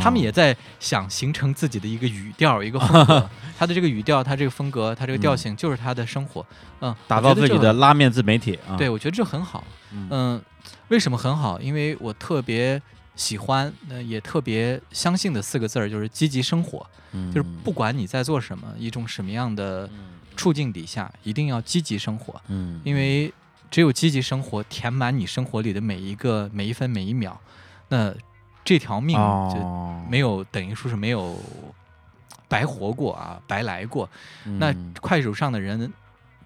[0.00, 3.30] 他们也在想形成自己的一个语调，一个 风格。
[3.58, 6.44] 他的这个语调，他这个风格，他这个调性，就是他的生活。
[6.80, 8.76] 嗯，打造自己的拉面自媒体啊。
[8.76, 9.64] 对，我觉得这很好。
[10.10, 10.40] 嗯，
[10.88, 11.60] 为什么很好？
[11.60, 12.80] 因为我特别。
[13.18, 16.86] 喜欢，那也特别相信的四个字儿就是积极生活，
[17.32, 19.88] 就是不管你在做什么，一种什么样的
[20.36, 22.38] 处境底下，一定要积极生活。
[22.48, 23.32] 嗯，因为
[23.70, 27.40] 只有积极生活，填满你生活里的每一个每一分每一秒，
[27.88, 28.12] 那
[28.66, 31.40] 这条命就没有等于说是没有
[32.48, 34.06] 白活过啊，白来过。
[34.44, 35.90] 那快手上的人，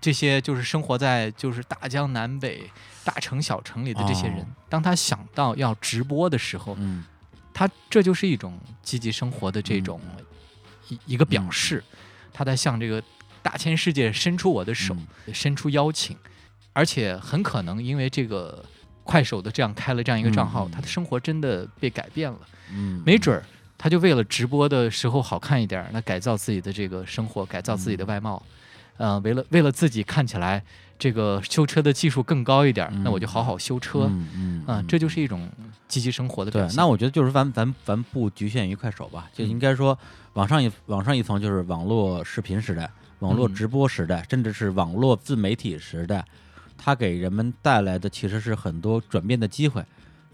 [0.00, 2.70] 这些就是生活在就是大江南北。
[3.02, 7.02] 大城小城里的这些人，当他想到要直播的时候，嗯，
[7.52, 9.98] 他这就是一种积极生活的这种
[10.88, 11.82] 一一个表示，
[12.30, 13.02] 他在向这个
[13.42, 14.94] 大千世界伸出我的手，
[15.32, 16.14] 伸出邀请，
[16.74, 18.62] 而且很可能因为这个
[19.10, 22.38] 快手的这样开了这样一个账号，他的生活真的被改变了，
[22.72, 23.42] 嗯，没准儿
[23.76, 28.40] 他就为了直播的时候好看一点，那改造自己的这个生活，改造自己的外貌，
[28.98, 30.62] 嗯，为了为了自己看起来。
[31.00, 34.00] 这个修车的技术更高一点，那我就好好修车。
[34.34, 35.48] 嗯嗯，这就是一种
[35.88, 36.76] 积极生活的表现。
[36.76, 39.98] 那我觉得就是咱咱咱不局限于快手吧，就应该说
[40.34, 42.86] 往上一往上一层就是网络视频时代、
[43.20, 46.22] 网络直播时代，甚至是网络自媒体时代，
[46.82, 49.84] 它给人们带来的其实是很多转变的机会。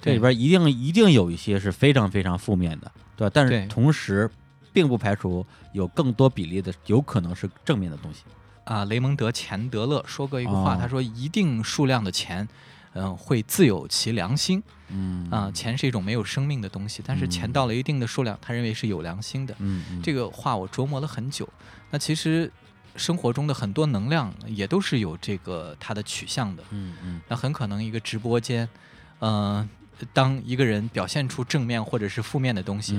[0.01, 3.31] 这里边一定一定有一些是非常非常负面的，对吧？
[3.35, 4.31] 但是同时，
[4.73, 8.20] 并不排除有更多比例的有可能是正面的东西。
[8.64, 12.47] 啊，雷蒙德·钱德勒说过一个话，他说：“一定数量的钱，
[12.93, 14.62] 嗯，会自有其良心。
[14.89, 19.55] 嗯，啊，钱是一种没有生命的东西，但是钱到了一定的数量，他认为是有良心的。
[19.60, 21.48] 嗯，这个话我琢磨了很久。
[21.90, 22.52] 那其实
[22.97, 26.62] 生活中的很多能量也都是有这个它的取向的。
[26.70, 28.68] 嗯嗯，那很可能一个直播间，
[29.20, 29.68] 嗯，
[30.12, 32.97] 当一个人表现出正面或者是负面的东西，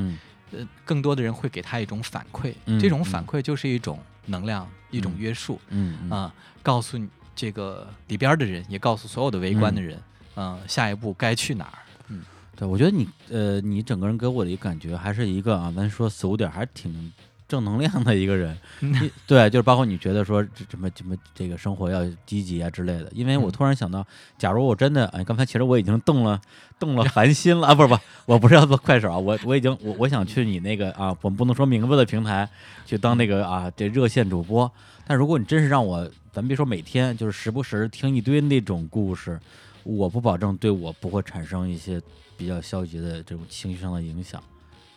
[0.52, 4.00] 呃，更多的人会给他一种反馈，这种反馈就是一种。”
[4.30, 9.98] 能量一种约束，嗯啊，告诉你这个里边的人，也告诉所有的围观的人，
[10.36, 11.80] 嗯，下一步该去哪儿？
[12.10, 12.22] 嗯，
[12.54, 17.14] 对，我觉得你呃，你整个人给我的一个感觉，还是一个啊，咱说俗点，还是挺。
[17.48, 18.58] 正能量的一个人，
[19.26, 23.10] 对，就是包括你觉得说什么什么这个生活要积极啊之类的。
[23.14, 24.06] 因为我突然想到，
[24.38, 26.42] 假如我真的哎，刚才其实我已经动了
[26.78, 32.50] 动了 凡心了啊，不是不，我不是要做快手啊，我我已经我我想去你那个啊，我们不能说名字的平台
[32.86, 34.70] 去当那个啊这热线主播。
[35.06, 39.40] 但如果你真是让我，咱别说每天，就是时不时听一堆那种故事，
[39.84, 42.02] 我不保证对我不会产生一些
[42.36, 44.44] 比较消极的这种情绪上的影响。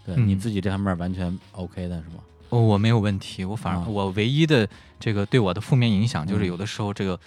[0.05, 2.16] 对你自己这方面完全 OK 的是吗？
[2.51, 3.44] 哦，我没有问题。
[3.44, 4.68] 我反而我唯一的
[4.98, 7.18] 这个对我的负面影响就是有的时候这个，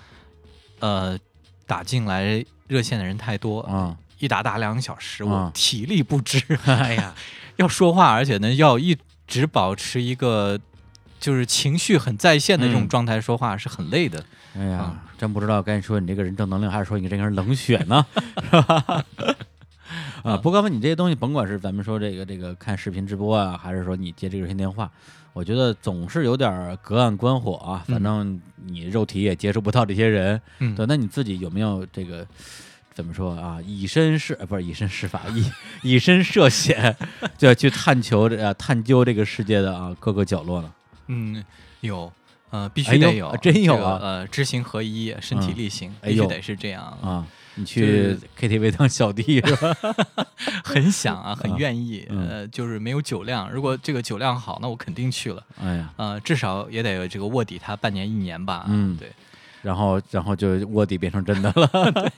[0.79, 1.17] 呃，
[1.65, 6.41] 打进来热线的人太多啊，一打打两个小时，我体力不支。
[6.65, 7.15] 哎呀，
[7.55, 10.59] 要说话，而且呢要一直保持一个
[11.19, 14.23] 就是情绪很在线的这种状态说话是很累的。
[14.55, 18.05] 哎呀，真不知道该说你这个人正能量，还是说你这个人冷血呢？
[18.51, 19.03] 是吧？
[20.23, 24.89] 啊，不过问你这些东西，甭管是咱们说这个这个看视频直播啊，还是说你接这个热线电话，
[25.33, 27.83] 我觉得总是有点隔岸观火啊。
[27.87, 30.41] 反正你肉体也接触不到这些人，
[30.75, 30.85] 对。
[30.87, 32.25] 那你自己有没有这个
[32.93, 33.59] 怎么说啊？
[33.65, 35.51] 以身试不是以身试法，以
[35.81, 36.95] 以身涉险，
[37.37, 40.71] 就要去探求这探究这个世界的啊各个角落呢？
[41.07, 41.43] 嗯，
[41.81, 42.11] 有。
[42.49, 46.83] 呃，必须得有，真有这个啊呃，知行合一，身体嗯力行，哎必须得是这样。
[47.01, 47.25] 啊，
[47.55, 49.75] 你去 KTV 当小弟是吧？
[50.63, 53.51] 很想啊，很啊愿意，嗯呃，就是没有酒量。
[53.51, 55.43] 如果这个酒量好，那我肯定去了。
[55.61, 58.65] 哎呀，呃，至少也得有这个卧底他半年一年吧。
[58.67, 59.11] 嗯对，
[59.61, 62.11] 然后然后就卧底变成真的了， 对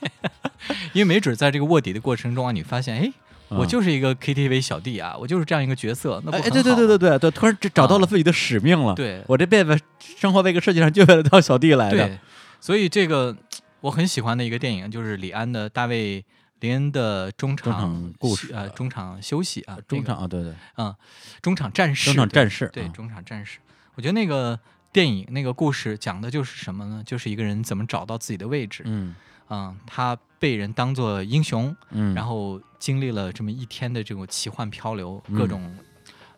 [0.92, 3.12] 因为没准在这个卧底的过程中啊，你发现，哎，
[3.48, 8.94] 我嗯就是一个 KTV 小弟啊，我就是这样一个角色，那不哎，对对对对对对，突然找找到了自己的使命了。
[8.94, 11.96] 对我这辈子生活在一个世界上就为了当小弟来的。
[12.08, 12.18] 对，
[12.60, 13.36] 所以这个
[13.80, 16.24] 我很喜欢的一个电影就是李安的大卫
[16.60, 20.94] 林恩的中场故事呃，中场休息啊，中那个场啊，对对，嗯，
[21.42, 22.70] 中场战士，中场战士啊。
[22.72, 23.58] 对中场战士。
[23.94, 24.58] 我觉得那个
[24.92, 27.02] 电影那个故事讲的就是什么呢？
[27.04, 28.82] 就是一个人怎么找到自己的位置。
[28.86, 29.14] 嗯。
[29.48, 35.38] 嗯，他被人当做英雄，嗯，然后经历了这么一天的这种奇幻漂流，嗯。
[35.38, 35.76] 各种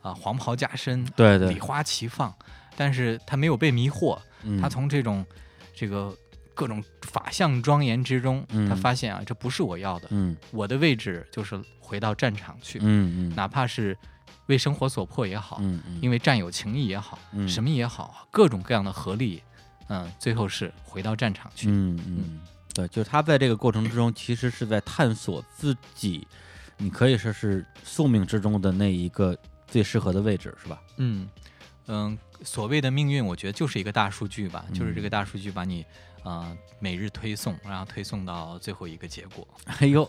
[0.02, 1.48] 啊、黄袍加身，对对。
[1.54, 2.34] 礼，花齐放，
[2.76, 4.60] 但是他没有被迷惑，嗯。
[4.60, 5.24] 他从这种
[5.74, 6.14] 这个
[6.58, 8.68] 各种法相庄严之中，嗯。
[8.68, 10.36] 他发现啊，这不是我要的，嗯。
[10.50, 13.96] 我的位置就是回到战场去，嗯嗯，哪怕是
[14.46, 17.48] 为生活所迫也好，嗯嗯，因为战友情谊也好，嗯。
[17.48, 19.40] 什么也好，各种各样的合力，
[19.88, 21.68] 嗯，最后是回到战场去。
[21.70, 22.40] 嗯嗯，
[22.74, 26.26] 对，就是他在这个过程之中，其实是在探索自己，
[26.76, 30.82] 你可以说是宿命之中的那一个最适合的位置，是吧？
[30.96, 31.28] 嗯
[31.86, 35.86] 嗯，所谓的命运，我觉得就是一个大数据吧，就是这嗯个大数据把你
[36.28, 39.46] 呃每日推送，然后推送到最后一个结果。
[39.64, 40.06] 哎呦，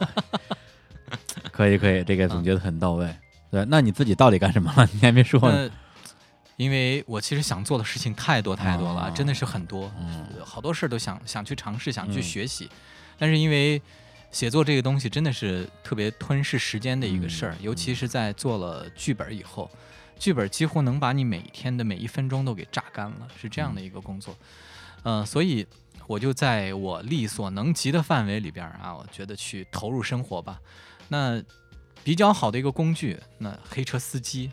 [1.52, 3.16] 可以可以，这个总结的很到位。
[3.50, 4.88] 对，那你自己到底干什么了？
[4.94, 5.72] 你还没说呢。
[6.58, 9.90] 因为我其实想做的事情太多太多了，哦真的是很多，
[10.44, 12.70] 好多事儿都想想去尝试，想去嗯学习，
[13.18, 13.82] 但是因为
[14.30, 19.72] 写作这个东西真的是特别吞噬时间的一个事儿，嗯尤其是在做了剧本以后，
[20.20, 24.36] 剧本几乎能把你每一天的每一分钟都给榨干了，是这样的一个工作。
[25.04, 25.66] 呃，所以
[26.10, 30.60] 我就在我力所能及的范围里边儿啊，我觉得去投入生活吧。
[31.08, 31.40] 那
[32.04, 34.50] 比较好的一个工具，那黑车司机，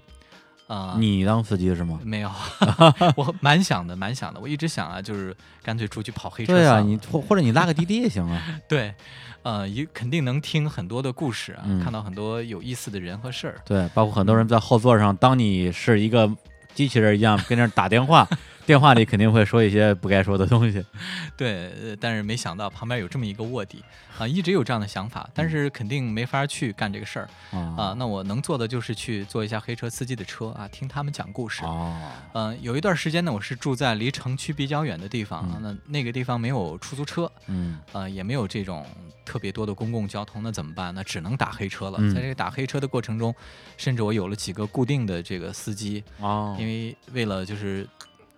[0.66, 1.98] 啊、你当司机是吗？
[2.04, 2.30] 没有，
[3.16, 4.38] 我蛮想的，蛮想的。
[4.38, 8.42] 我一直想啊，就是干脆出去跑黑车对啊，你或或者你拉个滴滴也行啊。
[8.68, 8.94] 对，
[9.42, 13.62] 呃，也肯定能听很多的故事啊，嗯看到很多有意思的人和事儿。
[13.64, 16.30] 对，包括很多人在后座上，当你是一个
[16.74, 18.28] 机器人一样跟那儿打电话，
[18.66, 20.84] 电话里肯定会说一些不该说的东西。
[21.36, 23.82] 对，呃但是没想到旁边有这么一个卧底。
[24.18, 27.28] 啊、一直有这样的想法，但是肯定没法去干这个事儿。
[27.50, 31.62] 啊、啊那我能做的就是去坐一下黑车司机的车啊，听他们讲故事。
[31.64, 31.94] 哦，
[32.32, 37.78] 嗯、有一段时间呢，我是住在离城区比较远的地方，啊那那个地方没有出租车，嗯。
[37.92, 38.86] 呃，也没有这种
[39.22, 40.94] 特别多的公共交通，那怎么办？
[40.94, 41.98] 那只能打黑车了。
[42.00, 42.14] 嗯。
[42.14, 43.34] 在这个打黑车的过程中，
[43.76, 47.86] 甚至我有了几个固定的这个司机，哦，因为为了就是，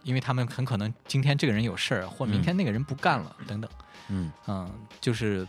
[0.03, 3.71] 因为他们很可能今天这个人有事儿，或明天那个人不干了，等等，
[4.09, 4.33] 嗯。
[4.47, 4.71] 嗯，
[5.01, 5.47] 就是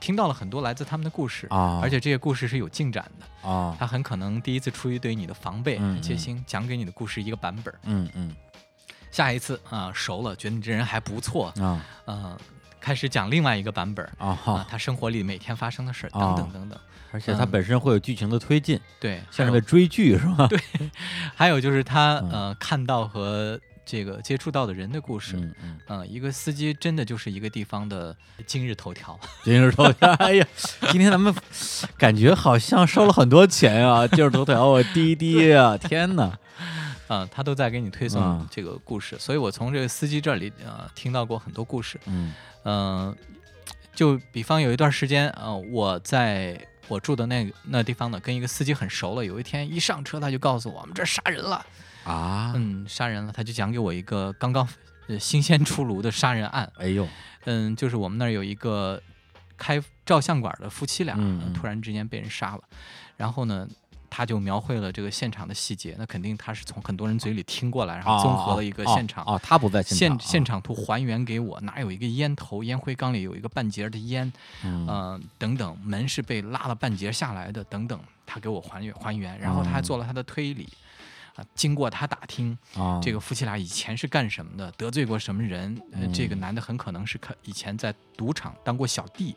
[0.00, 1.46] 听到了很多来自他们的故事。
[1.48, 7.74] 啊，而且这些故事是有进展的，啊，他很可能第一次出于对你的防备、戒心，讲给你的故事一个版本。
[7.84, 8.34] 嗯嗯。
[9.10, 11.84] 下一次啊、熟了，觉得你这人还不错，啊。
[12.06, 12.38] 嗯、
[12.78, 16.78] 开始讲另外一个版本啊他生活里每天发生的事儿，哦等等等等。
[17.10, 20.46] 而且它嗯本身会有剧情的推进，对，像是在追剧是吧？
[20.46, 20.60] 对，
[21.34, 22.30] 还有就是他嗯。
[22.30, 23.58] 呃看到和
[23.90, 25.34] 这个接触到的人的故事。
[25.88, 28.14] 嗯一个司机真的就是一个地方的
[28.46, 29.18] 今日头条。
[29.42, 30.46] 今日头条，哎呀，
[30.90, 31.34] 今天咱们
[31.96, 34.06] 感觉好像收了很多钱啊！
[34.12, 36.38] 今日头条我，滴滴啊，天哪！
[37.08, 41.98] 嗯、 他都在给你推送嗯这个故事，所以我从这个司机这里呃听到过很多故事。
[42.04, 42.34] 嗯
[42.64, 43.16] 嗯、
[43.94, 49.24] 就比方有一段时间，啊，我在我住的那个那地方呢，跟一个司机很熟了。
[49.24, 51.64] 有一天一上车，他就告诉我，我们这儿杀人了。
[52.08, 54.66] 啊，嗯，杀人了，他就讲给我一个刚刚
[55.08, 56.70] 呃新鲜出炉的杀人案。
[56.78, 57.06] 哎呦，
[57.44, 59.00] 嗯，就是我们那儿有一个
[59.56, 61.16] 开照相馆的夫妻俩，
[61.54, 62.62] 突然之间被人杀了，
[63.16, 63.68] 然后呢，
[64.08, 69.22] 他就描绘了这个现场的细节，那肯定他是从很多人嘴里听过来，然后综合了一个现场。
[69.24, 74.32] 哦，哦他不在现场，现场图还原给我，哪有一个烟头，烟灰缸里有一个半截的烟，
[74.64, 74.86] 嗯。
[74.86, 80.68] 呃，等等，门是被拉了半截下来的，等等，他给我还原还原，然后他还哦做了他的推理，
[81.38, 85.80] 啊，经过他打听，啊，这个夫妻俩以前是干什么的，得罪过什么人？
[85.92, 86.40] 呃，这个嗯。
[86.40, 89.36] 男的很可能是可以前在赌场当过小弟，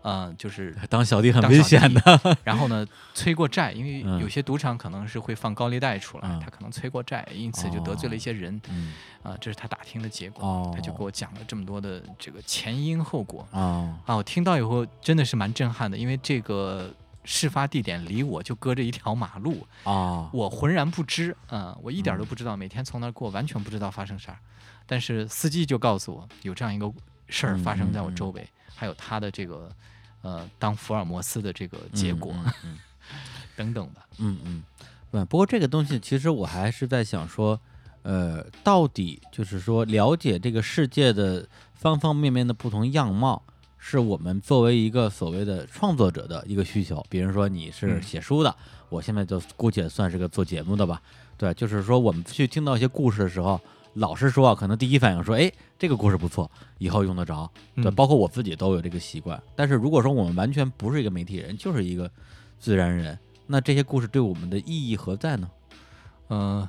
[0.00, 4.18] 呃，就是 当小弟很危险的，然后呢催过债，因为嗯。
[4.20, 8.94] 有些赌场可能是会放高利贷出来，嗯他可能催过债，因此就得罪了一些人，嗯。
[9.22, 10.42] 啊、这是他打听的结果。
[10.46, 16.94] 哦，他就给我讲了这么多的这个前因后果哦，啊，我听到以后真的是蛮震撼的，因为这个
[17.26, 24.38] 事发地点离我就隔着一条马路，啊，我浑然不知，嗯、我一点儿都嗯不知道，每天从那儿过，完全不知道发生啥。
[24.86, 26.90] 但是司机就告诉我有这样一个
[27.28, 29.68] 事儿发生在我周围，还有他的这个
[30.22, 32.32] 呃当福尔摩斯的这个结果、
[33.56, 34.06] 等等吧。
[34.18, 34.62] 嗯嗯，
[35.10, 35.24] 对。
[35.24, 37.60] 不过这个东西其实我还是在想说，
[38.02, 43.42] 呃，到底就是说了解这个世界的方方面面的不同样貌，
[43.88, 47.06] 是我们作为一个所谓的创作者的一个需求。
[47.08, 48.52] 比如说你是嗯写书的，
[48.88, 51.00] 我现在就姑且算是个做节目的吧。
[51.36, 53.60] 对，就是说我们去听到一些故事的时候，
[53.94, 55.48] 老实说啊，可能第一反应说，哎，
[55.78, 57.48] 这个故事不错，以后用得着。
[57.76, 59.40] 对，嗯包括我自己都有这个习惯。
[59.54, 62.10] 但是如果说我们完全不是一个媒体人，就是一个
[62.58, 65.48] 自然人，那这些故事对我们的意义何在呢？
[66.26, 66.68] 呃，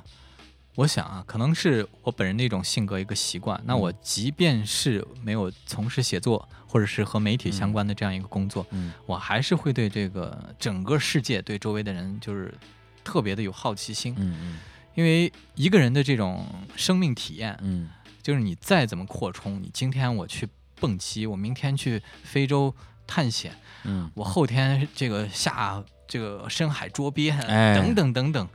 [0.78, 3.60] 我想啊，可能是我本人的一种性格一个习惯。
[3.64, 12.54] 那我即便是没有从事写作，或者是和媒体相关的这样一个工作，嗯我还是会对这个整个世界、对周围的人，就是
[13.02, 14.14] 特别的有好奇心。
[14.18, 14.58] 嗯嗯
[14.94, 16.46] 因为一个人的这种
[16.76, 17.88] 生命体验，嗯
[18.22, 20.48] 就是你再怎么扩充，你今天我去
[20.78, 22.72] 蹦极，我明天去非洲
[23.04, 23.52] 探险，
[23.82, 28.48] 嗯我后天这个下这个深海捉鳖，哎等等等等，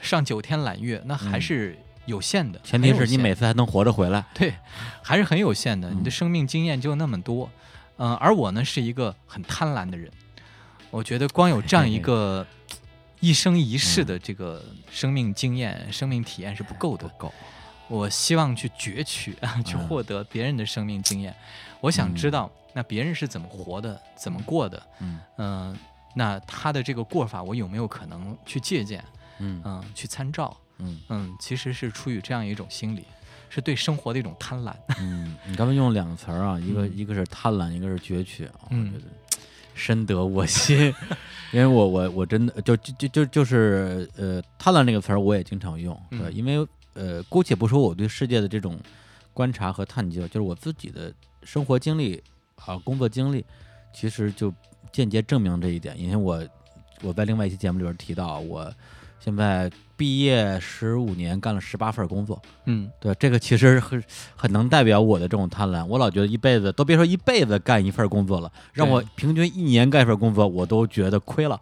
[0.00, 2.58] 上九天揽月，那还嗯是有限的。
[2.64, 4.24] 前提是你每次还能活着回来。
[4.34, 4.54] 对，
[5.02, 5.90] 还是很有限的。
[5.90, 7.50] 你的嗯生命经验就那么多，
[7.98, 10.10] 嗯、而我呢是一个很贪婪的人，
[10.90, 12.46] 我觉得光有这样一个
[13.20, 17.08] 一生一世的这个生命经验、生命体验是不够的。
[17.18, 17.32] 够。
[17.88, 21.34] 我希望去攫取啊， 去嗯获得别人的生命经验。
[21.80, 24.82] 我想知嗯道那别人是怎么活的，怎么过的。
[25.00, 25.76] 嗯嗯、
[26.14, 29.02] 那他的这个过法，我有没有可能去借鉴？
[29.38, 30.56] 嗯嗯、去参照？
[30.78, 33.04] 嗯嗯，其实是出于这样一种心理，
[33.50, 34.72] 是对生活的一种贪婪。
[35.00, 39.04] 嗯，你刚才用了两个词儿啊，一个嗯一个是贪婪，一个是攫取啊，我嗯觉得
[39.74, 40.94] 深得我心。
[41.52, 48.78] 因为我我我真的就就就就就是呃，贪婪这个词儿我也经常用，对，嗯因为呃，姑且不说我对世界的这种
[49.32, 51.12] 观察和探究，就是我自己的
[51.42, 52.22] 生活经历
[52.66, 53.44] 啊、工作经历，
[53.92, 54.52] 其实就
[54.92, 55.98] 间接证明这一点。
[55.98, 56.46] 因为我
[57.02, 58.72] 我在另外一期节目里边提到，我
[59.28, 64.02] 现在毕业十五年，干了十八份工作，嗯对，这个其实很
[64.34, 65.84] 很能代表我的这种贪婪。
[65.84, 71.60] 我老觉得一辈子都别说一辈子干一份工作了，让我平均一年干一份工作，我都觉得亏了。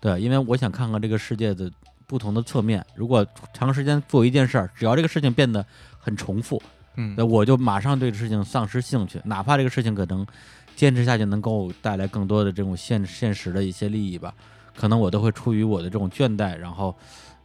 [0.00, 1.70] 对，因为我想看看这个世界的
[2.08, 2.84] 不同的侧面。
[2.96, 5.64] 如果长时间做一件事儿，只要这个事情变得
[6.00, 6.60] 很重复，
[6.96, 10.26] 嗯那我就马上对这事情丧失兴趣，哪怕这个事情可能
[10.74, 14.34] 坚持下去能够带来更多的这种现现实的一些利益吧，
[14.76, 16.94] 可能我都会出于我的这种倦怠，然后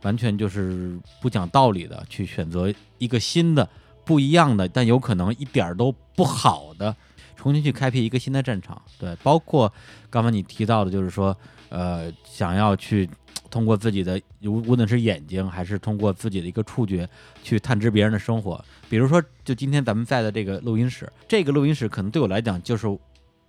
[0.02, 3.68] 完全就是不讲道理的去选择一个新的、
[4.04, 6.96] 不一样的，但有可能一点儿都不好的，
[7.36, 8.82] 重新去开辟一个新的战场。
[8.98, 9.72] 对，包括
[10.10, 11.36] 刚才你提到的，就是说，
[11.70, 13.10] 呃，想要去。
[13.52, 17.10] 通过自己的无无论是眼睛还是通过自己的一个触觉
[17.42, 22.86] 去探知别人的生活，比如说，就今天咱们在的这个录音室，这个录音室可能对我来讲就是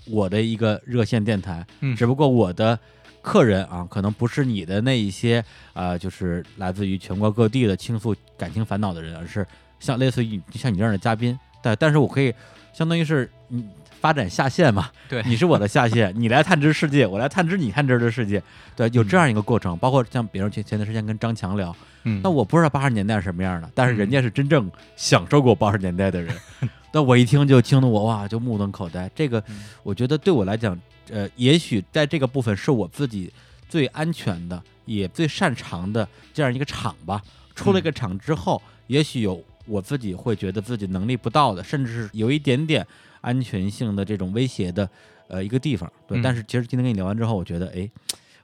[0.07, 2.78] 我的一个热线电台，嗯只不过我的
[3.22, 9.47] 客人啊，可能不是你的那一些呃，就是来自于全国各地的倾诉感情烦恼的人，而是
[9.78, 11.38] 像类似于像你这样的嘉宾。
[11.62, 12.34] 但但是我可以
[12.72, 13.68] 相当于是你
[14.01, 18.42] 发展下线嘛，对你是我的下线，你来探知世界，我来探知你探知的世界，
[18.74, 19.76] 对，有这样一个过程。
[19.76, 26.34] 包括像比如前前段时间跟张强聊，嗯，那我不知道八十年代是什么样的，但是人家是真正享受过八十年代的人。
[26.92, 29.10] 那我一听就听得我哇，就目瞪口呆。
[29.14, 30.78] 这个嗯我觉得对我来讲，
[31.10, 33.32] 呃，也许在这个部分是我自己
[33.68, 37.22] 最安全的，也最擅长的这样一个场吧。
[37.54, 42.86] 出了一个场之后，也许有我自己会觉得自己能力不到的，甚至是有一点点
[43.20, 44.88] 安全性的这种威胁的，
[45.28, 45.90] 呃，一个地方。
[46.08, 47.88] 对，嗯但是其实今天跟你聊完之后，我觉得，哎，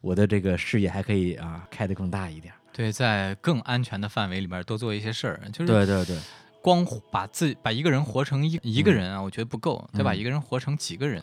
[0.01, 2.53] 我的这个视野还可以啊开得更大一点。
[2.73, 6.17] 对，在更安全的范围里面多做一些事儿，就是对对对。
[6.67, 10.19] 光把自把一个人活成一一个人啊，我觉得不够，得把嗯。
[10.19, 11.23] 一个人活成几个人。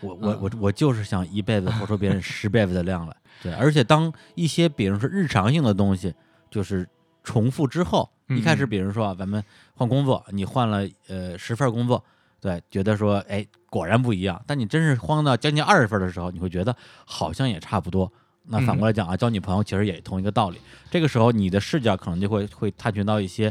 [0.00, 0.14] 我？
[0.14, 6.14] 我我我就是想一辈子活出别人 十辈子的量来，对，而且当一些比如说日常性的东西
[6.48, 6.88] 就是
[7.24, 8.68] 重复之后，一开始嗯。
[8.68, 9.42] 比如说啊，咱们
[9.74, 12.04] 换工作，你换了呃十份工作，
[12.40, 18.12] 对，觉得说哎果然不一样，但你真是慌到将近二十份的时候，你会觉得好像也差不多。
[18.46, 20.58] 那反过来讲啊，交女朋友其实也同一个道理，
[20.90, 23.50] 这个时候你的视角可能就会会探寻到一些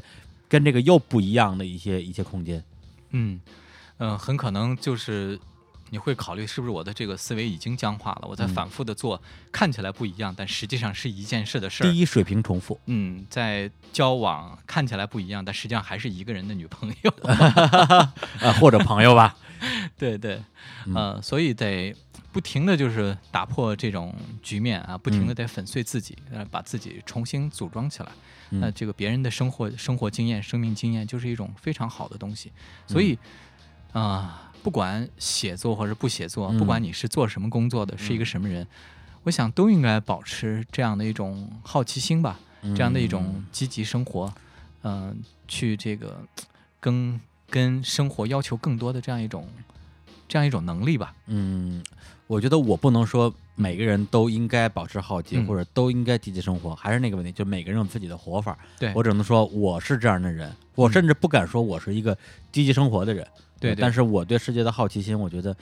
[0.54, 2.64] 跟这个又不一样的一些一些空间。
[3.10, 3.42] 嗯
[3.98, 5.40] 嗯、呃很可能就是
[5.90, 9.20] 你会考虑是不是我的这个思维已经僵化了，我在嗯反复的做
[9.52, 11.90] 看起来不一样，但实际上是一件事的事儿。
[11.90, 17.12] 第一水平重复，嗯，在交往看起来不一样，但实际上还是一个人的女朋友。
[18.46, 19.36] 啊或者朋友吧，
[19.98, 20.40] 对对，
[20.86, 21.96] 嗯呃，所以得
[22.32, 24.14] 不停的就是打破这种
[24.44, 28.12] 局面啊，不停的得粉碎自己，呃，把自己重新组装起来。
[28.60, 32.52] 那这个别人的生活生活经验、生命经验，就是一种非常好的东西。
[32.88, 33.18] 所以
[33.92, 38.68] 啊，不管写作或者不写作，不管你是做什么工作的，是一个什么人，
[39.24, 44.34] 我想都应该保持这样的一种好奇心吧，这样的一种积极生活，
[44.84, 45.18] 嗯，
[45.48, 46.26] 去这个
[46.80, 47.20] 跟
[47.50, 49.48] 跟生活要求更多的这样一种
[50.28, 51.14] 这样一种能力吧。
[51.28, 51.84] 嗯，
[52.28, 53.34] 我觉得我不能说。
[53.56, 58.58] 每个人都应该保持好奇，或者都应该积极生活，还是那个问题，就每个人有自己的活法。
[58.80, 62.18] 对我只能说我是这样的人，我甚至不敢说我是一个
[62.52, 63.26] 积极生活的人。
[63.60, 65.56] 对，但是我对世界的好奇心，我觉得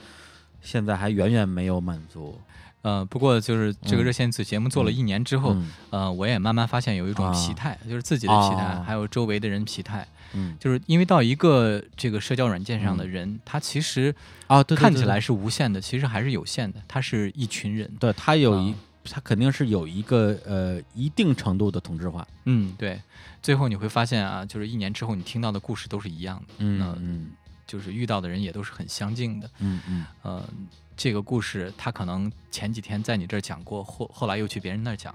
[0.60, 2.38] 现在还远远没有满足。
[2.80, 5.56] 呃，不过就是这个热线子节目做了一年之后，
[5.90, 10.08] 呃，我也慢慢发现有一种疲态，就是自己的疲态，还有周围的人疲态。
[10.34, 14.14] 嗯，就是因为到一个这个社交软件上的人，他其实
[14.46, 16.82] 啊，看起来是无限的，其实还是有限的。
[16.88, 22.26] 他是一群人，对他有一，他肯定是有一个呃一定程度的同质化。
[22.44, 23.00] 嗯，对。
[23.42, 26.54] 最后你会发现啊，就是一年之后你听到的故事都是一样的。
[26.58, 27.30] 嗯嗯，
[27.66, 29.50] 就是遇到的人也都是很相近的。
[29.58, 30.48] 嗯嗯，呃，
[30.96, 35.12] 这个故事他可能前几天在你这儿讲过，后后来又去别人那儿讲，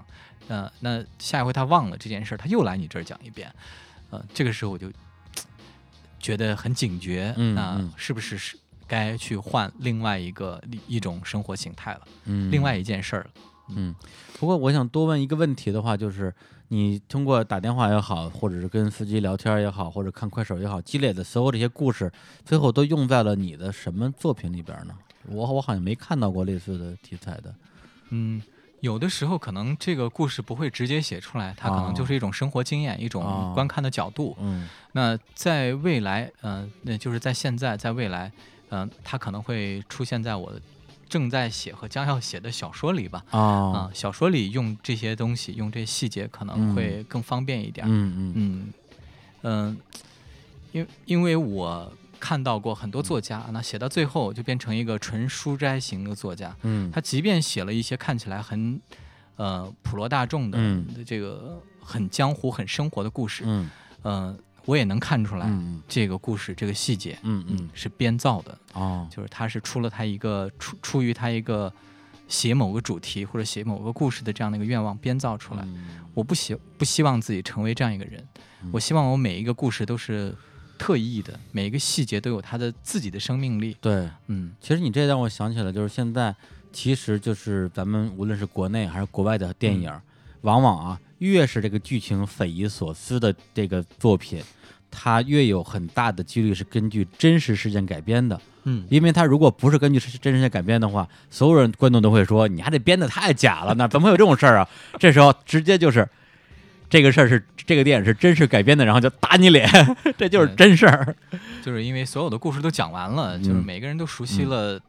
[0.48, 3.50] 呃，那下一回他忘了这件事儿，他又来你这儿讲一遍。
[4.10, 4.92] 呃，这个时候我就。
[6.18, 12.00] 觉得很警觉，那是不是是该去换另外一个一种生活形态了？
[12.24, 13.30] 嗯，另外一件事儿了。
[13.68, 13.94] 嗯，
[14.38, 16.34] 不过我想多问一个问题的话，就是
[16.68, 22.10] 你通过打电话也好，或者是跟司机聊天也好，或者看快手也好，积累的所有这些故事，
[22.44, 24.94] 最后都用在了你的什么作品里边呢？
[25.26, 27.54] 我我好像没看到过类似的题材的。
[28.10, 28.42] 嗯。
[28.80, 34.36] 有的时候可能这个故事不会直接写出来，它可能就是一种生活经验，一种观看的角度。
[34.40, 38.30] 嗯，那在未来，嗯，那就是在现在，在未来，
[38.70, 40.52] 嗯，它可能会出现在我
[41.08, 43.24] 正在写和将要写的小说里吧。
[43.30, 47.86] 啊，小说里用这些东西，用这些细节可能会更方便一点。
[47.88, 48.72] 嗯嗯嗯
[49.42, 49.78] 嗯，
[50.72, 51.92] 因因为我。
[52.18, 56.54] 看到过很多作家，那写到最后就变成一个纯书斋型的作家。
[56.62, 58.80] 嗯，他即便写了一些看起来很，
[59.36, 60.58] 呃，普罗大众的
[61.06, 63.70] 这个很江湖、很生活的故事，嗯，
[64.02, 65.50] 呃，我也能看出来
[65.86, 68.58] 这个故事这个细节，嗯嗯，是编造的。
[68.74, 71.72] 哦，就是他是出了他一个出出于他一个
[72.26, 75.66] 写某个主题或者写某个故事的这样的一个愿望编造出来。
[76.14, 78.26] 我不希不希望自己成为这样一个人，
[78.72, 80.34] 我希望我每一个故事都是。
[80.78, 83.76] 特意的每一个细节都有它的自己的生命力。
[83.80, 86.34] 对，嗯，其实你这让我想起来，就是现在，
[86.72, 89.92] 其实就是咱们无论是国内还是国外的电影，
[90.42, 94.42] 往往啊，越是这个剧情匪夷所思的这个作品，
[94.90, 98.40] 它越有很大的几率是根据真实事件改编的。
[98.64, 104.68] 嗯，因为它如果不是根据真实事件改编的话，所有人观众都会说，你还得编的太假了，那怎么会有这种事儿啊？
[104.98, 106.08] 这时候直接就是。
[106.88, 109.68] 这个事儿是这个电影是真实改编的，然后就打你脸，
[110.16, 111.14] 这就是真事儿。
[111.62, 114.80] 就是因为所有的故事都讲完了，就是每个人都熟悉了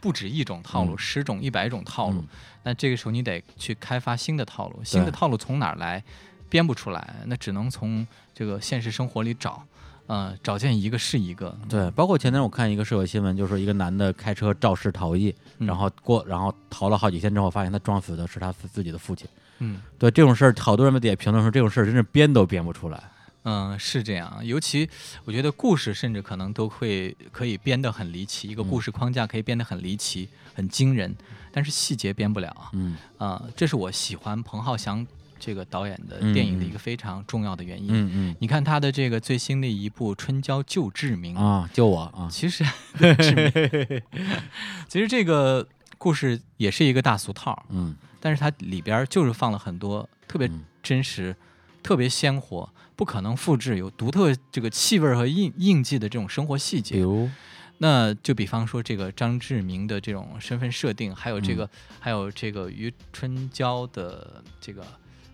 [0.00, 2.24] 不止一种套路，十种、一百种套路。
[2.64, 6.02] 那这个时候你得去开发新的套路，新的套路从哪儿来？
[6.48, 9.64] 编不出来，那只能从这个现实生活里找，
[10.06, 11.56] 嗯，找见一个是一个。
[11.68, 19.26] 对，包括前天我看一个社会新闻，就是说一个男的开车肇事逃逸，然后过，然后逃了好几天之后，发现他撞死的是他自己的父亲。
[19.58, 23.02] 嗯，对这种事儿，好多人们底下评论说这种事儿真是编都编不出来。
[23.44, 24.44] 嗯，是这样。
[24.44, 24.88] 尤其
[25.24, 31.14] 我觉得故事甚至可能都会可以编得很离奇，一个故事框架可以编得很离奇、很惊人，
[31.52, 32.54] 但是细节编不了。
[32.72, 35.06] 嗯，啊，这是我喜欢彭浩翔
[35.38, 37.88] 这个导演的电影的一个非常重要的原因。
[37.90, 42.28] 嗯嗯，你看他的这个最新的一部《春娇救志明》啊，救我啊！
[42.28, 42.64] 其实，
[44.88, 45.64] 其实这个
[45.98, 47.64] 故事也是一个大俗套。
[47.70, 47.94] 嗯。
[48.20, 50.50] 但是它里边就是放了很多特别
[50.82, 51.34] 真实、
[51.82, 56.96] 特别鲜活、不可能复制、有独特这个气味和印印记的这种生活细节。
[56.96, 57.30] 比如，
[57.78, 61.68] 那就比方说这个张志明的这种身份设定，还有这个，
[62.00, 64.84] 还有这个于春娇的这个。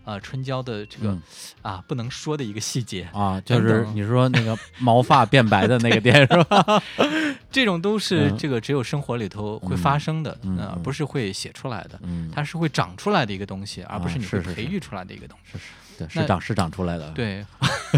[0.04, 1.16] 呃，春娇的这个
[1.62, 6.82] 啊，不能说的一个细节啊，就是你说那个毛发变白的那个点是吧？
[7.50, 12.00] 这种都是这个只有生活里头会发生的，呃，不是会写出来的，
[12.32, 15.52] 它是会长出来的一个东西，而不是你会培育出来的一个东西。
[15.52, 15.64] 是是，
[15.98, 17.10] 对，是长是长出来的。
[17.10, 17.44] 对，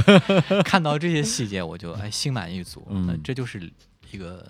[0.64, 2.86] 看到这些细节，我就哎心满意足。
[2.90, 3.72] 嗯，这就是
[4.10, 4.46] 一个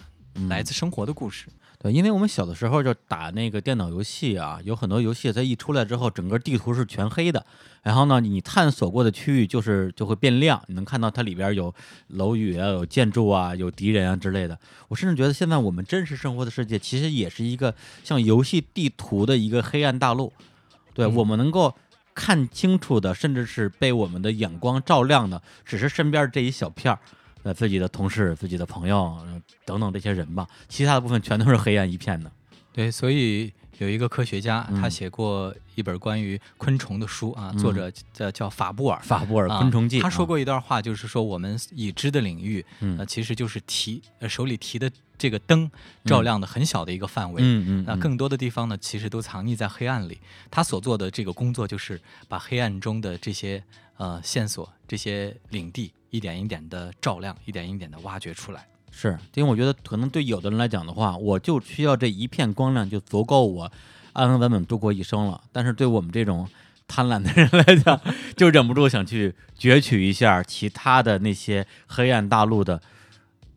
[0.48, 1.46] 来自生活的故事。
[1.84, 7.44] 对，因为我们小的时候就打那个电脑游戏啊，有很多游戏它一出来之后，整个地图是全黑的，
[7.82, 11.74] 然后呢，你探索过的区域就是就会变亮，你能看到它里边有
[12.06, 14.58] 楼宇啊、有建筑啊、有敌人啊之类的。
[14.88, 20.32] 我甚至觉得现在我们真实生活的世界其实也是一个像游戏地图的一个黑暗大陆，
[20.94, 21.74] 对、嗯我们能够。
[22.16, 27.00] 看清楚的，甚至是被我们的眼光照亮的，只是身边这一小片儿，
[27.44, 32.30] 呃，自己的同事、自己的朋友、呃等等这些人吧，其他的部分全都是黑暗一片的。
[32.72, 38.98] 对，所以有一个科学家，他嗯写过一本关于昆虫的书啊，作者叫叫法布尔。
[39.02, 45.70] 法布尔啊昆虫记，他说啊，过一段话，就是说我们已知的领域，嗯呃，其实就是提呃手里提的这个灯
[46.04, 47.40] 照亮的很小的一个范围。
[47.42, 50.18] 嗯嗯，嗯那更多的地方呢，其实都藏匿在黑暗里。
[50.50, 53.62] 他所做的这个工作，就是把黑暗中的这些
[53.96, 58.66] 呃线索、这些领地，一点一点的照亮，一点一点的挖掘出来。
[58.90, 63.64] 是因为我觉得可能对有的人来讲的话，我就需要这一片光亮就足够我
[64.12, 65.42] 安安稳稳度过一生了。
[65.50, 66.48] 但是对我们这种
[66.86, 68.00] 贪婪的人来讲，
[68.36, 72.80] 就忍不住想去攫取一下其他的那些黑暗大陆的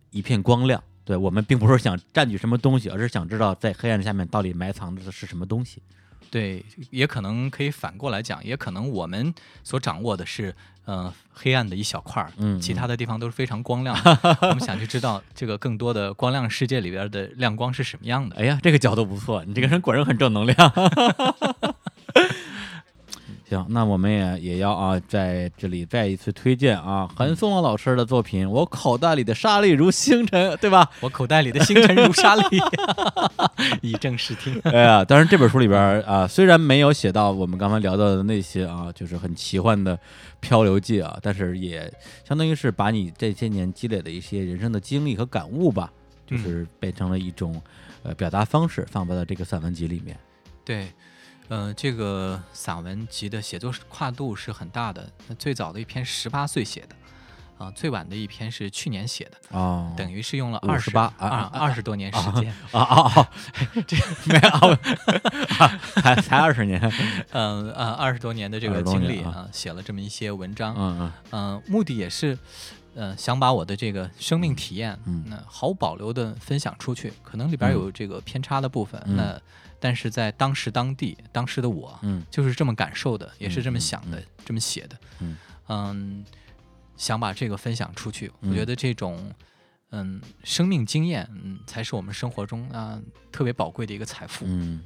[0.09, 0.83] 一片光亮。
[1.05, 5.81] 对我们并不是想占据什么东西，而是想知道在黑暗下面到底埋藏着的是什么东西。
[6.29, 9.33] 对，也可能可以反过来讲，也可能我们
[9.63, 10.55] 所掌握的是，
[10.85, 14.37] 呃，黑暗的一小块儿，嗯其他的地方都是非常光亮的。
[14.49, 18.35] 我们想去知道这个更多的光亮世界里边的亮光是什么样的。
[18.37, 20.55] 哎呀，这个角度不错，你这个人果然很正能量。
[23.49, 30.89] 行，那我们也也要啊，在这里再一次推荐啊，韩松龙老师的作品《我口袋里的沙粒如星辰》，对吧？
[30.99, 32.43] 我口袋里的星辰如沙粒，
[33.81, 34.59] 以正视听。
[34.65, 39.97] 哎呀，当然这本书里边啊，虽然没有写到我们刚才聊到的那些啊，就是很奇幻的
[40.41, 41.89] 漂流记啊，但是也
[42.27, 45.89] 相当于是把你这些年积累的一些人生的经历和感悟吧，
[46.25, 47.61] 就是变成了一种
[48.03, 50.17] 呃表达方式，放到了这个散文集里面。
[50.65, 50.91] 对，
[51.49, 55.09] 呃，这个散文集的写作跨度是很大的。
[55.27, 56.95] 那最早的一篇十八岁写的，
[57.57, 62.53] 啊、最晚的一篇是去年写的，哦，等于是用了二十58啊二啊二十多年时间。
[62.71, 63.29] 啊啊啊！
[63.87, 63.95] 这
[64.25, 64.77] 没有，
[65.57, 66.81] 啊才才二十年，
[67.31, 70.75] 嗯呃，二十多年的这个经历啊啊，写了这么一些文章。
[70.77, 72.37] 嗯嗯嗯、目的也是，
[72.93, 77.13] 呃，想把我的这个生命体验，嗯那毫无保留的分享出去。
[77.23, 79.41] 可能里边嗯有这个偏差的部分，嗯那
[79.79, 84.97] 但是在当时当地，当时的我，嗯就是这么感受的，也是这么嗯想的，嗯这么写的。
[85.19, 85.37] 嗯
[85.67, 86.25] 嗯
[86.95, 88.31] 想把这个分享出去。
[88.41, 89.31] 嗯我觉得这种
[89.91, 92.99] 嗯生命经验，嗯，才是我们生活中啊
[93.31, 94.45] 特别宝贵的一个财富。
[94.47, 94.81] 嗯，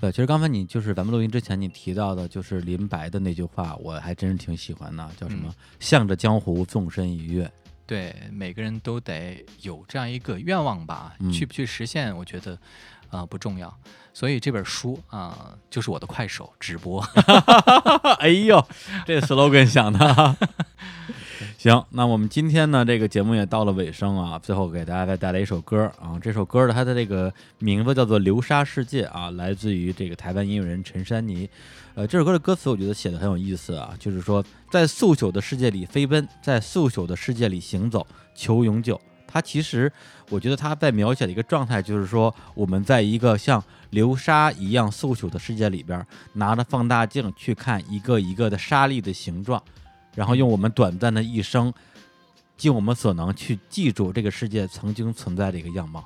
[0.00, 7.50] 对，其实刚才你就是咱们录音之前你提到的，就是林白的那句话，我还真是挺喜欢的，叫什么嗯“向着江湖纵身一跃
[7.86, 12.58] 对，每个人都得有这样一个愿望吧，嗯去不去实现，我觉得
[13.10, 13.72] 啊、不重要。
[14.12, 17.00] 所以这本书啊、就是我的快手直播。
[18.20, 18.64] ”。哎呦，
[19.06, 20.36] 这 slogan 想的。
[21.58, 31.48] 行，那我们今天呢，这个节目也到了尾声啊，最后给大家再带来一首歌啊，这首歌的它的这个名字叫做《流沙世界》啊，来自于这个台湾音乐人陈珊妮。
[31.94, 39.00] 呃，这首歌的歌词我觉得写的很有意思啊，就是说在速朽的世界里飞奔，在速朽的世界里行走，求永久。
[39.32, 39.90] 它其实
[40.28, 46.04] 我觉得他在描写的一个状态，就是说我们在一个像流沙一样速朽的世界里边，
[46.34, 49.62] 拿着放大镜去看一个一个的沙粒的形状，
[50.14, 51.72] 然后用我们短暂的一生，
[52.58, 56.04] 尽我们所能去记住这个世界曾经存在的一个样貌。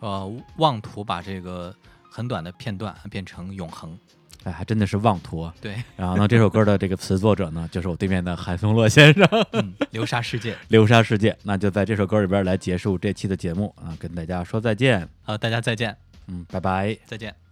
[0.00, 1.72] 呃，妄图把这个
[2.10, 3.96] 很短的片段变成永恒。
[4.44, 5.54] 哎，还真的是妄图啊！
[5.60, 10.54] 对，然后呢，这首歌的这个词作者呢，就是我对面的韩松洛先生，嗯，流沙世界。
[10.68, 11.36] 流沙世界。
[11.42, 15.96] 那就在这首歌里边来结束这期的节目啊，跟大家说再见，好，大家再见，
[16.28, 16.96] 嗯，拜拜。
[17.06, 17.43] 再见。